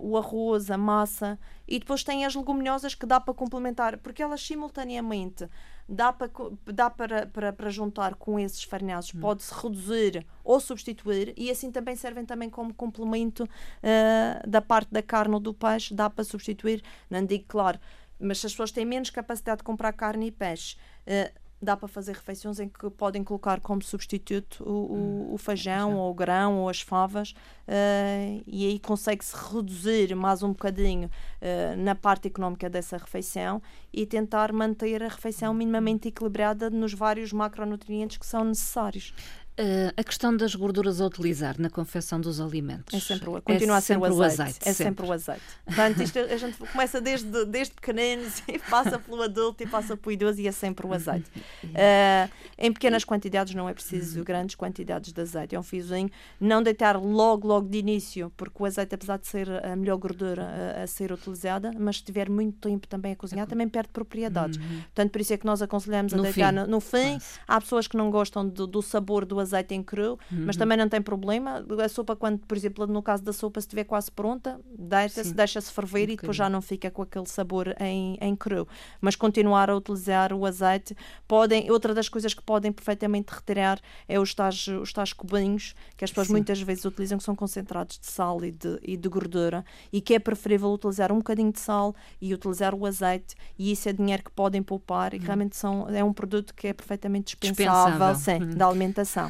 o 0.00 0.16
arroz, 0.16 0.70
a 0.70 0.76
massa, 0.76 1.38
e 1.66 1.78
depois 1.78 2.02
tem 2.02 2.24
as 2.24 2.34
leguminosas 2.34 2.94
que 2.94 3.06
dá 3.06 3.20
para 3.20 3.34
complementar, 3.34 3.98
porque 3.98 4.22
elas 4.22 4.44
simultaneamente 4.44 5.48
dá 5.90 6.12
para, 6.12 6.30
dá 6.66 6.88
para, 6.88 7.26
para, 7.26 7.52
para 7.52 7.68
juntar 7.68 8.14
com 8.14 8.38
esses 8.38 8.62
farinhados, 8.62 9.12
hum. 9.12 9.20
pode-se 9.20 9.52
reduzir 9.52 10.24
ou 10.44 10.60
substituir 10.60 11.34
e 11.36 11.50
assim 11.50 11.72
também 11.72 11.96
servem 11.96 12.24
também 12.24 12.48
como 12.48 12.72
complemento 12.72 13.42
uh, 13.44 14.48
da 14.48 14.62
parte 14.62 14.92
da 14.92 15.02
carne 15.02 15.34
ou 15.34 15.40
do 15.40 15.52
peixe, 15.52 15.92
dá 15.92 16.08
para 16.08 16.22
substituir, 16.22 16.82
não 17.10 17.26
digo 17.26 17.44
claro, 17.48 17.78
mas 18.20 18.38
se 18.38 18.46
as 18.46 18.52
pessoas 18.52 18.70
têm 18.70 18.84
menos 18.84 19.10
capacidade 19.10 19.58
de 19.58 19.64
comprar 19.64 19.92
carne 19.92 20.28
e 20.28 20.30
peixe, 20.30 20.76
uh, 21.06 21.39
dá 21.62 21.76
para 21.76 21.88
fazer 21.88 22.12
refeições 22.12 22.58
em 22.58 22.68
que 22.68 22.88
podem 22.90 23.22
colocar 23.22 23.60
como 23.60 23.82
substituto 23.82 24.64
o, 24.64 24.70
o, 24.70 24.94
hum, 24.94 25.34
o 25.34 25.38
feijão, 25.38 25.96
ou 25.96 26.10
o 26.10 26.14
grão, 26.14 26.58
ou 26.60 26.68
as 26.68 26.80
favas, 26.80 27.32
uh, 27.68 28.42
e 28.46 28.66
aí 28.66 28.78
consegue-se 28.78 29.34
reduzir 29.36 30.14
mais 30.14 30.42
um 30.42 30.48
bocadinho 30.48 31.08
uh, 31.08 31.76
na 31.76 31.94
parte 31.94 32.28
económica 32.28 32.70
dessa 32.70 32.96
refeição 32.96 33.60
e 33.92 34.06
tentar 34.06 34.52
manter 34.52 35.02
a 35.02 35.08
refeição 35.08 35.52
minimamente 35.52 36.08
equilibrada 36.08 36.70
nos 36.70 36.94
vários 36.94 37.32
macronutrientes 37.32 38.16
que 38.16 38.26
são 38.26 38.44
necessários. 38.44 39.12
Uh, 39.60 39.92
a 39.94 40.02
questão 40.02 40.34
das 40.34 40.54
gorduras 40.54 41.02
a 41.02 41.06
utilizar 41.06 41.60
na 41.60 41.68
confecção 41.68 42.18
dos 42.18 42.40
alimentos. 42.40 42.94
É 42.94 42.98
sempre 42.98 43.28
o, 43.28 43.42
continua 43.42 43.74
é 43.74 43.78
a 43.78 43.80
ser 43.82 43.98
o 43.98 44.04
azeite. 44.06 44.40
azeite. 44.40 44.58
É 44.62 44.72
sempre. 44.72 44.84
sempre 44.84 45.06
o 45.06 45.12
azeite. 45.12 45.42
Portanto, 45.66 46.02
isto, 46.02 46.18
a 46.18 46.36
gente 46.38 46.56
começa 46.56 46.98
desde, 46.98 47.44
desde 47.44 47.74
pequeninos 47.74 48.42
e 48.48 48.58
passa 48.70 48.98
pelo 48.98 49.20
adulto 49.20 49.62
e 49.62 49.66
passa 49.66 49.98
pelo 49.98 50.12
idoso 50.12 50.40
e 50.40 50.48
é 50.48 50.52
sempre 50.52 50.86
o 50.86 50.94
azeite. 50.94 51.30
Uh, 51.62 52.30
em 52.56 52.72
pequenas 52.72 53.04
quantidades 53.04 53.54
não 53.54 53.68
é 53.68 53.74
preciso 53.74 54.24
grandes 54.24 54.54
quantidades 54.54 55.12
de 55.12 55.20
azeite. 55.20 55.54
É 55.54 55.60
um 55.60 55.62
fiozinho. 55.62 56.10
Não 56.40 56.62
deitar 56.62 56.96
logo, 56.96 57.46
logo 57.46 57.68
de 57.68 57.76
início, 57.76 58.32
porque 58.38 58.62
o 58.62 58.64
azeite, 58.64 58.94
apesar 58.94 59.18
de 59.18 59.26
ser 59.26 59.46
a 59.62 59.76
melhor 59.76 59.98
gordura 59.98 60.78
a, 60.78 60.84
a 60.84 60.86
ser 60.86 61.12
utilizada, 61.12 61.70
mas 61.78 61.98
se 61.98 62.04
tiver 62.04 62.30
muito 62.30 62.66
tempo 62.66 62.88
também 62.88 63.12
a 63.12 63.16
cozinhar, 63.16 63.46
também 63.46 63.68
perde 63.68 63.90
propriedades. 63.92 64.56
Uhum. 64.56 64.80
Portanto, 64.84 65.10
por 65.10 65.20
isso 65.20 65.34
é 65.34 65.36
que 65.36 65.44
nós 65.44 65.60
aconselhamos 65.60 66.14
a 66.14 66.16
no 66.16 66.22
deitar 66.22 66.50
fim. 66.50 66.60
No, 66.60 66.66
no 66.66 66.80
fim. 66.80 67.18
Há 67.46 67.60
pessoas 67.60 67.86
que 67.86 67.96
não 67.98 68.10
gostam 68.10 68.48
do, 68.48 68.66
do 68.66 68.80
sabor 68.80 69.26
do 69.26 69.38
azeite 69.38 69.49
azeite 69.50 69.74
em 69.74 69.82
cru, 69.82 70.18
uhum. 70.30 70.44
mas 70.46 70.56
também 70.56 70.78
não 70.78 70.88
tem 70.88 71.02
problema. 71.02 71.64
A 71.82 71.88
sopa, 71.88 72.14
quando, 72.14 72.38
por 72.40 72.56
exemplo, 72.56 72.86
no 72.86 73.02
caso 73.02 73.22
da 73.22 73.32
sopa, 73.32 73.60
se 73.60 73.66
estiver 73.66 73.84
quase 73.84 74.10
pronta, 74.10 74.60
deixa-se 74.78 75.34
deixa 75.34 75.60
ferver 75.60 76.08
um 76.08 76.12
e 76.12 76.16
depois 76.16 76.36
já 76.36 76.48
não 76.48 76.60
fica 76.60 76.90
com 76.90 77.02
aquele 77.02 77.26
sabor 77.26 77.74
em, 77.80 78.16
em 78.20 78.36
cru. 78.36 78.66
Mas 79.00 79.16
continuar 79.16 79.70
a 79.70 79.76
utilizar 79.76 80.32
o 80.32 80.46
azeite, 80.46 80.96
podem, 81.26 81.70
outra 81.70 81.94
das 81.94 82.08
coisas 82.08 82.34
que 82.34 82.42
podem 82.42 82.72
perfeitamente 82.72 83.32
retirar 83.32 83.80
é 84.08 84.18
os 84.18 84.34
tais, 84.34 84.66
os 84.68 84.92
tais 84.92 85.12
cubinhos 85.12 85.74
que 85.96 86.04
as 86.04 86.10
pessoas 86.10 86.28
Sim. 86.28 86.34
muitas 86.34 86.60
vezes 86.60 86.84
utilizam, 86.84 87.18
que 87.18 87.24
são 87.24 87.34
concentrados 87.34 87.98
de 87.98 88.06
sal 88.06 88.44
e 88.44 88.50
de, 88.50 88.78
e 88.82 88.96
de 88.96 89.08
gordura, 89.08 89.64
e 89.92 90.00
que 90.00 90.14
é 90.14 90.18
preferível 90.18 90.70
utilizar 90.72 91.12
um 91.12 91.18
bocadinho 91.18 91.52
de 91.52 91.60
sal 91.60 91.94
e 92.20 92.32
utilizar 92.32 92.74
o 92.74 92.86
azeite, 92.86 93.34
e 93.58 93.72
isso 93.72 93.88
é 93.88 93.92
dinheiro 93.92 94.22
que 94.22 94.30
podem 94.30 94.62
poupar, 94.62 95.14
e 95.14 95.18
uhum. 95.18 95.24
realmente 95.24 95.56
são, 95.56 95.88
é 95.88 96.02
um 96.02 96.12
produto 96.12 96.54
que 96.54 96.68
é 96.68 96.72
perfeitamente 96.72 97.36
dispensável, 97.40 98.14
dispensável. 98.14 98.46
Sim, 98.46 98.50
uhum. 98.50 98.58
da 98.58 98.66
alimentação. 98.66 99.29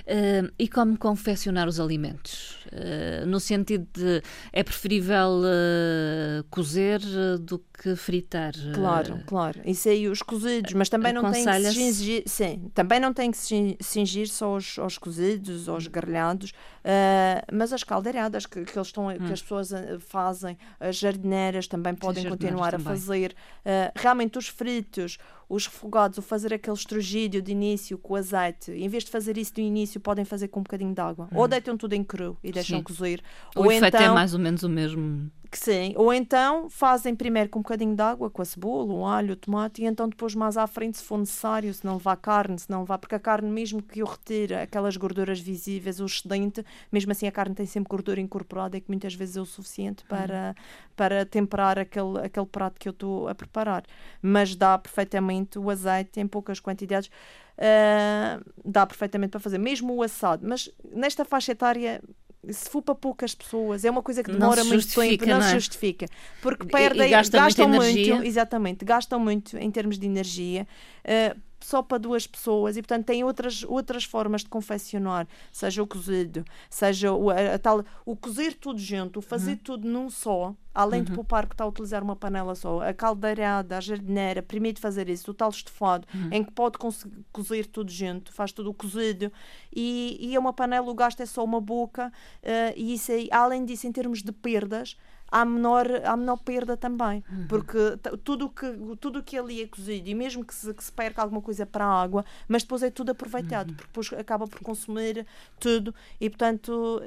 Uh, 0.00 0.50
e 0.58 0.68
como 0.68 0.98
confeccionar 0.98 1.68
os 1.68 1.78
alimentos? 1.78 2.58
Uh, 2.72 3.26
no 3.26 3.38
sentido 3.38 3.86
de 3.92 4.22
é 4.52 4.62
preferível 4.62 5.42
uh, 5.42 6.44
cozer 6.50 7.00
do 7.40 7.58
que 7.80 7.94
fritar? 7.94 8.52
Claro, 8.74 9.20
claro. 9.24 9.60
Isso 9.64 9.88
aí 9.88 10.08
os 10.08 10.20
cozidos, 10.20 10.72
mas 10.72 10.88
também 10.88 11.12
não 11.12 11.30
tem 11.30 11.44
que 11.44 11.62
se 11.62 11.72
cingir, 11.72 12.22
sim, 12.26 12.70
também 12.74 12.98
não 12.98 13.14
tem 13.14 13.30
que 13.30 13.36
se 13.36 13.76
cingir 13.80 14.28
só 14.28 14.54
aos, 14.54 14.78
aos 14.78 14.98
cozidos, 14.98 15.68
aos 15.68 15.86
grelhados, 15.86 16.52
mas 17.52 17.72
as 17.72 17.84
caldeiradas 17.84 18.46
que, 18.46 18.64
que, 18.64 18.76
eles 18.76 18.88
estão, 18.88 19.06
hum. 19.06 19.16
que 19.16 19.32
as 19.32 19.40
pessoas 19.40 19.70
fazem, 20.00 20.58
as 20.80 20.96
jardineiras 20.96 21.68
também 21.68 21.94
podem 21.94 22.28
continuar 22.28 22.74
a 22.74 22.78
fazer. 22.78 23.34
realmente 23.94 24.38
os 24.38 24.48
fritos, 24.48 25.18
os 25.48 25.66
refogados, 25.66 26.18
o 26.18 26.22
fazer 26.22 26.52
aquele 26.52 26.76
estrogídio 26.76 27.40
de 27.40 27.52
início 27.52 27.96
com 27.96 28.14
azeite, 28.14 28.70
em 28.72 28.88
vez 28.88 29.04
de 29.04 29.10
fazer 29.10 29.38
isso 29.38 29.54
do 29.54 29.60
início, 29.60 30.00
podem 30.00 30.24
fazer 30.24 30.48
com 30.48 30.60
um 30.60 30.62
bocadinho 30.62 30.92
de 30.92 31.00
água. 31.00 31.28
Hum. 31.32 31.38
Ou 31.38 31.48
deitam 31.48 31.76
tudo 31.76 31.94
em 31.94 32.04
cru 32.04 32.36
e 32.42 32.52
deixam 32.52 32.78
Sim. 32.78 32.84
cozer. 32.84 33.22
O 33.56 33.60
ou 33.60 33.72
efeito 33.72 33.96
é 33.96 34.00
então, 34.00 34.12
é 34.12 34.14
mais 34.14 34.34
ou 34.34 34.40
menos 34.40 34.62
o 34.62 34.68
mesmo. 34.68 35.30
Que 35.50 35.58
sim. 35.58 35.94
Ou 35.96 36.12
então 36.12 36.68
fazem 36.68 37.16
primeiro 37.16 37.48
com 37.48 37.60
um 37.60 37.62
bocadinho 37.62 37.96
de 37.96 38.02
água, 38.02 38.28
com 38.28 38.42
a 38.42 38.44
cebola, 38.44 38.92
o 38.92 39.06
alho, 39.06 39.32
o 39.32 39.36
tomate, 39.36 39.82
e 39.82 39.86
então 39.86 40.06
depois 40.06 40.34
mais 40.34 40.58
à 40.58 40.66
frente, 40.66 40.98
se 40.98 41.04
for 41.04 41.16
necessário, 41.16 41.72
se 41.72 41.86
não 41.86 41.94
levar 41.94 42.16
carne, 42.16 42.58
se 42.58 42.68
não 42.68 42.80
levar, 42.80 42.98
porque 42.98 43.14
a 43.14 43.18
carne, 43.18 43.50
mesmo 43.50 43.82
que 43.82 44.00
eu 44.00 44.06
retire 44.06 44.54
aquelas 44.54 44.96
gorduras 44.98 45.40
visíveis, 45.40 46.00
o 46.00 46.04
excedente, 46.04 46.62
mesmo 46.92 47.12
assim 47.12 47.26
a 47.26 47.32
carne 47.32 47.54
tem 47.54 47.64
sempre 47.64 47.88
gordura 47.88 48.20
incorporada 48.20 48.76
e 48.76 48.80
que 48.82 48.90
muitas 48.90 49.14
vezes 49.14 49.38
é 49.38 49.40
o 49.40 49.46
suficiente 49.46 50.04
hum. 50.04 50.08
para, 50.08 50.54
hum. 50.56 50.62
para 50.94 51.24
temperar 51.24 51.78
aquele, 51.78 52.18
aquele 52.18 52.46
prato 52.46 52.78
que 52.78 52.86
eu 52.86 52.92
estou 52.92 53.26
a 53.26 53.34
preparar. 53.34 53.84
Mas 54.20 54.54
dá 54.54 54.76
perfeitamente 54.76 55.58
o 55.58 55.70
azeite 55.70 56.20
em 56.20 56.26
poucas 56.26 56.60
quantidades. 56.60 57.08
Uh, 57.58 58.44
dá 58.64 58.86
perfeitamente 58.86 59.30
para 59.30 59.40
fazer, 59.40 59.58
mesmo 59.58 59.94
o 59.94 60.02
assado. 60.02 60.46
Mas 60.46 60.70
nesta 60.92 61.24
faixa 61.24 61.52
etária, 61.52 62.02
se 62.50 62.70
for 62.70 62.82
para 62.82 62.94
poucas 62.94 63.34
pessoas, 63.34 63.84
é 63.84 63.90
uma 63.90 64.02
coisa 64.02 64.22
que 64.22 64.30
demora 64.30 64.64
muito 64.64 64.86
tempo, 64.94 65.26
não, 65.26 65.34
não 65.34 65.42
se 65.42 65.50
é? 65.50 65.54
justifica. 65.54 66.06
Porque 66.40 66.66
perdem, 66.66 67.10
gastam 67.10 67.68
muito, 67.68 68.22
exatamente, 68.24 68.84
gastam 68.84 69.20
muito 69.20 69.56
em 69.56 69.70
termos 69.70 69.98
de 69.98 70.06
energia. 70.06 70.66
Uh, 71.04 71.47
só 71.60 71.82
para 71.82 71.98
duas 71.98 72.26
pessoas 72.26 72.76
e 72.76 72.82
portanto 72.82 73.06
tem 73.06 73.24
outras 73.24 73.64
outras 73.64 74.04
formas 74.04 74.42
de 74.42 74.48
confeccionar 74.48 75.26
seja 75.52 75.82
o 75.82 75.86
cozido 75.86 76.44
seja 76.70 77.12
o, 77.12 77.30
a, 77.30 77.54
a 77.54 77.58
tal 77.58 77.84
o 78.04 78.16
cozer 78.16 78.54
tudo 78.54 78.78
junto 78.78 79.18
o 79.18 79.22
fazer 79.22 79.52
uhum. 79.52 79.58
tudo 79.58 79.88
num 79.88 80.10
só 80.10 80.54
além 80.74 81.00
uhum. 81.00 81.06
de 81.06 81.12
poupar 81.12 81.46
que 81.46 81.54
está 81.54 81.64
a 81.64 81.66
utilizar 81.66 82.02
uma 82.02 82.14
panela 82.14 82.54
só 82.54 82.80
a 82.80 82.94
caldeirada 82.94 83.76
a 83.76 83.80
jardineira 83.80 84.42
permite 84.42 84.80
fazer 84.80 85.08
isso 85.08 85.30
o 85.30 85.34
tal 85.34 85.50
estofado 85.50 86.06
uhum. 86.14 86.28
em 86.30 86.44
que 86.44 86.52
pode 86.52 86.78
cozer 87.32 87.66
tudo 87.66 87.90
junto 87.90 88.32
faz 88.32 88.52
tudo 88.52 88.70
o 88.70 88.74
cozido 88.74 89.32
e, 89.74 90.16
e 90.20 90.34
é 90.34 90.38
uma 90.38 90.52
panela 90.52 90.88
o 90.88 90.94
gasto 90.94 91.20
é 91.20 91.26
só 91.26 91.44
uma 91.44 91.60
boca 91.60 92.12
uh, 92.42 92.72
e 92.76 92.94
isso 92.94 93.10
aí, 93.12 93.28
além 93.32 93.64
disso 93.64 93.86
em 93.86 93.92
termos 93.92 94.22
de 94.22 94.32
perdas 94.32 94.96
há 95.30 95.44
menor, 95.44 95.86
há 96.04 96.16
menor 96.16 96.38
perda 96.38 96.76
também. 96.76 97.22
Uhum. 97.30 97.46
Porque 97.48 97.78
tudo 98.24 98.48
que, 98.48 98.66
tudo 99.00 99.22
que 99.22 99.38
ali 99.38 99.62
é 99.62 99.66
cozido, 99.66 100.08
e 100.08 100.14
mesmo 100.14 100.44
que 100.44 100.54
se, 100.54 100.72
que 100.72 100.82
se 100.82 100.92
perca 100.92 101.22
alguma 101.22 101.40
coisa 101.40 101.66
para 101.66 101.84
a 101.84 102.02
água, 102.02 102.24
mas 102.46 102.62
depois 102.62 102.82
é 102.82 102.90
tudo 102.90 103.10
aproveitado, 103.10 103.70
uhum. 103.70 103.76
porque 103.76 103.88
depois 103.88 104.12
acaba 104.20 104.46
por 104.46 104.60
consumir 104.60 105.26
tudo 105.60 105.94
e, 106.20 106.30
portanto, 106.30 107.02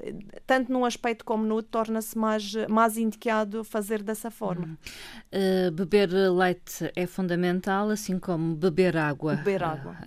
tanto 0.45 0.71
num 0.71 0.85
aspecto 0.85 1.25
como 1.25 1.43
no 1.43 1.55
outro, 1.55 1.71
torna-se 1.71 2.17
mais, 2.17 2.53
mais 2.67 2.97
indicado 2.97 3.63
fazer 3.63 4.03
dessa 4.03 4.29
forma. 4.29 4.65
Uhum. 4.65 4.77
Uh, 5.67 5.71
beber 5.71 6.09
leite 6.11 6.91
é 6.95 7.07
fundamental, 7.07 7.89
assim 7.89 8.19
como 8.19 8.55
beber 8.55 8.97
água. 8.97 9.35
Beber 9.35 9.63
água. 9.63 9.97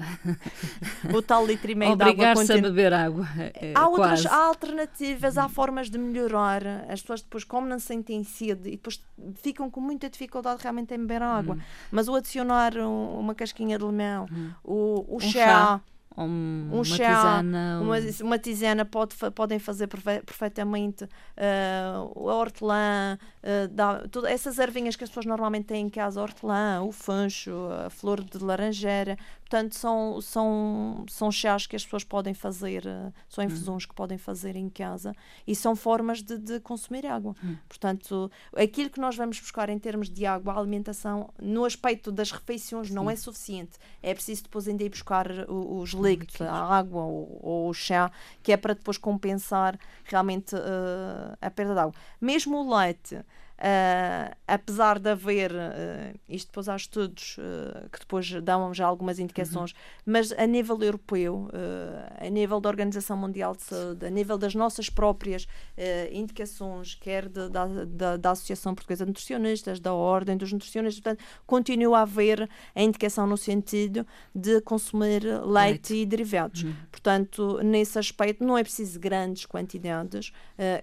o 1.12 1.22
tal 1.22 1.46
litro 1.46 1.70
e 1.70 1.74
meio 1.74 1.96
de 1.96 2.02
água. 2.02 2.12
Obrigar-se 2.12 2.52
a 2.52 2.60
beber 2.60 2.92
água. 2.92 3.26
É, 3.54 3.72
há, 3.74 3.88
outras, 3.88 4.26
há 4.26 4.46
alternativas, 4.46 5.38
há 5.38 5.48
formas 5.48 5.90
de 5.90 5.98
melhorar. 5.98 6.62
As 6.88 7.00
pessoas 7.00 7.22
depois, 7.22 7.44
como 7.44 7.66
não 7.66 7.78
sentem 7.78 8.03
têm 8.04 8.22
sede 8.22 8.68
e 8.68 8.72
depois 8.72 9.02
ficam 9.36 9.70
com 9.70 9.80
muita 9.80 10.08
dificuldade 10.08 10.62
realmente 10.62 10.94
em 10.94 10.98
beber 10.98 11.22
água. 11.22 11.56
Hum. 11.56 11.60
Mas 11.90 12.08
o 12.08 12.14
adicionar 12.14 12.76
um, 12.76 13.18
uma 13.18 13.34
casquinha 13.34 13.78
de 13.78 13.84
limão, 13.84 14.26
hum. 14.30 14.50
o, 14.62 15.14
o 15.14 15.16
um 15.16 15.20
chá, 15.20 15.30
chá 15.30 15.80
um, 16.16 16.68
um 16.72 16.84
chá, 16.84 16.96
tisana, 16.96 17.80
uma, 17.82 17.96
uma 18.22 18.38
tisana 18.38 18.84
pode, 18.84 19.16
podem 19.34 19.58
fazer 19.58 19.88
perfeitamente 19.88 21.04
uh, 21.04 22.28
a 22.30 22.34
hortelã, 22.34 23.18
uh, 23.42 23.68
dá, 23.68 24.06
tudo, 24.08 24.26
essas 24.26 24.58
ervinhas 24.58 24.94
que 24.94 25.02
as 25.02 25.10
pessoas 25.10 25.26
normalmente 25.26 25.66
têm 25.66 25.86
em 25.86 25.88
casa, 25.88 26.20
a 26.20 26.22
hortelã, 26.22 26.82
o 26.82 26.92
fancho, 26.92 27.52
a 27.84 27.90
flor 27.90 28.22
de 28.22 28.38
laranjeira, 28.38 29.18
portanto 29.54 29.76
são, 29.76 30.20
são, 30.20 31.04
são 31.08 31.30
chás 31.30 31.64
que 31.64 31.76
as 31.76 31.84
pessoas 31.84 32.02
podem 32.02 32.34
fazer, 32.34 32.84
uh, 32.86 33.12
são 33.28 33.44
hum. 33.44 33.46
infusões 33.46 33.84
hum. 33.84 33.88
que 33.88 33.94
podem 33.94 34.18
fazer 34.18 34.56
em 34.56 34.68
casa 34.68 35.14
e 35.46 35.54
são 35.54 35.76
formas 35.76 36.22
de, 36.22 36.36
de 36.38 36.58
consumir 36.58 37.06
água. 37.06 37.36
Hum. 37.42 37.56
Portanto, 37.68 38.30
aquilo 38.56 38.90
que 38.90 38.98
nós 38.98 39.16
vamos 39.16 39.38
buscar 39.38 39.68
em 39.68 39.78
termos 39.78 40.10
de 40.10 40.26
água, 40.26 40.54
a 40.54 40.58
alimentação, 40.58 41.30
no 41.40 41.64
aspecto 41.64 42.10
das 42.10 42.32
refeições, 42.32 42.88
Sim. 42.88 42.94
não 42.94 43.08
é 43.08 43.14
suficiente. 43.14 43.78
É 44.02 44.12
preciso 44.12 44.42
depois 44.42 44.66
ainda 44.66 44.82
ir 44.82 44.88
buscar 44.88 45.28
os 45.48 45.90
líquidos, 45.90 46.40
a 46.40 46.52
água 46.52 47.02
ou, 47.02 47.38
ou, 47.40 47.68
o 47.68 47.74
chá, 47.74 48.10
que 48.42 48.52
é 48.52 48.56
para 48.56 48.74
depois 48.74 48.98
compensar 48.98 49.78
realmente 50.04 50.56
uh, 50.56 51.38
a 51.40 51.50
perda 51.50 51.74
de 51.74 51.80
água. 51.80 51.94
Mesmo 52.20 52.56
o 52.56 52.76
leite, 52.76 53.24
Uh, 53.56 54.34
apesar 54.48 54.98
de 54.98 55.08
haver, 55.10 55.52
uh, 55.52 56.18
isto 56.28 56.48
depois 56.48 56.68
há 56.68 56.74
estudos 56.74 57.36
uh, 57.38 57.88
que 57.88 58.00
depois 58.00 58.28
dão 58.42 58.74
já 58.74 58.84
algumas 58.84 59.20
indicações, 59.20 59.70
uhum. 59.70 59.76
mas 60.04 60.32
a 60.32 60.44
nível 60.44 60.82
europeu, 60.82 61.48
a 62.20 62.28
nível 62.28 62.60
da 62.60 62.68
Organização 62.68 63.16
Mundial 63.16 63.54
de 63.54 63.62
Saúde, 63.62 64.04
a 64.04 64.10
nível 64.10 64.36
das 64.36 64.54
nossas 64.54 64.90
próprias 64.90 65.46
indicações, 66.10 66.94
quer 66.94 67.28
de, 67.28 67.48
da, 67.48 67.66
da, 67.66 68.16
da, 68.16 68.30
Associação 68.30 68.74
Portuguesa 68.74 69.04
de 69.04 69.10
Nutricionistas, 69.10 69.78
da 69.78 69.92
Ordem 69.92 70.36
dos 70.36 70.52
Nutricionistas, 70.52 71.02
portanto, 71.02 71.24
continua 71.46 71.98
a 71.98 72.02
haver 72.02 72.48
a 72.74 72.82
indicação 72.82 73.26
no 73.26 73.36
sentido 73.36 74.06
de 74.34 74.60
consumir 74.62 75.22
leite, 75.24 75.44
leite. 75.44 75.94
e 75.94 76.06
derivados. 76.06 76.64
Uhum. 76.64 76.74
Portanto, 76.90 77.60
nesse 77.62 77.98
aspecto, 77.98 78.44
não 78.44 78.58
é 78.58 78.62
preciso 78.62 78.98
grandes 78.98 79.46
quantidades. 79.46 80.32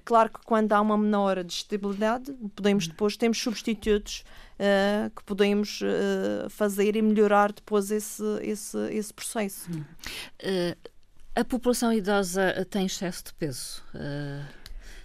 claro 0.05 0.29
que 0.29 0.39
quando 0.45 0.71
há 0.73 0.81
uma 0.81 0.97
menor 0.97 1.43
digestibilidade, 1.43 2.33
podemos 2.61 2.87
depois, 2.87 3.17
temos 3.17 3.39
substitutos 3.39 4.23
uh, 4.59 5.09
que 5.09 5.23
podemos 5.23 5.81
uh, 5.81 6.49
fazer 6.49 6.95
e 6.95 7.01
melhorar 7.01 7.51
depois 7.51 7.89
esse, 7.89 8.23
esse, 8.41 8.77
esse 8.91 9.11
processo. 9.11 9.69
Uh, 9.71 10.89
a 11.35 11.43
população 11.43 11.91
idosa 11.91 12.67
tem 12.69 12.85
excesso 12.85 13.23
de 13.25 13.33
peso? 13.33 13.81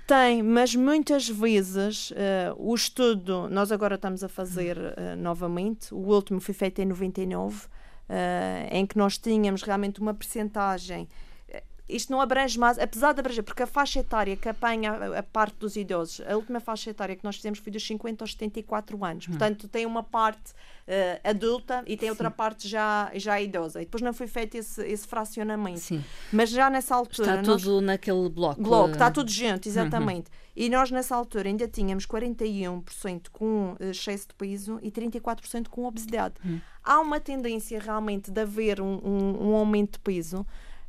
Tem, 0.07 0.43
mas 0.43 0.75
muitas 0.75 1.29
vezes 1.29 2.13
o 2.57 2.75
estudo, 2.75 3.49
nós 3.49 3.71
agora 3.71 3.95
estamos 3.95 4.25
a 4.25 4.29
fazer 4.29 4.77
novamente, 5.17 5.95
o 5.95 5.99
último 5.99 6.41
foi 6.41 6.53
feito 6.53 6.81
em 6.81 6.85
99, 6.85 7.69
em 8.73 8.85
que 8.87 8.99
nós 8.99 9.19
tínhamos 9.19 9.63
realmente 9.63 10.01
uma 10.01 10.13
percentagem 10.13 11.09
isto 11.89 12.11
não 12.11 12.21
abrange 12.21 12.59
mais, 12.59 12.79
apesar 12.79 13.13
de 13.13 13.21
abranger, 13.21 13.45
porque 13.45 13.63
a 13.63 13.67
faixa 13.67 14.01
etária 14.01 14.37
que 14.37 14.49
apanha 14.49 14.93
a, 14.93 15.19
a, 15.21 15.23
parte 15.23 15.57
dos 15.59 15.77
idosos, 15.77 16.21
a 16.27 16.35
última 16.37 16.59
faixa 16.59 16.91
etária 16.91 17.15
que 17.15 17.25
nós 17.25 17.37
fizemos 17.37 17.61
foi 17.61 17.73
dos 17.73 17.87
50 17.87 18.25
aos 18.25 18.33
74 18.33 19.05
anos. 19.05 19.27
Hum. 19.27 19.31
Portanto, 19.31 19.69
tem 19.69 19.87
uma 19.87 20.03
parte 20.03 20.53
uh, 20.53 21.29
adulta 21.29 21.85
e 21.87 21.97
tem 21.97 22.07
Sim. 22.07 22.11
outra 22.11 22.31
parte 22.31 22.67
já, 22.67 23.11
já 23.15 23.41
idosa. 23.41 23.81
E 23.81 23.85
depois 23.85 24.03
não 24.03 24.13
foi 24.13 24.27
feito 24.27 24.57
esse, 24.57 24.85
esse 24.85 25.07
fracionamento. 25.07 25.79
Sim. 25.79 26.05
Mas 26.33 26.51
já 26.51 26.69
nessa 26.69 26.95
altura. 26.95 27.37
Está 27.37 27.43
tudo 27.43 27.75
nós, 27.75 27.85
naquele 27.85 28.29
bloco. 28.29 28.61
Bloco, 28.61 28.93
está 28.93 29.11
tudo 29.11 29.31
junto, 29.31 29.69
exatamente. 29.69 30.29
Uhum. 30.29 30.47
E 30.57 30.71
nós 30.71 30.91
nessa 30.91 31.15
altura 31.15 31.49
ainda 31.49 31.69
tínhamos 31.69 32.07
41% 32.07 33.27
com 33.31 33.77
eh, 33.79 33.91
excesso 33.91 34.29
de 34.29 34.35
peso 34.35 34.79
e 34.83 34.91
34% 34.91 35.69
com 35.69 35.85
obesidade. 35.85 36.35
Hum. 36.45 36.59
Há 36.83 36.99
uma 37.01 37.21
tendência 37.21 37.79
realmente 37.79 38.31
de 38.31 38.41
haver 38.41 38.81
um, 38.81 38.99
um, 39.05 39.51
um 39.51 39.55
aumento 39.55 39.93
de 39.93 39.99
peso. 39.99 40.47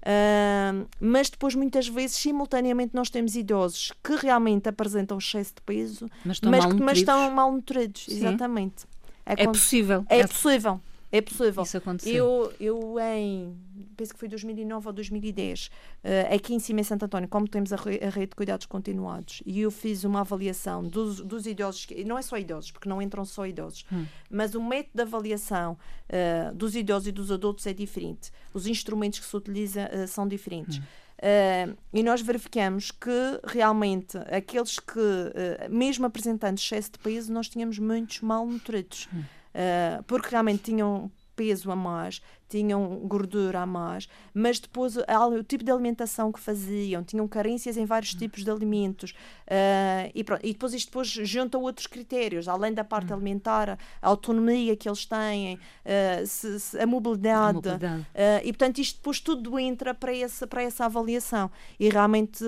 Uh, 0.08 0.88
mas 1.02 1.30
depois, 1.30 1.54
muitas 1.54 1.90
vezes, 1.90 2.16
simultaneamente, 2.16 2.96
nós 2.96 3.10
temos 3.10 3.36
idosos 3.36 3.92
que 4.02 4.16
realmente 4.16 4.70
apresentam 4.70 5.18
excesso 5.18 5.56
de 5.56 5.62
peso, 5.64 6.10
mas 6.24 6.38
estão, 6.38 6.50
mas, 6.50 6.66
mal, 6.66 6.74
mas 6.76 6.98
estão 7.00 7.32
mal 7.32 7.52
nutridos. 7.52 8.06
Exatamente. 8.08 8.86
É, 9.26 9.44
é 9.44 9.48
possível. 9.48 10.06
É, 10.10 10.20
é 10.20 10.28
possível. 10.28 10.80
É 11.12 11.22
possível. 11.22 11.64
Isso 11.64 11.78
aconteceu. 11.78 12.14
Eu, 12.16 12.54
eu 12.60 13.00
em, 13.00 13.54
penso 13.98 14.14
que 14.14 14.20
foi 14.20 14.28
2009 14.28 14.88
ou 14.88 14.94
2010, 14.94 15.66
uh, 15.66 15.70
eh, 16.04 16.36
aqui 16.36 16.54
em 16.54 16.60
cima 16.60 16.82
em 16.82 16.84
Santo 16.84 17.06
António, 17.06 17.28
como 17.28 17.48
temos 17.48 17.74
a, 17.74 17.76
re, 17.76 18.00
a, 18.04 18.10
rede 18.10 18.30
de 18.30 18.36
cuidados 18.36 18.66
continuados, 18.66 19.42
e 19.46 19.62
eu 19.62 19.72
fiz 19.72 20.04
uma 20.04 20.22
avaliação 20.22 20.84
dos, 20.84 21.20
dos 21.22 21.46
idosos, 21.46 21.88
não 22.06 22.18
é 22.18 22.22
só 22.22 22.38
idosos, 22.38 22.72
porque 22.72 22.88
não 22.88 23.02
entram 23.02 23.26
só 23.26 23.46
idosos, 23.46 23.86
hum. 23.92 24.06
mas 24.30 24.56
o 24.56 24.62
método 24.62 24.92
de 24.96 25.02
avaliação 25.02 25.74
uh, 25.74 26.56
dos 26.56 26.76
idosos 26.76 27.08
e 27.08 27.12
dos 27.12 27.32
adultos 27.32 27.66
é 27.68 27.74
diferente. 27.74 28.32
Os 28.54 28.68
instrumentos 28.68 29.20
que 29.20 29.26
se 29.26 29.36
utilizam 29.36 29.86
uh, 29.86 30.08
são 30.08 30.28
diferentes. 30.28 30.78
Hum. 30.78 30.84
Uh, 31.18 31.76
e 31.92 32.04
nós 32.04 32.22
verificamos 32.22 32.92
que 32.92 33.10
realmente 33.44 34.18
aqueles 34.32 34.78
que, 34.78 35.00
uh, 35.00 35.70
mesmo 35.70 36.06
apresentando 36.06 36.58
excesso 36.58 36.92
de 36.92 37.00
peso, 37.00 37.34
nós 37.34 37.50
tínhamos 37.50 37.80
muitos 37.80 38.22
mal 38.22 38.46
nutridos. 38.46 39.08
Hum. 39.12 39.22
Uh, 39.22 40.04
porque 40.04 40.30
realmente 40.30 40.64
tinham 40.64 41.12
peso 41.36 41.72
a 41.72 41.76
mais, 41.76 42.22
tinham 42.48 43.00
gordura 43.06 43.62
a 43.62 43.66
mais, 43.66 44.08
mas 44.34 44.60
depois 44.60 44.96
o 44.96 45.44
tipo 45.44 45.64
de 45.64 45.72
alimentação 45.72 46.32
que 46.32 46.40
faziam, 46.40 47.04
tinham 47.04 47.28
carências 47.28 47.78
em 47.78 47.86
vários 47.86 48.14
hum. 48.14 48.20
tipos 48.20 48.44
de 48.44 48.52
alimentos 48.52 49.12
uh, 49.12 50.12
e, 50.14 50.24
pronto, 50.24 50.46
e 50.46 50.54
depois 50.54 50.74
isto 50.74 50.88
depois 50.88 51.08
junta 51.08 51.58
outros 51.58 51.88
critérios, 51.88 52.48
além 52.48 52.74
da 52.74 52.84
parte 52.84 53.12
hum. 53.12 53.16
alimentar, 53.16 53.78
a 54.02 54.08
autonomia 54.08 54.76
que 54.76 54.88
eles 54.88 55.06
têm, 55.06 55.56
uh, 55.56 56.26
se, 56.26 56.60
se, 56.60 56.80
a 56.80 56.86
mobilidade, 56.86 57.50
a 57.50 57.54
mobilidade. 57.54 58.02
Uh, 58.02 58.42
e 58.44 58.54
portanto 58.54 58.80
isto 58.80 58.98
depois 58.98 59.20
tudo 59.20 59.58
entra 59.58 59.94
para 59.94 60.16
essa, 60.16 60.46
para 60.46 60.62
essa 60.62 60.86
avaliação 60.86 61.50
e 61.80 61.90
realmente 61.90 62.44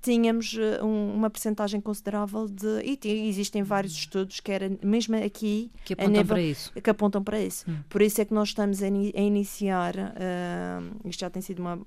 tínhamos 0.00 0.56
um, 0.82 1.14
uma 1.14 1.30
percentagem 1.30 1.80
considerável 1.80 2.46
de, 2.48 2.82
e 2.84 3.28
existem 3.28 3.62
vários 3.62 3.94
hum. 3.94 3.98
estudos 3.98 4.40
que 4.40 4.52
era 4.52 4.70
mesmo 4.82 5.16
aqui 5.16 5.70
que 5.84 5.94
apontam 5.94 6.12
nível, 6.12 6.26
para 6.26 6.42
isso 6.42 6.72
que 6.82 6.90
apontam 6.90 7.22
para 7.22 7.40
isso. 7.40 7.64
Hum. 7.68 7.78
Por 7.88 8.02
isso 8.02 8.20
é 8.20 8.24
que 8.24 8.34
nós 8.34 8.48
estamos 8.48 8.82
a, 8.82 8.86
a 8.86 8.90
iniciar, 9.32 9.94
uh, 9.96 11.08
isto 11.08 11.20
já 11.20 11.30
tem 11.30 11.42
sido 11.42 11.60
uma, 11.60 11.80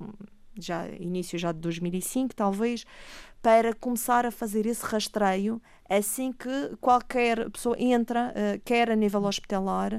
já 0.58 0.88
início 0.90 1.38
já 1.38 1.52
de 1.52 1.60
2005 1.60 2.36
talvez, 2.36 2.86
para 3.42 3.74
começar 3.74 4.26
a 4.26 4.32
fazer 4.32 4.66
esse 4.66 4.84
rastreio 4.84 5.62
assim 5.88 6.32
que 6.32 6.76
qualquer 6.82 7.50
pessoa 7.52 7.76
entra, 7.80 8.34
uh, 8.34 8.62
quer 8.66 8.90
a 8.90 8.96
nível 8.96 9.24
hospitalar, 9.24 9.98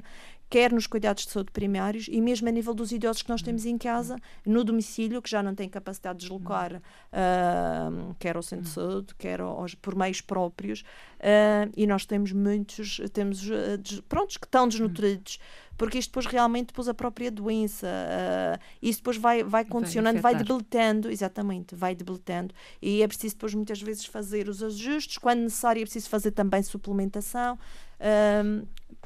quer 0.49 0.72
nos 0.72 0.86
cuidados 0.86 1.24
de 1.26 1.32
saúde 1.32 1.51
primários 1.51 2.07
e 2.11 2.20
mesmo 2.20 2.49
a 2.49 2.53
nível 2.53 2.74
dos 2.74 2.92
idosos 2.92 3.22
que 3.22 3.28
nós 3.28 3.42
temos 3.42 3.66
em 3.66 3.76
casa, 3.76 4.16
no 4.44 4.62
domicílio, 4.62 5.20
que 5.20 5.28
já 5.28 5.42
não 5.42 5.55
têm 5.55 5.68
capacidade 5.68 6.18
de 6.18 6.24
deslocar, 6.24 6.76
uh, 6.76 8.14
quer 8.18 8.36
ao 8.36 8.42
centro 8.42 8.64
de 8.64 8.70
saúde, 8.70 9.14
quer 9.16 9.40
aos, 9.40 9.74
por 9.74 9.97
meios 9.97 10.20
próprios, 10.20 10.80
uh, 10.80 11.70
e 11.76 11.86
nós 11.86 12.07
temos 12.07 12.32
muitos, 12.32 13.01
temos, 13.12 13.49
uh, 13.49 14.03
prontos, 14.09 14.36
que 14.36 14.47
estão 14.47 14.68
desnutridos, 14.68 15.38
porque 15.77 15.99
isto 15.99 16.11
depois 16.11 16.27
realmente 16.27 16.68
depois 16.68 16.89
a 16.89 16.95
própria 16.95 17.31
doença, 17.31 17.87
uh, 17.87 18.61
isso 18.81 19.01
depois 19.01 19.16
vai, 19.16 19.43
vai 19.43 19.64
condicionando, 19.64 20.20
vai, 20.20 20.35
vai 20.35 20.43
debilitando, 20.43 21.11
exatamente, 21.11 21.74
vai 21.74 21.95
debilitando, 21.95 22.55
e 22.81 23.03
é 23.03 23.09
preciso 23.09 23.35
depois 23.35 23.55
muitas 23.55 23.81
vezes 23.81 24.05
fazer 24.05 24.49
os 24.49 24.62
ajustes, 24.62 25.18
quando 25.18 25.41
necessário 25.41 25.81
é 25.81 25.85
preciso 25.85 26.09
fazer 26.09 26.31
também 26.31 26.62
suplementação, 26.62 27.59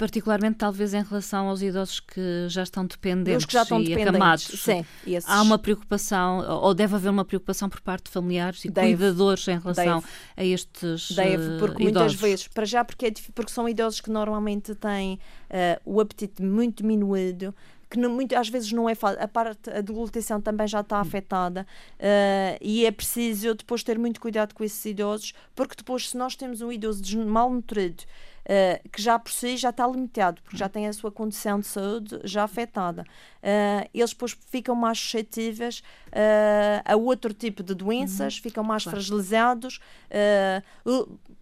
particularmente 0.00 0.56
talvez 0.56 0.94
em 0.94 1.02
relação 1.02 1.50
aos 1.50 1.60
idosos 1.60 2.00
que 2.00 2.46
já 2.48 2.62
estão 2.62 2.86
dependentes 2.86 3.44
que 3.44 3.52
já 3.52 3.64
estão 3.64 3.78
e 3.78 3.84
dependentes. 3.84 4.08
acamados. 4.08 4.44
Sim, 4.44 4.82
esses... 5.06 5.28
Há 5.28 5.42
uma 5.42 5.58
preocupação, 5.58 6.38
ou 6.62 6.72
deve 6.72 6.94
haver 6.94 7.10
uma 7.10 7.24
preocupação 7.24 7.68
por 7.68 7.82
parte 7.82 8.04
de 8.04 8.10
familiares 8.10 8.64
e 8.64 8.70
deve, 8.70 8.96
cuidadores 8.96 9.46
em 9.46 9.58
relação 9.58 10.00
deve, 10.00 10.12
a 10.38 10.44
estes 10.44 11.12
Deve, 11.12 11.58
porque 11.58 11.82
uh, 11.82 11.84
muitas 11.84 12.14
vezes, 12.14 12.48
para 12.48 12.64
já 12.64 12.82
porque, 12.82 13.06
é, 13.06 13.12
porque 13.34 13.52
são 13.52 13.68
idosos 13.68 14.00
que 14.00 14.10
normalmente 14.10 14.74
têm 14.74 15.20
uh, 15.50 15.80
o 15.84 16.00
apetite 16.00 16.42
muito 16.42 16.82
diminuído, 16.82 17.54
que 17.90 17.98
não, 17.98 18.08
muito, 18.08 18.34
às 18.34 18.48
vezes 18.48 18.72
não 18.72 18.88
é 18.88 18.94
fácil. 18.94 19.22
A 19.22 19.28
parte 19.28 19.68
da 19.68 19.82
deglutição 19.82 20.40
também 20.40 20.66
já 20.66 20.80
está 20.80 20.98
afetada 20.98 21.66
uh, 21.98 22.56
e 22.62 22.86
é 22.86 22.90
preciso 22.90 23.54
depois 23.54 23.82
ter 23.82 23.98
muito 23.98 24.18
cuidado 24.18 24.54
com 24.54 24.64
esses 24.64 24.82
idosos, 24.86 25.34
porque 25.54 25.74
depois, 25.76 26.08
se 26.08 26.16
nós 26.16 26.34
temos 26.36 26.62
um 26.62 26.72
idoso 26.72 27.02
mal 27.26 27.52
nutrido 27.52 28.04
uh, 28.50 28.88
que 28.90 29.00
já 29.00 29.18
por 29.18 29.30
si 29.30 29.56
já 29.56 29.70
está 29.70 29.86
limitado, 29.86 30.42
porque 30.42 30.56
já 30.56 30.68
tem 30.68 30.88
a 30.88 30.92
sua 30.92 31.12
condição 31.12 31.60
de 31.60 31.66
saúde 31.66 32.20
já 32.24 32.42
afetada. 32.42 33.02
Uh, 33.02 33.88
eles 33.94 34.10
depois 34.10 34.36
ficam 34.50 34.74
mais 34.74 34.98
suscetíveis 34.98 35.78
uh, 36.08 36.82
a 36.84 36.96
outro 36.96 37.32
tipo 37.32 37.62
de 37.62 37.74
doenças, 37.74 38.36
uhum. 38.36 38.42
ficam 38.42 38.64
mais 38.64 38.82
claro. 38.82 38.96
fragilizados. 38.96 39.80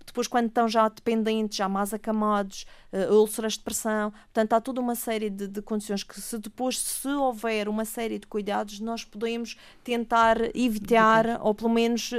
Depois, 0.08 0.26
quando 0.26 0.46
estão 0.46 0.68
já 0.68 0.88
dependentes, 0.88 1.56
já 1.56 1.68
mais 1.68 1.94
acamados, 1.94 2.66
úlceras 3.10 3.54
de 3.54 3.60
pressão, 3.60 4.10
portanto, 4.10 4.52
há 4.54 4.60
toda 4.60 4.80
uma 4.80 4.94
série 4.94 5.28
de, 5.28 5.46
de 5.46 5.60
condições 5.60 6.02
que, 6.02 6.20
se 6.20 6.38
depois, 6.38 6.78
se 6.78 7.08
houver 7.08 7.68
uma 7.68 7.84
série 7.84 8.18
de 8.18 8.26
cuidados, 8.26 8.80
nós 8.80 9.04
podemos 9.04 9.56
tentar 9.84 10.38
evitar 10.56 11.38
ou 11.42 11.54
pelo 11.54 11.70
menos 11.70 12.10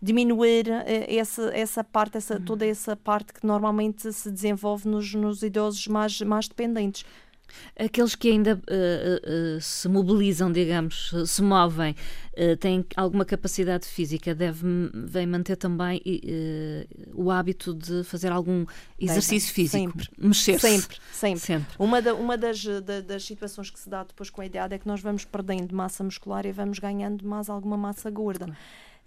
diminuir 0.00 0.66
essa, 0.86 1.50
essa 1.54 1.84
parte, 1.84 2.16
essa, 2.16 2.36
uhum. 2.36 2.44
toda 2.44 2.66
essa 2.66 2.96
parte 2.96 3.34
que 3.34 3.46
normalmente 3.46 3.70
normalmente 3.70 4.12
se 4.12 4.30
desenvolve 4.30 4.88
nos, 4.88 5.14
nos 5.14 5.42
idosos 5.42 5.86
mais, 5.86 6.20
mais 6.22 6.48
dependentes. 6.48 7.04
Aqueles 7.78 8.14
que 8.14 8.28
ainda 8.28 8.54
uh, 8.54 9.56
uh, 9.56 9.60
se 9.60 9.88
mobilizam, 9.88 10.52
digamos, 10.52 11.12
se 11.26 11.42
movem, 11.42 11.94
uh, 12.34 12.56
têm 12.56 12.84
alguma 12.96 13.24
capacidade 13.24 13.86
física, 13.86 14.34
devem 14.34 15.26
manter 15.26 15.56
também 15.56 16.02
o 17.14 17.30
hábito 17.30 17.74
de 17.74 18.04
fazer 18.04 18.32
algum 18.32 18.64
exercício 18.98 19.52
físico, 19.52 19.92
mexer-se. 20.18 20.60
Sempre, 20.60 20.96
sempre, 21.12 21.40
sempre. 21.40 21.74
Uma, 21.78 22.02
da, 22.02 22.14
uma 22.14 22.36
das, 22.36 22.64
da, 22.64 23.00
das 23.00 23.24
situações 23.24 23.70
que 23.70 23.78
se 23.78 23.88
dá 23.88 24.04
depois 24.04 24.30
com 24.30 24.40
a 24.40 24.46
idade 24.46 24.74
é 24.74 24.78
que 24.78 24.86
nós 24.86 25.00
vamos 25.00 25.24
perdendo 25.24 25.74
massa 25.74 26.04
muscular 26.04 26.44
e 26.46 26.52
vamos 26.52 26.78
ganhando 26.78 27.26
mais 27.26 27.48
alguma 27.48 27.76
massa 27.76 28.10
gorda. 28.10 28.54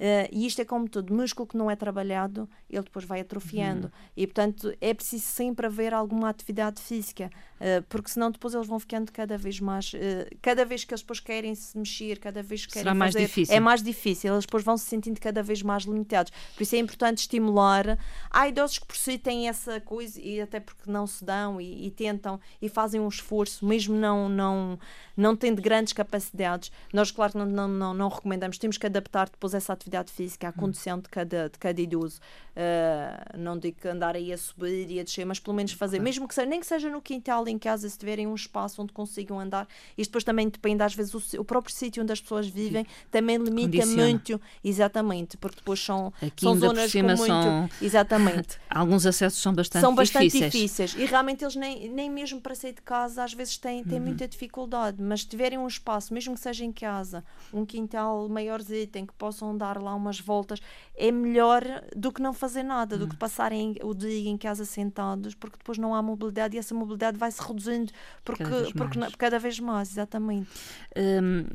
Uh, 0.03 0.27
e 0.33 0.45
isto 0.45 0.61
é 0.61 0.65
como 0.65 0.89
tudo, 0.89 1.13
músculo 1.13 1.47
que 1.47 1.55
não 1.55 1.71
é 1.71 1.77
trabalhado, 1.77 2.49
ele 2.69 2.83
depois 2.83 3.05
vai 3.05 3.21
atrofiando. 3.21 3.87
Uhum. 3.87 4.11
E, 4.17 4.27
portanto, 4.27 4.75
é 4.81 4.93
preciso 4.93 5.23
sempre 5.23 5.65
haver 5.65 5.93
alguma 5.93 6.27
atividade 6.27 6.81
física, 6.81 7.31
uh, 7.55 7.81
porque 7.87 8.09
senão 8.09 8.29
depois 8.29 8.53
eles 8.53 8.67
vão 8.67 8.77
ficando 8.81 9.13
cada 9.13 9.37
vez 9.37 9.61
mais. 9.61 9.93
Uh, 9.93 9.97
cada 10.41 10.65
vez 10.65 10.83
que 10.83 10.93
eles 10.93 10.99
depois 10.99 11.21
querem 11.21 11.55
se 11.55 11.77
mexer, 11.77 12.19
cada 12.19 12.43
vez 12.43 12.65
que 12.65 12.73
querem 12.73 12.83
Será 12.83 12.93
mais 12.93 13.13
fazer, 13.13 13.27
difícil. 13.27 13.55
é 13.55 13.59
mais 13.61 13.81
difícil. 13.81 14.33
Eles 14.33 14.45
depois 14.45 14.61
vão 14.61 14.75
se 14.75 14.83
sentindo 14.87 15.21
cada 15.21 15.41
vez 15.41 15.61
mais 15.61 15.83
limitados. 15.83 16.33
Por 16.53 16.63
isso 16.63 16.75
é 16.75 16.79
importante 16.79 17.19
estimular. 17.19 17.97
Há 18.29 18.49
idosos 18.49 18.79
que 18.79 18.85
por 18.85 18.97
si 18.97 19.17
têm 19.17 19.47
essa 19.47 19.79
coisa, 19.79 20.19
e 20.21 20.41
até 20.41 20.59
porque 20.59 20.91
não 20.91 21.07
se 21.07 21.23
dão 21.23 21.61
e, 21.61 21.87
e 21.87 21.91
tentam 21.91 22.41
e 22.61 22.67
fazem 22.67 22.99
um 22.99 23.07
esforço, 23.07 23.65
mesmo 23.65 23.95
não, 23.95 24.27
não, 24.27 24.77
não 25.15 25.33
tendo 25.33 25.61
grandes 25.61 25.93
capacidades. 25.93 26.73
Nós, 26.91 27.09
claro, 27.09 27.37
não, 27.37 27.45
não, 27.45 27.67
não, 27.69 27.93
não 27.93 28.09
recomendamos, 28.09 28.57
temos 28.57 28.77
que 28.77 28.85
adaptar 28.85 29.29
depois 29.29 29.53
essa 29.53 29.71
atividade 29.71 29.92
física 30.11 30.47
à 30.47 30.49
hum. 30.49 30.53
condição 30.53 30.99
de 30.99 31.09
cada, 31.09 31.49
de 31.49 31.59
cada 31.59 31.81
idoso. 31.81 32.19
Uh, 32.55 33.35
não 33.37 33.57
digo 33.57 33.79
que 33.81 33.87
andar 33.87 34.15
aí 34.15 34.31
a 34.31 34.37
subir 34.37 34.89
e 34.91 34.99
a 34.99 35.03
descer, 35.03 35.25
mas 35.25 35.39
pelo 35.39 35.55
menos 35.55 35.71
fazer, 35.71 35.97
claro. 35.97 36.03
mesmo 36.03 36.27
que 36.27 36.35
seja, 36.35 36.47
nem 36.47 36.59
que 36.59 36.67
seja 36.67 36.87
no 36.87 37.01
quintal 37.01 37.47
em 37.47 37.57
casa, 37.57 37.89
se 37.89 37.97
tiverem 37.97 38.27
um 38.27 38.35
espaço 38.35 38.79
onde 38.79 38.93
consigam 38.93 39.39
andar. 39.39 39.67
Isto 39.97 40.11
depois 40.11 40.23
também 40.23 40.47
depende, 40.47 40.83
às 40.83 40.93
vezes, 40.93 41.33
o, 41.33 41.41
o 41.41 41.43
próprio 41.43 41.73
sítio 41.73 42.03
onde 42.03 42.13
as 42.13 42.21
pessoas 42.21 42.47
vivem 42.47 42.85
também 43.09 43.37
limita 43.37 43.77
Condiciona. 43.77 44.03
muito, 44.03 44.41
exatamente, 44.63 45.35
porque 45.37 45.57
depois 45.57 45.79
são, 45.79 46.13
Aqui 46.21 46.45
são 46.45 46.55
zonas 46.55 46.91
com 46.91 47.01
muito. 47.01 47.25
São... 47.25 47.69
Exatamente. 47.81 48.59
Alguns 48.69 49.05
acessos 49.07 49.41
são 49.41 49.53
bastante 49.53 49.81
são 49.81 49.95
bastante 49.95 50.25
difíceis. 50.25 50.51
difíceis. 50.51 50.95
E 50.95 51.05
realmente 51.05 51.43
eles 51.43 51.55
nem, 51.55 51.89
nem 51.89 52.09
mesmo 52.09 52.39
para 52.39 52.53
sair 52.53 52.73
de 52.73 52.83
casa 52.83 53.23
às 53.23 53.33
vezes 53.33 53.57
têm, 53.57 53.83
têm 53.83 53.97
uhum. 53.97 54.05
muita 54.05 54.27
dificuldade, 54.27 55.01
mas 55.01 55.21
se 55.21 55.27
tiverem 55.27 55.57
um 55.57 55.67
espaço, 55.67 56.13
mesmo 56.13 56.35
que 56.35 56.39
seja 56.39 56.63
em 56.63 56.71
casa, 56.71 57.23
um 57.51 57.65
quintal 57.65 58.29
maiorzinho 58.29 58.89
em 58.93 59.05
que 59.05 59.13
possam 59.13 59.57
dar 59.57 59.81
lá 59.81 59.95
umas 59.95 60.19
voltas, 60.19 60.59
é 60.95 61.11
melhor 61.11 61.63
do 61.95 62.11
que 62.11 62.21
não 62.21 62.31
fazer 62.31 62.42
nada, 62.63 62.97
do 62.97 63.07
que 63.07 63.15
hum. 63.15 63.19
passarem 63.19 63.75
o 63.81 63.93
dia 63.93 64.29
em 64.29 64.37
casa 64.37 64.65
sentados, 64.65 65.35
porque 65.35 65.57
depois 65.57 65.77
não 65.77 65.93
há 65.93 66.01
mobilidade 66.01 66.55
e 66.55 66.59
essa 66.59 66.73
mobilidade 66.73 67.17
vai 67.17 67.31
se 67.31 67.41
reduzindo 67.41 67.91
porque 68.23 68.43
cada 68.43 68.59
vez 68.59 68.71
porque, 68.73 68.99
mais, 68.99 69.15
cada 69.15 69.39
vez 69.39 69.59
mais 69.59 69.91
exatamente. 69.91 70.49
Um, 70.95 71.45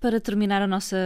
para 0.00 0.20
terminar 0.20 0.62
a 0.62 0.66
nossa 0.66 0.96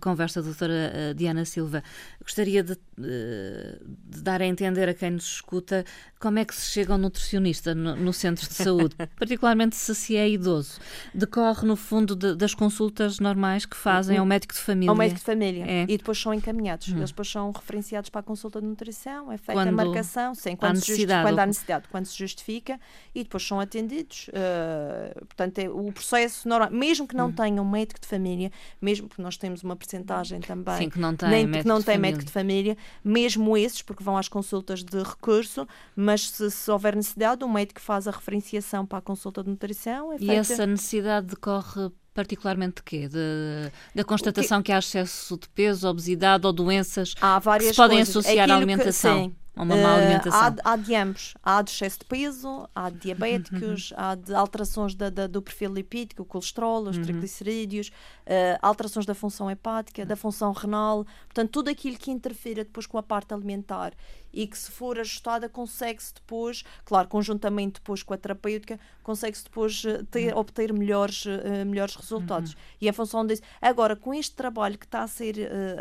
conversa, 0.00 0.42
doutora 0.42 0.72
eh, 0.72 1.14
Diana 1.14 1.44
Silva, 1.44 1.82
gostaria 2.20 2.62
de, 2.62 2.72
eh, 2.72 3.78
de, 3.80 4.22
dar 4.22 4.42
a 4.42 4.46
entender 4.46 4.88
a 4.88 4.94
quem 4.94 5.12
nos 5.12 5.24
escuta 5.24 5.84
como 6.22 6.38
é 6.38 6.44
que 6.44 6.54
se 6.54 6.70
chega 6.70 6.92
ao 6.92 6.98
nutricionista 6.98 7.74
no, 7.74 7.96
no 7.96 8.12
centro 8.12 8.46
de 8.46 8.54
saúde, 8.54 8.94
particularmente 9.18 9.74
se 9.74 9.92
se 9.92 10.16
é 10.16 10.28
idoso. 10.28 10.78
Decorre, 11.12 11.66
no 11.66 11.74
fundo, 11.74 12.14
de, 12.14 12.36
das 12.36 12.54
consultas 12.54 13.18
normais 13.18 13.66
que 13.66 13.76
fazem 13.76 14.18
ao 14.18 14.24
médico 14.24 14.54
de 14.54 14.60
família. 14.60 14.90
Ao 14.90 14.94
médico 14.94 15.18
de 15.18 15.26
família. 15.26 15.64
É. 15.66 15.82
E 15.82 15.98
depois 15.98 16.16
são 16.16 16.32
encaminhados. 16.32 16.88
Hum. 16.88 16.98
Eles 16.98 17.10
depois 17.10 17.28
são 17.28 17.50
referenciados 17.50 18.08
para 18.08 18.20
a 18.20 18.22
consulta 18.22 18.60
de 18.60 18.66
nutrição, 18.68 19.32
é 19.32 19.36
feita 19.36 19.52
quando 19.52 19.68
a 19.68 19.72
marcação, 19.72 20.32
sim, 20.32 20.54
quando, 20.54 20.70
há 20.70 20.74
necessidade, 20.74 21.28
quando 21.28 21.38
há 21.40 21.46
necessidade, 21.46 21.88
quando 21.90 22.06
se 22.06 22.16
justifica, 22.16 22.78
e 23.12 23.24
depois 23.24 23.44
são 23.44 23.58
atendidos. 23.58 24.28
Uh, 24.28 25.26
portanto, 25.26 25.58
é 25.58 25.68
o 25.68 25.90
processo 25.90 26.48
normal, 26.48 26.70
mesmo 26.70 27.08
que 27.08 27.16
não 27.16 27.30
hum. 27.30 27.32
tenham 27.32 27.64
médico 27.64 28.00
de 28.00 28.06
família, 28.06 28.52
mesmo 28.80 29.08
porque 29.08 29.22
nós 29.22 29.36
temos 29.36 29.64
uma 29.64 29.74
percentagem 29.74 30.38
também 30.40 30.78
sim, 30.78 30.88
que 30.88 31.00
não 31.00 31.16
tem, 31.16 31.28
nem, 31.28 31.46
médico, 31.46 31.62
que 31.64 31.68
não 31.68 31.80
de 31.80 31.84
tem 31.84 31.98
médico 31.98 32.24
de 32.24 32.30
família, 32.30 32.76
mesmo 33.04 33.56
esses, 33.56 33.82
porque 33.82 34.04
vão 34.04 34.16
às 34.16 34.28
consultas 34.28 34.84
de 34.84 35.02
recurso, 35.02 35.66
mas 35.96 36.11
se, 36.20 36.50
se 36.50 36.70
houver 36.70 36.94
necessidade, 36.94 37.44
o 37.44 37.48
médico 37.48 37.80
faz 37.80 38.06
a 38.06 38.10
referenciação 38.10 38.86
para 38.86 38.98
a 38.98 39.02
consulta 39.02 39.42
de 39.42 39.50
nutrição. 39.50 40.12
É 40.12 40.16
e 40.20 40.30
essa 40.30 40.66
necessidade 40.66 41.28
decorre 41.28 41.90
particularmente 42.14 42.76
de 42.76 42.82
quê? 42.82 43.08
De, 43.08 43.72
da 43.94 44.04
constatação 44.04 44.60
que... 44.60 44.66
que... 44.66 44.72
há 44.72 44.78
excesso 44.78 45.36
de 45.38 45.48
peso, 45.48 45.88
obesidade 45.88 46.46
ou 46.46 46.52
doenças 46.52 47.14
há 47.20 47.38
várias 47.38 47.70
que 47.70 47.74
se 47.74 47.76
podem 47.76 47.98
coisas. 47.98 48.16
associar 48.16 48.50
à 48.50 48.56
alimentação? 48.56 49.30
Que, 49.30 49.51
a 49.54 49.62
uma 49.62 49.76
má 49.76 49.94
alimentação? 49.94 50.40
Uh, 50.40 50.56
há, 50.64 50.72
há, 50.72 50.76
de 50.76 50.94
ambos. 50.94 51.34
Há 51.42 51.62
de 51.62 51.70
excesso 51.70 51.98
de 52.00 52.04
peso, 52.06 52.68
há 52.74 52.88
de 52.88 52.98
diabéticos, 52.98 53.90
uhum. 53.90 53.96
há 53.98 54.14
de 54.14 54.34
alterações 54.34 54.94
da, 54.94 55.10
da, 55.10 55.26
do 55.26 55.42
perfil 55.42 55.72
lipídico, 55.72 56.22
o 56.22 56.24
colesterol, 56.24 56.82
os 56.82 56.96
uhum. 56.96 57.02
triglicerídeos, 57.02 57.88
uh, 57.88 58.58
alterações 58.62 59.04
da 59.04 59.14
função 59.14 59.50
hepática, 59.50 60.06
da 60.06 60.16
função 60.16 60.52
renal. 60.52 61.04
Portanto, 61.24 61.50
tudo 61.50 61.68
aquilo 61.68 61.96
que 61.96 62.10
interfira 62.10 62.64
depois 62.64 62.86
com 62.86 62.96
a 62.96 63.02
parte 63.02 63.34
alimentar 63.34 63.92
e 64.32 64.46
que 64.46 64.56
se 64.56 64.70
for 64.70 64.98
ajustada 64.98 65.46
consegue-se 65.46 66.14
depois, 66.14 66.64
claro, 66.86 67.06
conjuntamente 67.06 67.74
depois 67.74 68.02
com 68.02 68.14
a 68.14 68.16
terapêutica, 68.16 68.80
consegue-se 69.02 69.44
depois 69.44 69.84
eh, 69.84 70.02
ter, 70.10 70.32
uhum. 70.32 70.40
obter 70.40 70.72
melhores, 70.72 71.26
uh, 71.26 71.66
melhores 71.66 71.94
resultados. 71.94 72.52
Uhum. 72.52 72.58
E 72.80 72.88
em 72.88 72.92
função 72.92 73.26
disso, 73.26 73.42
agora 73.60 73.94
com 73.94 74.14
este 74.14 74.34
trabalho 74.34 74.78
que 74.78 74.86
está 74.86 75.02
a 75.02 75.06
ser 75.06 75.36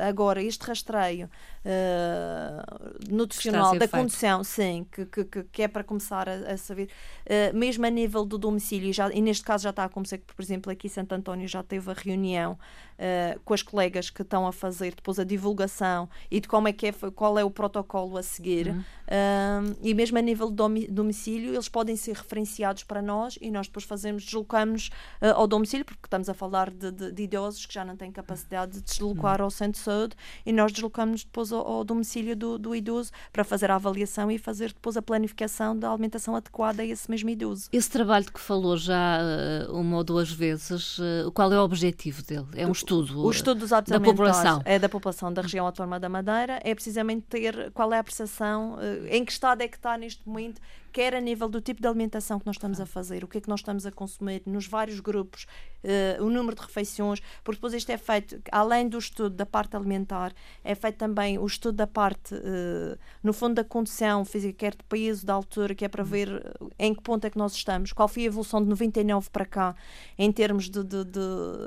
agora, 0.06 0.44
este 0.44 0.66
rastreio 0.66 1.30
uh, 1.66 3.14
nutricional 3.14 3.78
da 3.78 3.88
condição, 3.88 4.44
sim, 4.44 4.86
que, 4.92 5.06
que, 5.06 5.44
que, 5.44 5.64
é 5.64 5.68
para 5.68 5.84
começar 5.84 6.28
a, 6.28 6.54
a 6.54 6.58
saber, 6.58 6.90
mesmo 7.54 7.86
a 7.86 7.90
nível 7.90 8.26
do 8.26 8.38
domicílio, 8.38 8.94
já, 8.94 9.12
e 9.12 9.22
neste 9.22 9.44
caso 9.44 9.64
já 9.64 9.70
está 9.70 9.86
a 9.86 9.90
começar, 9.90 10.18
por 10.20 10.42
exemplo, 10.42 10.72
aqui 10.72 10.88
em 10.88 10.90
Santo 10.90 11.14
António 11.14 11.48
já 11.48 11.64
teve 11.64 11.90
a 11.90 11.94
reunião 11.94 12.58
uh, 13.02 13.40
com 13.44 13.54
as 13.54 13.64
colegas 13.64 14.10
que 14.10 14.22
estão 14.22 14.46
a 14.46 14.52
fazer 14.52 14.94
depois 14.96 15.18
a 15.20 15.24
divulgação 15.24 16.08
e 16.30 16.40
de 16.40 16.48
como 16.48 16.68
é 16.68 16.74
que 16.74 16.88
é, 16.88 16.92
qual 17.16 17.38
é 17.40 17.44
o 17.44 17.50
protocolo 17.50 18.18
a 18.18 18.24
seguir. 18.24 18.68
Uhum. 18.68 18.80
Uh, 18.80 19.78
e 19.82 19.94
mesmo 19.94 20.18
a 20.18 20.22
nível 20.22 20.50
de 20.50 20.88
domicílio, 20.88 21.54
eles 21.54 21.68
podem 21.68 21.96
ser 21.96 22.16
referenciados 22.16 22.84
para 22.84 23.02
nós 23.02 23.38
e 23.42 23.52
nós 23.52 23.68
depois 23.68 23.84
fazemos, 23.84 24.24
deslocamos 24.24 24.90
uh, 25.22 25.34
ao 25.36 25.48
domicílio, 25.48 25.84
porque 25.84 26.06
estamos 26.06 26.30
a 26.30 26.34
falar 26.34 26.70
de, 26.70 26.92
de, 26.92 27.12
de, 27.12 27.24
idosos 27.24 27.66
que 27.66 27.74
já 27.74 27.84
não 27.84 27.98
têm 27.98 28.12
capacidade 28.12 28.74
de 28.74 28.82
deslocar 28.82 29.40
uhum. 29.40 29.46
ao 29.46 29.52
centro 29.52 29.74
de 29.74 29.80
saúde 29.80 30.16
e 30.46 30.54
nós 30.54 30.72
deslocamos 30.72 31.24
depois 31.24 31.52
ao, 31.52 31.66
ao 31.68 31.84
domicílio 31.84 32.36
do, 32.36 32.58
do, 32.58 32.76
idoso 32.76 33.12
para 33.34 33.44
fazer 33.44 33.72
a 33.72 33.76
avaliação 33.76 34.32
e 34.32 34.38
fazer 34.38 34.70
depois 34.70 34.96
a 34.96 35.02
planificação 35.02 35.78
da 35.78 35.90
alimentação 35.90 36.36
adequada 36.36 36.82
a 36.82 36.86
esse 36.86 37.10
mesmo 37.10 37.30
idoso. 37.30 37.68
Esse 37.74 37.90
trabalho 37.90 38.26
de 38.26 38.32
que 38.32 38.40
falou 38.40 38.78
já 38.78 39.20
uma 39.70 39.98
ou 39.98 40.04
duas 40.04 40.32
vezes, 40.32 40.98
qual 41.34 41.52
é 41.52 41.60
o 41.60 41.64
objetivo 41.64 42.24
dele? 42.24 42.48
É 42.56 42.66
um 42.66 42.72
estudo 42.72 42.91
estudo, 42.92 43.26
o 43.26 43.32
estudo 43.32 43.60
dos 43.60 43.70
da 43.70 44.00
população. 44.00 44.62
É 44.66 44.78
da 44.78 44.90
população 44.90 45.34
da 45.34 45.42
região 45.42 45.66
autónoma 45.66 46.00
da 46.00 46.10
Madeira, 46.10 46.60
é 46.64 46.74
precisamente 46.74 47.26
ter 47.30 47.72
qual 47.72 47.94
é 47.94 48.00
a 48.00 48.04
percepção, 48.04 48.78
eh, 48.80 49.18
em 49.18 49.26
que 49.26 49.32
estado 49.32 49.62
é 49.62 49.68
que 49.68 49.78
está 49.78 49.98
neste 49.98 50.28
momento 50.28 50.62
quer 50.92 51.16
a 51.16 51.22
nível 51.22 51.48
do 51.48 51.62
tipo 51.62 51.82
de 51.82 51.88
alimentação 51.88 52.40
que 52.40 52.46
nós 52.46 52.56
estamos 52.56 52.80
a 52.80 52.86
fazer, 52.86 53.24
o 53.24 53.28
que 53.28 53.38
é 53.38 53.42
que 53.42 53.50
nós 53.50 53.62
estamos 53.62 53.86
a 53.86 53.92
consumir 53.92 54.42
nos 54.46 54.68
vários 54.68 55.00
grupos, 55.00 55.46
uh, 55.84 56.24
o 56.24 56.30
número 56.30 56.56
de 56.56 56.62
refeições, 56.62 57.22
porque 57.44 57.58
depois 57.58 57.74
isto 57.74 57.90
é 57.90 57.98
feito, 57.98 58.42
além 58.52 58.88
do 58.88 58.98
estudo 58.98 59.36
da 59.36 59.46
parte 59.46 59.76
alimentar, 59.76 60.34
é 60.64 60.76
feito 60.76 60.98
também 60.98 61.38
o 61.38 61.46
estudo 61.46 61.76
da 61.78 61.88
parte, 61.88 62.36
uh, 62.36 62.98
no 63.24 63.34
fundo, 63.34 63.56
da 63.56 63.64
condição 63.64 64.26
física, 64.26 64.54
quer 64.54 64.72
de 64.72 64.84
peso, 64.84 65.26
da 65.26 65.34
altura, 65.34 65.74
que 65.74 65.86
é 65.86 65.88
para 65.88 66.04
ver 66.04 66.30
eh, 66.30 66.88
em 66.88 66.94
que 66.94 67.02
ponto 67.02 67.26
é 67.26 67.30
que 67.30 67.38
nós 67.38 67.54
estamos, 67.54 67.94
qual 67.94 68.08
foi 68.08 68.24
a 68.24 68.26
evolução 68.26 68.62
de 68.62 68.70
99 68.70 69.30
para 69.30 69.46
cá, 69.46 69.76
em 70.18 70.32
termos 70.32 70.70
de, 70.70 70.84
de, 70.84 71.06
de 71.06 71.22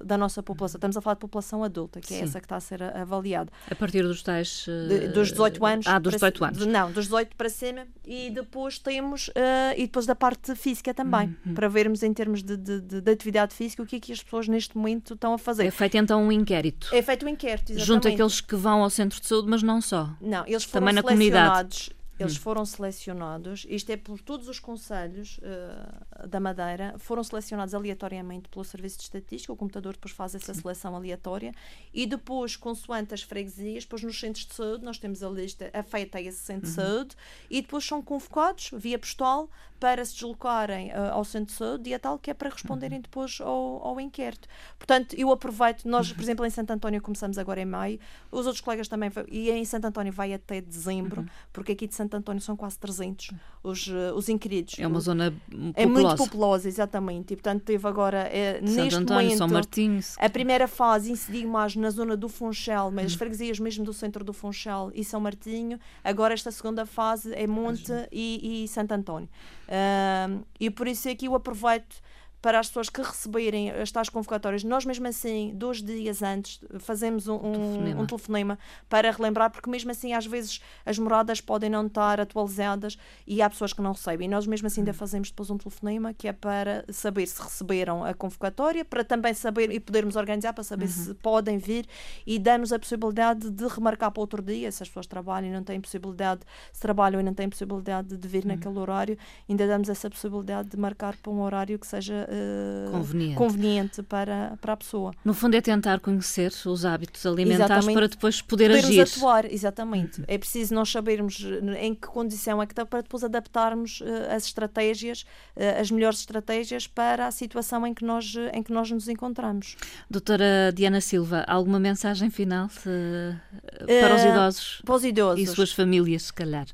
da 0.05 0.19
nossa 0.19 0.43
população. 0.43 0.79
Estamos 0.79 0.97
a 0.97 1.01
falar 1.01 1.15
de 1.15 1.21
população 1.21 1.65
adulta, 1.65 2.01
que 2.01 2.15
é 2.15 2.19
Sim. 2.19 2.25
essa 2.25 2.41
que 2.41 2.47
está 2.47 2.57
a 2.57 2.61
ser 2.61 2.83
avaliada. 2.83 3.51
A 3.71 3.75
partir 3.75 4.03
dos 4.03 4.23
tais... 4.23 4.67
Uh, 4.67 4.89
de, 4.89 5.09
dos 5.09 5.31
18 5.31 5.65
anos. 5.65 5.87
Ah, 5.87 5.99
dos 5.99 6.15
18 6.15 6.45
anos. 6.45 6.67
não, 6.67 6.93
dos 6.93 7.05
18 7.05 7.37
para 7.37 7.49
cima. 7.49 7.87
E 8.05 8.31
depois 8.31 8.79
temos 8.79 9.14
uh, 9.29 9.75
e 9.77 9.83
depois 9.83 10.07
da 10.07 10.15
parte 10.15 10.55
física 10.55 10.93
também, 10.93 11.37
uhum. 11.47 11.55
para 11.55 11.69
vermos 11.69 12.03
em 12.03 12.13
termos 12.13 12.43
de, 12.43 12.57
de, 12.57 12.81
de, 12.81 13.01
de, 13.01 13.11
atividade 13.11 13.55
física 13.55 13.83
o 13.83 13.87
que 13.87 13.97
é 13.97 14.01
que 14.01 14.13
as 14.13 14.23
pessoas 14.23 14.49
neste 14.49 14.77
momento 14.77 15.15
estão 15.15 15.35
a 15.35 15.39
fazer. 15.39 15.67
É 15.67 15.71
feito 15.71 15.97
então 15.97 16.23
um 16.23 16.33
inquérito. 16.33 16.89
É 16.93 17.03
feito 17.03 17.25
um 17.25 17.29
inquérito, 17.29 17.73
exatamente. 17.73 17.87
Junto 17.87 18.09
àqueles 18.09 18.41
que 18.41 18.57
vão 18.57 18.83
ao 18.83 18.91
centro 18.91 19.21
de 19.21 19.27
saúde, 19.27 19.49
mas 19.49 19.63
não 19.63 19.81
só. 19.81 20.11
Não, 20.21 20.47
eles 20.47 20.65
foram 20.65 20.87
também 20.87 20.95
na 20.95 21.03
comunidade 21.03 21.91
eles 22.19 22.37
hum. 22.37 22.41
foram 22.41 22.65
selecionados, 22.65 23.67
isto 23.69 23.91
é 23.91 23.97
por 23.97 24.21
todos 24.21 24.49
os 24.49 24.61
conselhos 24.61 25.39
uh, 25.39 26.29
da 26.29 26.39
Madeira, 26.39 26.95
foram 26.99 27.25
selecionados 27.25 27.75
aleatoriamente 27.75 28.49
pelo 28.49 28.65
Serviço 28.65 28.99
de 28.99 29.05
Estatística, 29.05 29.53
o 29.53 29.57
computador 29.57 29.95
depois 29.95 30.13
faz 30.13 30.35
essa 30.35 30.55
seleção 30.55 30.95
aleatória, 30.95 31.53
e 31.93 32.07
depois, 32.07 32.57
consoante 32.57 33.15
as 33.15 33.23
freguesias, 33.23 33.85
depois 33.85 34.03
nos 34.03 34.19
centros 34.19 34.47
de 34.47 34.55
saúde, 34.55 34.85
nós 34.85 34.99
temos 34.99 35.23
a 35.23 35.29
lista 35.29 35.71
afeita 35.73 36.19
a 36.19 36.21
esse 36.21 36.39
centro 36.39 36.69
uhum. 36.69 36.75
de 36.75 36.81
saúde, 36.83 37.17
e 37.51 37.61
depois 37.63 37.85
são 37.85 38.01
convocados 38.01 38.71
via 38.75 38.99
postal 38.99 39.51
para 39.81 40.05
se 40.05 40.15
deslocarem 40.15 40.91
uh, 40.93 41.13
ao 41.13 41.25
centro 41.25 41.53
de 41.53 41.59
saúde, 41.59 41.85
dia 41.85 41.99
tal 41.99 42.19
que 42.19 42.31
é 42.31 42.35
para 42.35 42.49
responderem 42.49 42.99
uhum. 42.99 43.03
depois 43.03 43.39
ao, 43.41 43.87
ao 43.87 44.01
inquérito. 44.01 44.49
Portanto, 44.79 45.15
eu 45.19 45.31
aproveito, 45.31 45.85
nós, 45.85 46.11
por 46.11 46.19
uhum. 46.19 46.23
exemplo, 46.23 46.47
em 46.47 46.51
Santo 46.51 46.71
António 46.71 47.03
começamos 47.03 47.39
agora 47.39 47.61
em 47.61 47.67
maio, 47.67 47.99
os 48.31 48.47
outros 48.47 48.61
colegas 48.61 48.89
também, 48.89 49.11
e 49.29 49.51
em 49.51 49.65
Santo 49.65 49.87
António 49.87 50.13
vai 50.13 50.33
até 50.33 50.61
dezembro, 50.61 51.23
uhum. 51.23 51.29
porque 51.53 51.73
aqui 51.73 51.87
de 51.87 51.95
Santo 51.95 52.04
António 52.13 52.43
são 52.43 52.57
quase 52.57 52.79
300 52.79 53.31
os, 53.63 53.87
uh, 53.87 54.15
os 54.15 54.29
inquiridos. 54.29 54.77
É 54.79 54.87
uma 54.87 55.01
zona 55.01 55.31
populosa. 55.31 55.73
É 55.77 55.87
muito 55.87 56.17
populosa, 56.17 56.69
exatamente, 56.69 57.33
e 57.33 57.37
portanto 57.37 57.63
teve 57.63 57.89
agora, 57.89 58.19
é, 58.19 58.61
neste 58.61 58.97
António, 58.97 59.23
momento, 59.23 59.39
São 59.39 59.49
Martinhos. 59.49 60.17
a 60.19 60.29
primeira 60.29 60.69
fase 60.69 61.11
incidiu 61.11 61.49
mais 61.49 61.75
na 61.77 61.91
zona 61.91 62.17
do 62.17 62.29
Funchal, 62.29 62.91
mas 62.91 63.07
as 63.07 63.13
uhum. 63.13 63.19
freguesias 63.19 63.59
mesmo 63.59 63.85
do 63.85 63.93
centro 63.93 64.23
do 64.25 64.33
Funchal 64.33 64.91
e 64.95 65.05
São 65.05 65.21
Martinho, 65.21 65.79
agora 66.03 66.35
esta 66.35 66.51
segunda 66.51 66.85
fase 66.85 67.33
é 67.35 67.47
Monte 67.47 67.93
e, 68.13 68.65
e 68.65 68.69
Santo 68.69 68.93
António. 68.93 69.29
Uh, 69.69 70.45
e 70.61 70.71
por 70.71 70.87
isso 70.87 71.09
é 71.09 71.17
eu 71.23 71.35
aproveito 71.35 72.03
para 72.45 72.59
as 72.59 72.67
pessoas 72.67 72.91
que 72.91 73.01
receberem 73.01 73.71
as 73.71 73.91
tais 73.91 74.11
convocatórias, 74.11 74.63
nós 74.63 74.85
mesmo 74.85 75.09
assim, 75.09 75.51
dois 75.55 75.83
dias 75.83 76.23
antes, 76.23 76.61
fazemos 76.79 77.27
um, 77.27 77.37
um, 77.37 77.53
telefonema. 77.53 78.03
um 78.03 78.07
telefonema 78.07 78.59
para 78.87 79.11
relembrar, 79.11 79.51
porque 79.51 79.71
mesmo 79.71 79.91
assim 79.91 80.13
às 80.13 80.27
vezes 80.27 80.61
as 80.85 80.99
moradas 80.99 81.41
podem 81.41 81.71
não 81.71 81.87
estar 81.87 82.21
atualizadas 82.21 82.99
e 83.27 83.41
há 83.41 83.49
pessoas 83.49 83.73
que 83.73 83.81
não 83.81 83.93
recebem. 83.93 84.27
E 84.27 84.31
nós 84.31 84.47
mesmo 84.47 84.67
assim 84.67 84.83
ainda 84.83 84.91
hum. 84.91 84.95
fazemos 84.95 85.31
depois 85.31 85.49
um 85.49 85.57
telefonema 85.57 86.13
que 86.13 86.29
é 86.29 86.35
para 86.35 86.85
saber 86.93 87.27
se 87.27 87.41
receberam 87.41 88.05
a 88.05 88.13
convocatória, 88.13 88.85
para 88.85 89.03
também 89.03 89.33
saber 89.33 89.71
e 89.71 89.81
podermos 89.81 90.15
organizar 90.15 90.53
para 90.53 90.65
saber 90.65 90.85
uhum. 90.85 90.91
se 90.91 91.15
podem 91.15 91.57
vir 91.57 91.87
e 92.27 92.39
damos 92.39 92.75
a 92.75 92.79
possibilidade 92.79 93.51
de 93.51 93.67
remarcar 93.69 94.11
para 94.11 94.21
outro 94.21 94.43
dia, 94.43 94.71
se 94.71 94.83
as 94.83 94.89
pessoas 94.91 95.07
trabalham 95.07 95.49
e 95.49 95.53
não 95.55 95.65
têm 95.65 95.81
possibilidade, 95.81 96.43
se 96.75 96.81
trabalham 96.83 97.23
e 97.23 97.23
não 97.23 97.33
têm 97.33 97.49
possibilidade 97.49 98.19
de 98.19 98.29
vir 98.29 98.43
uhum. 98.43 98.49
naquele 98.49 98.79
horário, 98.79 99.17
ainda 99.49 99.67
damos 99.67 99.89
essa 99.89 100.11
possibilidade 100.11 100.69
de 100.69 100.77
marcar 100.77 101.17
para 101.17 101.33
um 101.33 101.41
horário 101.41 101.79
que 101.79 101.87
seja 101.87 102.29
uh, 102.35 102.91
conveniente. 102.91 103.37
conveniente, 103.37 104.03
para, 104.03 104.57
para 104.61 104.73
a 104.73 104.77
pessoa. 104.77 105.13
No 105.25 105.33
fundo 105.33 105.57
é 105.57 105.61
tentar 105.61 106.01
conhecer 106.01 106.53
os 106.67 106.85
hábitos 106.85 107.25
alimentares 107.25 107.71
exatamente. 107.71 107.95
para 107.95 108.09
depois 108.09 108.43
poder 108.43 108.71
Podermos 108.71 108.91
agir. 108.91 109.01
atuar, 109.01 109.53
exatamente. 109.53 110.23
É 110.27 110.37
preciso 110.37 110.75
nós 110.75 110.91
sabermos 110.91 111.45
em 111.79 111.95
que 111.95 112.07
condição 112.07 112.63
é 112.63 112.67
que 112.67 112.73
está 112.73 112.85
para 112.85 113.03
depois 113.03 113.23
adaptarmos 113.25 114.01
uh, 114.01 114.35
as 114.35 114.47
estratégias, 114.47 115.23
uh, 115.57 115.81
as 115.81 115.91
melhores 115.91 116.21
estratégias 116.21 116.87
para 116.87 117.27
a 117.27 117.31
situação 117.31 117.87
em 117.87 117.95
que 117.95 118.05
nós, 118.05 118.35
em 118.53 118.63
que 118.63 118.73
nós 118.73 118.91
nos 118.91 119.09
encontramos. 119.09 119.77
Doutora 120.11 120.73
Diana 120.75 121.01
Silva, 121.01 121.45
alguma 121.47 121.79
mensagem 121.79 122.31
final 122.31 122.69
para 122.69 124.15
os 124.15 124.25
idosos? 124.25 124.83
Para 124.85 124.95
os 124.95 125.05
idosos. 125.05 125.41
E 125.41 125.47
suas 125.47 125.73
famílias, 125.73 126.25
se 126.25 126.33
calhar 126.33 126.67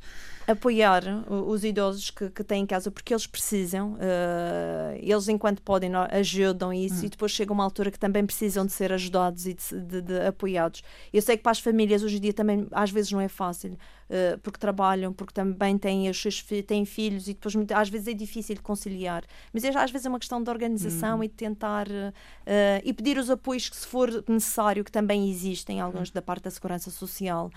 apoiar 0.51 1.03
os 1.29 1.65
idosos 1.65 2.11
que, 2.11 2.29
que 2.31 2.45
têm 2.45 2.63
em 2.63 2.67
casa 2.67 2.91
porque 2.91 3.13
eles 3.13 3.27
precisam, 3.27 3.95
uh, 3.95 4.97
eles 4.99 5.29
enquanto 5.29 5.63
podem 5.63 5.91
ajudam 5.95 6.73
isso 6.73 7.03
hum. 7.03 7.07
e 7.07 7.09
depois 7.09 7.33
chega 7.33 7.53
uma 7.53 7.65
altura 7.65 7.91
que 7.91 7.99
também 7.99 8.25
precisam 8.25 8.67
de 8.67 8.73
ser 8.73 8.93
ajudados 8.93 9.47
e 9.47 9.55
de, 9.55 9.81
de, 9.81 10.03
de 10.03 10.27
apoiados. 10.27 10.83
Eu 11.13 11.23
sei 11.23 11.37
que 11.37 11.43
para 11.43 11.53
as 11.53 11.61
famílias 11.61 12.03
hoje 12.03 12.17
em 12.17 12.21
dia 12.21 12.33
também 12.33 12.67
às 12.71 12.91
vezes 12.91 13.11
não 13.13 13.21
é 13.21 13.29
fácil, 13.29 13.73
uh, 13.73 14.39
porque 14.43 14.59
trabalham, 14.59 15.13
porque 15.13 15.33
também 15.33 15.79
têm 15.79 16.09
os 16.09 16.21
seus 16.21 16.43
têm 16.67 16.85
filhos 16.85 17.29
e 17.29 17.35
depois 17.35 17.55
às 17.75 17.89
vezes 17.89 18.09
é 18.09 18.15
difícil 18.15 18.57
conciliar. 18.63 19.25
Mas 19.53 19.65
é, 19.65 19.69
às 19.69 19.91
vezes 19.91 20.07
é 20.07 20.09
uma 20.09 20.19
questão 20.19 20.43
de 20.43 20.51
organização 20.51 21.19
hum. 21.19 21.25
e 21.25 21.29
de 21.29 21.35
tentar 21.35 21.89
uh, 21.89 22.81
e 22.85 22.93
pedir 22.93 23.19
os 23.19 23.31
apoios 23.31 23.69
que 23.69 23.77
se 23.77 23.87
for 23.87 24.25
necessário, 24.29 24.85
que 24.85 24.93
também 24.93 25.31
existem, 25.31 25.81
alguns 25.81 26.11
hum. 26.11 26.13
da 26.15 26.23
parte 26.23 26.45
da 26.45 26.51
segurança 26.51 26.91
social, 26.91 27.51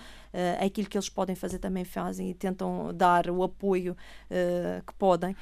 aquilo 0.60 0.88
que 0.88 0.96
eles 0.96 1.08
podem 1.08 1.36
fazer 1.36 1.60
também 1.60 1.84
fazem 1.84 2.30
e 2.30 2.34
tentam 2.34 2.83
dar 2.92 3.30
o 3.30 3.42
apoio 3.42 3.96
uh, 4.30 4.84
que 4.86 4.94
podem. 4.94 5.36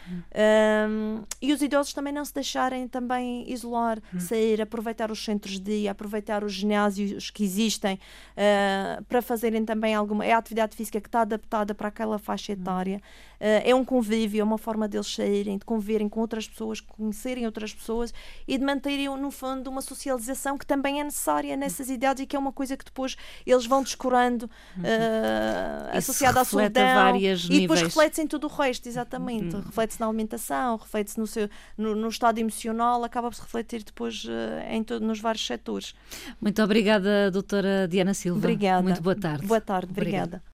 Um, 0.89 1.23
e 1.41 1.53
os 1.53 1.63
idosos 1.63 1.93
também 1.93 2.13
não 2.13 2.25
se 2.25 2.35
deixarem 2.35 2.87
também 2.89 3.51
isolar, 3.51 3.99
hum. 4.15 4.21
sair, 4.21 4.61
aproveitar 4.61 5.11
os 5.11 5.25
centros 5.25 5.55
de 5.55 5.61
dia, 5.61 5.91
aproveitar 5.91 6.45
os 6.45 6.53
ginásios 6.53 7.31
que 7.31 7.45
existem 7.45 7.95
uh, 7.95 9.03
para 9.05 9.23
fazerem 9.23 9.65
também 9.65 9.95
alguma. 9.95 10.25
É 10.25 10.33
a 10.33 10.39
atividade 10.39 10.77
física 10.77 11.01
que 11.01 11.09
está 11.09 11.23
adaptada 11.23 11.75
para 11.75 11.89
aquela 11.89 12.19
faixa 12.19 12.53
hum. 12.53 12.57
etária. 12.61 13.01
Uh, 13.41 13.63
é 13.65 13.75
um 13.75 13.85
convívio, 13.85 14.41
é 14.41 14.45
uma 14.45 14.59
forma 14.59 14.87
deles 14.87 15.13
saírem, 15.13 15.59
de 15.59 15.65
conviverem 15.65 16.09
com 16.09 16.21
outras 16.21 16.47
pessoas, 16.47 16.81
conhecerem 16.81 17.45
outras 17.45 17.75
pessoas 17.75 18.15
e 18.47 18.57
de 18.57 18.65
manterem, 18.65 19.09
no 19.09 19.31
fundo, 19.31 19.69
uma 19.69 19.83
socialização 19.83 20.57
que 20.57 20.65
também 20.65 21.01
é 21.01 21.05
necessária 21.05 21.57
nessas 21.57 21.91
idades 21.91 22.23
e 22.23 22.27
que 22.27 22.37
é 22.37 22.39
uma 22.39 22.53
coisa 22.53 22.77
que 22.77 22.85
depois 22.85 23.17
eles 23.45 23.67
vão 23.67 23.83
descurando, 23.83 24.45
uh, 24.45 25.97
associada 25.97 26.41
à 26.41 26.45
solidão. 26.45 26.83
Vários 27.41 27.57
e 27.57 27.61
depois 27.61 27.83
reflete-se 27.83 28.23
em 28.23 28.27
tudo 28.27 28.47
o 28.47 28.51
resto, 28.51 28.89
exatamente. 28.89 29.57
Hum. 29.57 29.63
Reflete-se 29.65 30.01
na 30.01 30.07
alimentação, 30.07 30.77
reflete-se 30.77 31.19
no, 31.19 31.27
seu, 31.27 31.49
no, 31.77 31.95
no, 31.95 32.09
estado 32.09 32.39
emocional, 32.39 33.03
acaba 33.05 33.29
por 33.29 33.35
se 33.35 33.43
refletir 33.43 33.83
depois 33.83 34.25
uh, 34.25 34.31
em 34.71 34.83
todo, 34.83 35.05
nos 35.05 35.21
vários 35.21 35.47
setores. 35.47 35.95
Muito 36.41 36.63
obrigada, 36.63 37.31
doutora 37.31 37.87
Diana 37.89 38.15
Silva. 38.15 38.39
Obrigada. 38.39 38.83
Muito 38.83 39.03
boa 39.03 39.17
tarde. 39.17 39.47
Boa 39.47 39.61
tarde, 39.61 39.91
obrigada. 39.91 40.25
obrigada. 40.25 40.43